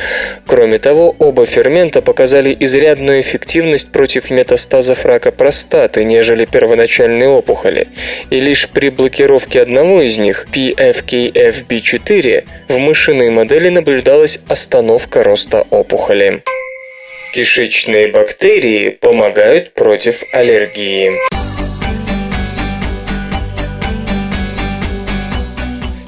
Кроме 0.47 0.79
того, 0.79 1.15
оба 1.19 1.47
фермента 1.47 2.03
показали 2.03 2.55
изрядную 2.59 3.21
эффективность 3.21 3.93
против 3.93 4.31
метастазов 4.31 5.05
рака 5.05 5.31
простаты, 5.31 6.05
нежели 6.05 6.45
первоначальные 6.45 7.29
опухоли. 7.29 7.87
И 8.31 8.41
лишь 8.41 8.69
при 8.69 8.91
блокировке 8.91 9.63
одного 9.63 10.03
из 10.03 10.19
них, 10.19 10.47
PFKFB4, 10.53 12.45
в 12.69 12.79
мышиной 12.79 13.31
модели 13.31 13.69
наблюдалась 13.69 14.41
остановка 14.49 15.23
роста 15.23 15.65
опухоли. 15.71 16.43
Кишечные 17.35 18.13
бактерии 18.13 18.91
помогают 18.91 19.73
против 19.73 20.23
аллергии. 20.33 21.15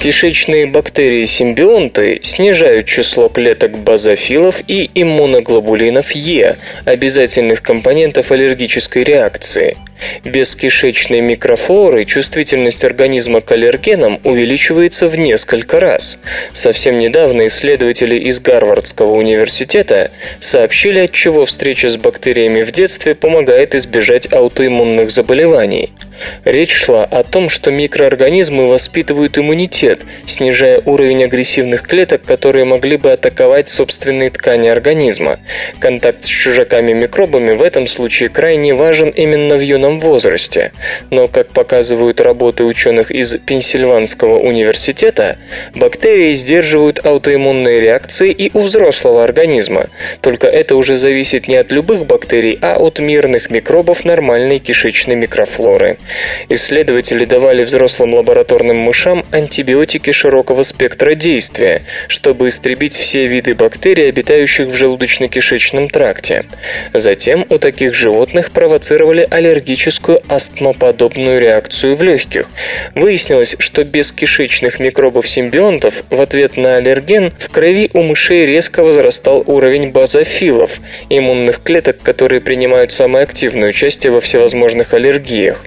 Кишечные 0.01 0.69
бактерии-симбионты 0.69 2.21
снижают 2.23 2.87
число 2.87 3.29
клеток 3.29 3.77
базофилов 3.77 4.61
и 4.69 4.89
иммуноглобулинов 4.95 6.13
Е, 6.13 6.59
обязательных 6.85 7.61
компонентов 7.61 8.31
аллергической 8.31 9.03
реакции. 9.03 9.77
Без 10.25 10.55
кишечной 10.55 11.21
микрофлоры 11.21 12.05
чувствительность 12.05 12.85
организма 12.85 13.41
к 13.41 13.53
аллергенам 13.53 14.21
увеличивается 14.25 15.09
в 15.09 15.17
несколько 15.17 15.81
раз. 15.81 16.19
Совсем 16.53 16.99
недавно 16.99 17.47
исследователи 17.47 18.17
из 18.17 18.41
Гарвардского 18.41 19.13
университета 19.13 20.11
сообщили, 20.41 21.01
от 21.01 21.13
чего 21.13 21.45
встреча 21.45 21.89
с 21.89 21.97
бактериями 21.97 22.63
в 22.63 22.73
детстве 22.73 23.15
помогает 23.15 23.75
избежать 23.75 24.33
аутоиммунных 24.33 25.11
заболеваний. 25.11 25.93
Речь 26.45 26.73
шла 26.73 27.05
о 27.05 27.23
том, 27.23 27.49
что 27.49 27.71
микроорганизмы 27.71 28.69
воспитывают 28.69 29.39
иммунитет, 29.39 30.03
снижая 30.27 30.81
уровень 30.85 31.25
агрессивных 31.25 31.83
клеток, 31.83 32.23
которые 32.23 32.65
могли 32.65 32.97
бы 32.97 33.13
атаковать 33.13 33.69
собственные 33.69 34.31
ткани 34.31 34.69
организма. 34.69 35.41
Контакт 35.79 36.25
с 36.25 36.27
чужаками-микробами 36.27 37.53
в 37.53 37.63
этом 37.63 37.87
случае 37.87 38.29
крайне 38.29 38.75
важен 38.75 39.11
именно 39.11 39.57
в 39.57 39.61
юном 39.61 40.01
возрасте. 40.01 40.73
Но, 41.11 41.29
как 41.29 41.49
показывают 41.49 42.21
работы 42.21 42.65
ученых 42.65 43.11
из 43.11 43.37
Пенсильванского 43.39 44.39
университета, 44.39 45.37
бактерии 45.75 46.35
сдерживают 46.35 47.05
аутоиммунные 47.05 47.81
реакции 47.81 48.31
и 48.31 48.51
у 48.55 48.61
взрослого 48.61 49.25
организма. 49.25 49.87
Только 50.21 50.47
это 50.47 50.77
уже 50.77 50.97
зависит 50.97 51.49
не 51.49 51.57
от 51.57 51.73
любых 51.73 52.07
бактерий, 52.07 52.59
а 52.63 52.77
от 52.77 52.99
мирных 52.99 53.51
микробов 53.51 54.05
нормальной 54.05 54.59
кишечной 54.59 55.17
микрофлоры. 55.17 55.99
Исследователи 56.49 57.25
давали 57.25 57.65
взрослым 57.65 58.15
лабораторным 58.15 58.77
мышам 58.77 59.25
антибиотики 59.31 60.11
широкого 60.11 60.63
спектра 60.63 61.15
действия, 61.15 61.83
чтобы 62.09 62.49
истребить 62.49 62.95
все 62.95 63.27
виды 63.27 63.55
бактерий, 63.55 64.09
обитающих 64.09 64.69
в 64.69 64.75
желудочно-кишечном 64.75 65.91
тракте. 65.91 66.45
Затем 66.93 67.47
у 67.49 67.59
таких 67.59 67.95
животных 67.95 68.51
провоцировали 68.51 69.27
аллергическую 69.29 70.23
астмоподобную 70.29 71.41
реакцию 71.41 71.97
в 71.97 72.03
легких. 72.03 72.49
Выяснилось, 72.95 73.57
что 73.59 73.85
без 73.85 74.13
кишечных 74.13 74.79
микробов-симбионтов 74.81 76.05
в 76.11 76.21
ответ 76.21 76.57
на 76.57 76.77
аллерген 76.77 77.33
в 77.39 77.49
крови 77.49 77.91
у 77.93 78.03
мышей 78.03 78.47
резко 78.47 78.83
возрастал 78.83 79.43
уровень 79.47 79.91
базофилов, 79.91 80.81
иммунных 81.09 81.63
клеток, 81.63 82.01
которые 82.03 82.41
принимают 82.41 82.93
самое 82.93 83.25
активное 83.25 83.69
участие 83.69 84.13
во 84.13 84.21
всевозможных 84.21 84.95
аллергиях. 84.95 85.65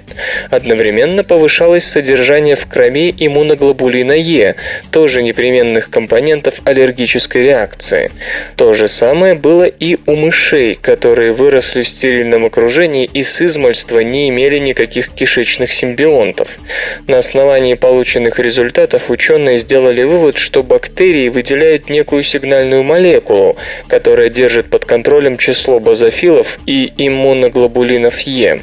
Одновременно 0.50 1.24
повышалось 1.24 1.84
содержание 1.84 2.56
в 2.56 2.66
крови 2.66 3.14
иммуноглобулина 3.16 4.12
Е, 4.12 4.56
тоже 4.90 5.22
непременных 5.22 5.90
компонентов 5.90 6.60
аллергической 6.64 7.42
реакции. 7.42 8.10
То 8.56 8.72
же 8.72 8.88
самое 8.88 9.34
было 9.34 9.64
и 9.64 9.98
у 10.06 10.14
мышей, 10.16 10.74
которые 10.74 11.32
выросли 11.32 11.82
в 11.82 11.88
стерильном 11.88 12.44
окружении 12.44 13.04
и 13.04 13.22
с 13.22 13.40
измальства 13.40 14.00
не 14.00 14.28
имели 14.28 14.58
никаких 14.58 15.10
кишечных 15.10 15.72
симбионтов. 15.72 16.58
На 17.06 17.18
основании 17.18 17.74
полученных 17.74 18.38
результатов 18.38 19.10
ученые 19.10 19.58
сделали 19.58 20.02
вывод, 20.02 20.38
что 20.38 20.62
бактерии 20.62 21.28
выделяют 21.28 21.90
некую 21.90 22.22
сигнальную 22.22 22.84
молекулу, 22.84 23.56
которая 23.88 24.28
держит 24.28 24.70
под 24.70 24.84
контролем 24.84 25.38
число 25.38 25.80
базофилов 25.80 26.58
и 26.66 26.92
иммуноглобулинов 26.96 28.20
Е. 28.20 28.60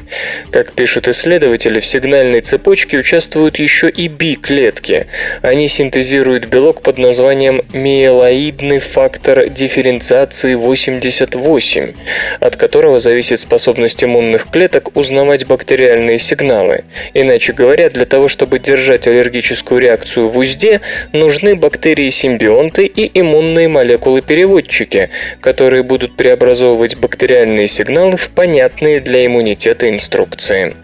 Как 0.51 0.73
пишут 0.73 1.07
исследователи, 1.07 1.56
в 1.65 1.85
сигнальной 1.85 2.41
цепочке 2.41 2.97
участвуют 2.97 3.57
еще 3.59 3.89
и 3.89 4.07
B-клетки. 4.07 5.07
Они 5.41 5.67
синтезируют 5.67 6.45
белок 6.45 6.81
под 6.81 6.97
названием 6.97 7.61
миелоидный 7.73 8.79
фактор 8.79 9.49
дифференциации 9.49 10.55
88, 10.55 11.93
от 12.39 12.55
которого 12.55 12.99
зависит 12.99 13.39
способность 13.39 14.03
иммунных 14.03 14.49
клеток 14.51 14.95
узнавать 14.95 15.47
бактериальные 15.47 16.19
сигналы. 16.19 16.83
Иначе 17.13 17.53
говоря, 17.53 17.89
для 17.89 18.05
того, 18.05 18.27
чтобы 18.27 18.59
держать 18.59 19.07
аллергическую 19.07 19.79
реакцию 19.81 20.29
в 20.29 20.37
узде, 20.37 20.81
нужны 21.13 21.55
бактерии-симбионты 21.55 22.85
и 22.85 23.19
иммунные 23.19 23.67
молекулы-переводчики, 23.67 25.09
которые 25.41 25.83
будут 25.83 26.15
преобразовывать 26.15 26.97
бактериальные 26.97 27.67
сигналы 27.67 28.17
в 28.17 28.29
понятные 28.29 28.99
для 28.99 29.25
иммунитета 29.25 29.89
инструкции. 29.89 30.75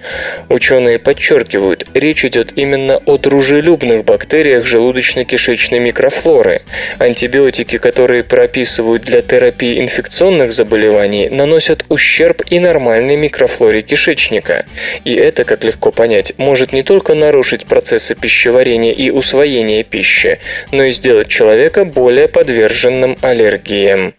Ученые 0.63 0.97
подчеркивают, 0.97 1.87
речь 1.93 2.23
идет 2.23 2.53
именно 2.55 2.95
о 3.05 3.17
дружелюбных 3.17 4.05
бактериях 4.05 4.65
желудочно-кишечной 4.65 5.79
микрофлоры. 5.79 6.61
Антибиотики, 6.99 7.77
которые 7.77 8.23
прописывают 8.23 9.03
для 9.03 9.21
терапии 9.21 9.77
инфекционных 9.77 10.53
заболеваний, 10.53 11.27
наносят 11.27 11.83
ущерб 11.89 12.43
и 12.49 12.59
нормальной 12.59 13.17
микрофлоре 13.17 13.81
кишечника. 13.81 14.65
И 15.03 15.13
это, 15.13 15.43
как 15.43 15.65
легко 15.65 15.91
понять, 15.91 16.31
может 16.37 16.71
не 16.71 16.83
только 16.83 17.13
нарушить 17.13 17.65
процессы 17.65 18.15
пищеварения 18.15 18.93
и 18.93 19.09
усвоения 19.09 19.83
пищи, 19.83 20.39
но 20.71 20.85
и 20.85 20.91
сделать 20.91 21.27
человека 21.27 21.83
более 21.83 22.29
подверженным 22.29 23.17
аллергиям. 23.19 24.13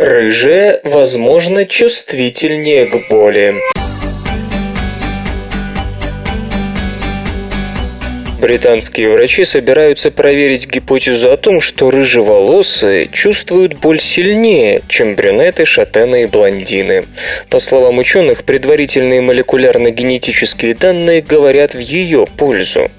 Рыжие, 0.00 0.80
возможно, 0.82 1.64
чувствительнее 1.64 2.86
к 2.86 3.08
боли. 3.08 3.54
Британские 8.44 9.08
врачи 9.08 9.46
собираются 9.46 10.10
проверить 10.10 10.68
гипотезу 10.68 11.32
о 11.32 11.38
том, 11.38 11.62
что 11.62 11.90
рыжеволосые 11.90 13.08
чувствуют 13.10 13.78
боль 13.78 13.98
сильнее, 13.98 14.82
чем 14.86 15.16
брюнеты, 15.16 15.64
шатены 15.64 16.24
и 16.24 16.26
блондины. 16.26 17.06
По 17.48 17.58
словам 17.58 17.96
ученых, 17.96 18.44
предварительные 18.44 19.22
молекулярно-генетические 19.22 20.74
данные 20.74 21.22
говорят 21.22 21.72
в 21.72 21.78
ее 21.78 22.26
пользу. 22.36 22.90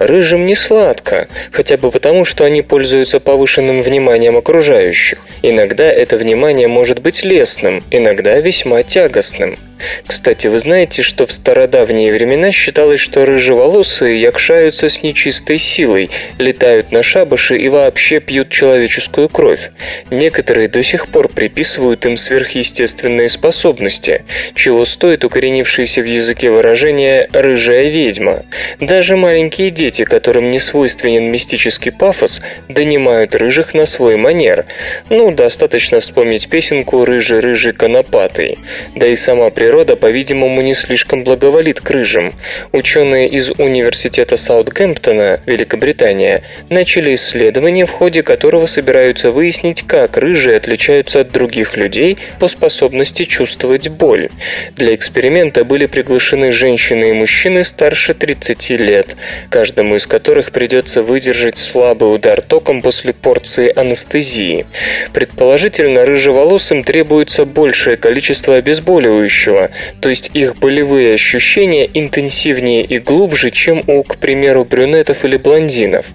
Рыжим 0.00 0.46
не 0.46 0.56
сладко, 0.56 1.28
хотя 1.52 1.76
бы 1.76 1.92
потому, 1.92 2.24
что 2.24 2.42
они 2.42 2.62
пользуются 2.62 3.20
повышенным 3.20 3.82
вниманием 3.82 4.36
окружающих. 4.36 5.18
Иногда 5.42 5.84
это 5.84 6.16
внимание 6.16 6.66
может 6.66 6.98
быть 6.98 7.22
лестным, 7.22 7.84
иногда 7.92 8.40
весьма 8.40 8.82
тягостным. 8.82 9.56
Кстати, 10.06 10.46
вы 10.46 10.58
знаете, 10.58 11.02
что 11.02 11.26
в 11.26 11.32
стародавние 11.32 12.12
времена 12.12 12.52
считалось, 12.52 13.00
что 13.00 13.24
рыжеволосые 13.24 14.20
якшаются 14.20 14.88
с 14.88 15.02
нечистой 15.02 15.58
силой, 15.58 16.10
летают 16.38 16.92
на 16.92 17.02
шабаши 17.02 17.58
и 17.58 17.68
вообще 17.68 18.20
пьют 18.20 18.50
человеческую 18.50 19.28
кровь. 19.28 19.70
Некоторые 20.10 20.68
до 20.68 20.82
сих 20.82 21.08
пор 21.08 21.28
приписывают 21.28 22.04
им 22.06 22.16
сверхъестественные 22.16 23.28
способности, 23.28 24.24
чего 24.54 24.84
стоит 24.84 25.24
укоренившееся 25.24 26.02
в 26.02 26.06
языке 26.06 26.50
выражение 26.50 27.28
«рыжая 27.32 27.88
ведьма». 27.88 28.44
Даже 28.80 29.16
маленькие 29.16 29.70
дети, 29.70 30.04
которым 30.04 30.50
не 30.50 30.58
свойственен 30.58 31.30
мистический 31.30 31.92
пафос, 31.92 32.40
донимают 32.68 33.34
рыжих 33.34 33.74
на 33.74 33.86
свой 33.86 34.16
манер. 34.16 34.66
Ну, 35.10 35.30
достаточно 35.30 36.00
вспомнить 36.00 36.48
песенку 36.48 37.04
«Рыжий-рыжий 37.04 37.72
конопатый». 37.72 38.58
Да 38.94 39.06
и 39.06 39.16
сама 39.16 39.50
природа, 39.50 39.67
по-видимому, 39.96 40.62
не 40.62 40.74
слишком 40.74 41.24
благоволит 41.24 41.80
к 41.80 41.90
рыжим. 41.90 42.32
Ученые 42.72 43.28
из 43.28 43.50
университета 43.50 44.36
Саутгемптона, 44.36 45.40
Великобритания, 45.46 46.42
начали 46.70 47.14
исследование, 47.14 47.86
в 47.86 47.90
ходе 47.90 48.22
которого 48.22 48.66
собираются 48.66 49.30
выяснить, 49.30 49.82
как 49.86 50.16
рыжие 50.16 50.56
отличаются 50.56 51.20
от 51.20 51.30
других 51.30 51.76
людей 51.76 52.18
по 52.40 52.48
способности 52.48 53.24
чувствовать 53.24 53.88
боль. 53.88 54.28
Для 54.76 54.94
эксперимента 54.94 55.64
были 55.64 55.86
приглашены 55.86 56.50
женщины 56.50 57.10
и 57.10 57.12
мужчины 57.12 57.64
старше 57.64 58.14
30 58.14 58.70
лет, 58.70 59.16
каждому 59.50 59.96
из 59.96 60.06
которых 60.06 60.52
придется 60.52 61.02
выдержать 61.02 61.58
слабый 61.58 62.14
удар 62.14 62.42
током 62.42 62.80
после 62.80 63.12
порции 63.12 63.72
анестезии. 63.74 64.66
Предположительно, 65.12 66.04
рыжеволосым 66.04 66.84
требуется 66.84 67.44
большее 67.44 67.96
количество 67.96 68.56
обезболивающего, 68.56 69.57
то 70.00 70.08
есть 70.08 70.30
их 70.34 70.56
болевые 70.56 71.14
ощущения 71.14 71.88
интенсивнее 71.92 72.84
и 72.84 72.98
глубже, 72.98 73.50
чем 73.50 73.82
у, 73.86 74.02
к 74.02 74.16
примеру, 74.18 74.64
брюнетов 74.64 75.24
или 75.24 75.36
блондинов. 75.36 76.06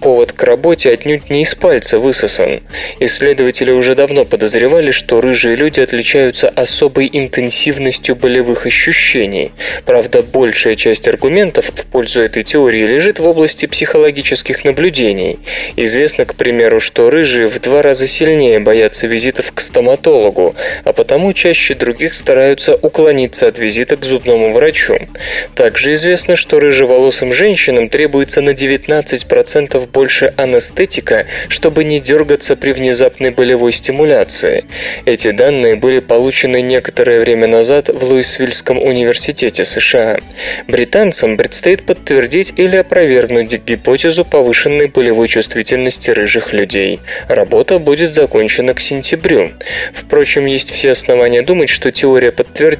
Повод 0.00 0.32
к 0.32 0.42
работе 0.42 0.90
отнюдь 0.90 1.30
не 1.30 1.42
из 1.42 1.54
пальца 1.54 1.98
высосан. 1.98 2.60
Исследователи 3.00 3.70
уже 3.70 3.94
давно 3.94 4.24
подозревали, 4.24 4.90
что 4.90 5.20
рыжие 5.20 5.56
люди 5.56 5.80
отличаются 5.80 6.48
особой 6.48 7.08
интенсивностью 7.12 8.16
болевых 8.16 8.66
ощущений. 8.66 9.52
Правда, 9.84 10.22
большая 10.22 10.76
часть 10.76 11.08
аргументов 11.08 11.70
в 11.74 11.86
пользу 11.86 12.20
этой 12.20 12.42
теории 12.42 12.84
лежит 12.86 13.18
в 13.18 13.26
области 13.26 13.66
психологических 13.66 14.64
наблюдений. 14.64 15.38
Известно, 15.76 16.24
к 16.24 16.34
примеру, 16.34 16.80
что 16.80 17.10
рыжие 17.10 17.46
в 17.46 17.60
два 17.60 17.82
раза 17.82 18.06
сильнее 18.06 18.60
боятся 18.60 19.06
визитов 19.06 19.52
к 19.52 19.60
стоматологу, 19.60 20.54
а 20.84 20.92
потому 20.92 21.32
чаще 21.32 21.74
других 21.74 22.14
стараются 22.14 22.74
уклониться 22.88 23.46
от 23.46 23.58
визита 23.58 23.96
к 23.96 24.04
зубному 24.04 24.52
врачу. 24.52 24.96
Также 25.54 25.94
известно, 25.94 26.36
что 26.36 26.58
рыжеволосым 26.58 27.32
женщинам 27.32 27.88
требуется 27.88 28.40
на 28.40 28.50
19% 28.50 29.86
больше 29.88 30.32
анестетика, 30.36 31.26
чтобы 31.48 31.84
не 31.84 32.00
дергаться 32.00 32.56
при 32.56 32.72
внезапной 32.72 33.30
болевой 33.30 33.72
стимуляции. 33.72 34.64
Эти 35.04 35.30
данные 35.30 35.76
были 35.76 36.00
получены 36.00 36.62
некоторое 36.62 37.20
время 37.20 37.46
назад 37.46 37.88
в 37.88 38.02
Луисвильском 38.02 38.78
университете 38.78 39.64
США. 39.64 40.18
Британцам 40.66 41.36
предстоит 41.36 41.84
подтвердить 41.84 42.54
или 42.56 42.76
опровергнуть 42.76 43.52
гипотезу 43.64 44.24
повышенной 44.24 44.86
болевой 44.86 45.28
чувствительности 45.28 46.10
рыжих 46.10 46.52
людей. 46.54 47.00
Работа 47.28 47.78
будет 47.78 48.14
закончена 48.14 48.72
к 48.72 48.80
сентябрю. 48.80 49.52
Впрочем, 49.92 50.46
есть 50.46 50.70
все 50.70 50.92
основания 50.92 51.42
думать, 51.42 51.68
что 51.68 51.92
теория 51.92 52.32
подтвердится. 52.32 52.77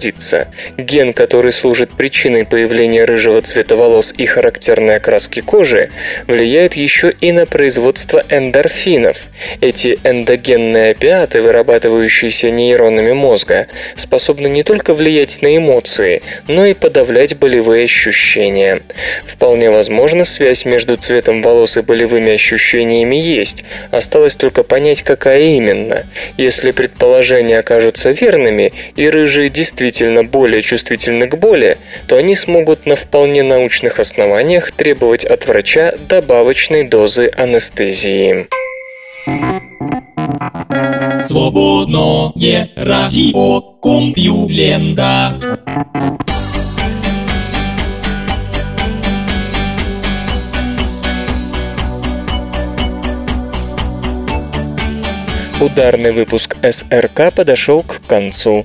Ген, 0.76 1.12
который 1.12 1.52
служит 1.52 1.90
причиной 1.90 2.44
появления 2.44 3.04
рыжего 3.04 3.42
цвета 3.42 3.76
волос 3.76 4.14
и 4.16 4.24
характерной 4.24 4.96
окраски 4.96 5.40
кожи, 5.40 5.90
влияет 6.26 6.74
еще 6.74 7.12
и 7.20 7.32
на 7.32 7.46
производство 7.46 8.22
эндорфинов. 8.28 9.26
Эти 9.60 9.98
эндогенные 10.04 10.92
опиаты, 10.92 11.40
вырабатывающиеся 11.40 12.50
нейронами 12.50 13.12
мозга, 13.12 13.66
способны 13.96 14.46
не 14.46 14.62
только 14.62 14.94
влиять 14.94 15.42
на 15.42 15.56
эмоции, 15.56 16.22
но 16.46 16.64
и 16.66 16.74
подавлять 16.74 17.36
болевые 17.36 17.84
ощущения. 17.84 18.82
Вполне 19.24 19.70
возможно, 19.70 20.24
связь 20.24 20.64
между 20.64 20.96
цветом 20.96 21.42
волос 21.42 21.76
и 21.76 21.82
болевыми 21.82 22.32
ощущениями 22.32 23.16
есть, 23.16 23.64
осталось 23.90 24.36
только 24.36 24.62
понять, 24.62 25.02
какая 25.02 25.40
именно. 25.40 26.06
Если 26.36 26.70
предположения 26.70 27.58
окажутся 27.58 28.10
верными, 28.10 28.72
и 28.96 29.08
рыжие 29.08 29.48
действительно 29.48 29.87
более 30.22 30.62
чувствительны 30.62 31.28
к 31.28 31.36
боли, 31.36 31.78
то 32.06 32.16
они 32.16 32.36
смогут 32.36 32.86
на 32.86 32.96
вполне 32.96 33.42
научных 33.42 34.00
основаниях 34.00 34.72
требовать 34.72 35.24
от 35.24 35.46
врача 35.46 35.94
добавочной 36.08 36.84
дозы 36.84 37.30
анестезии. 37.36 38.46
Свободное 41.24 42.70
радио 42.76 43.60
Компьюлента. 43.82 45.58
Ударный 55.60 56.12
выпуск 56.12 56.56
СРК 56.62 57.34
подошел 57.34 57.82
к 57.82 58.00
концу. 58.06 58.64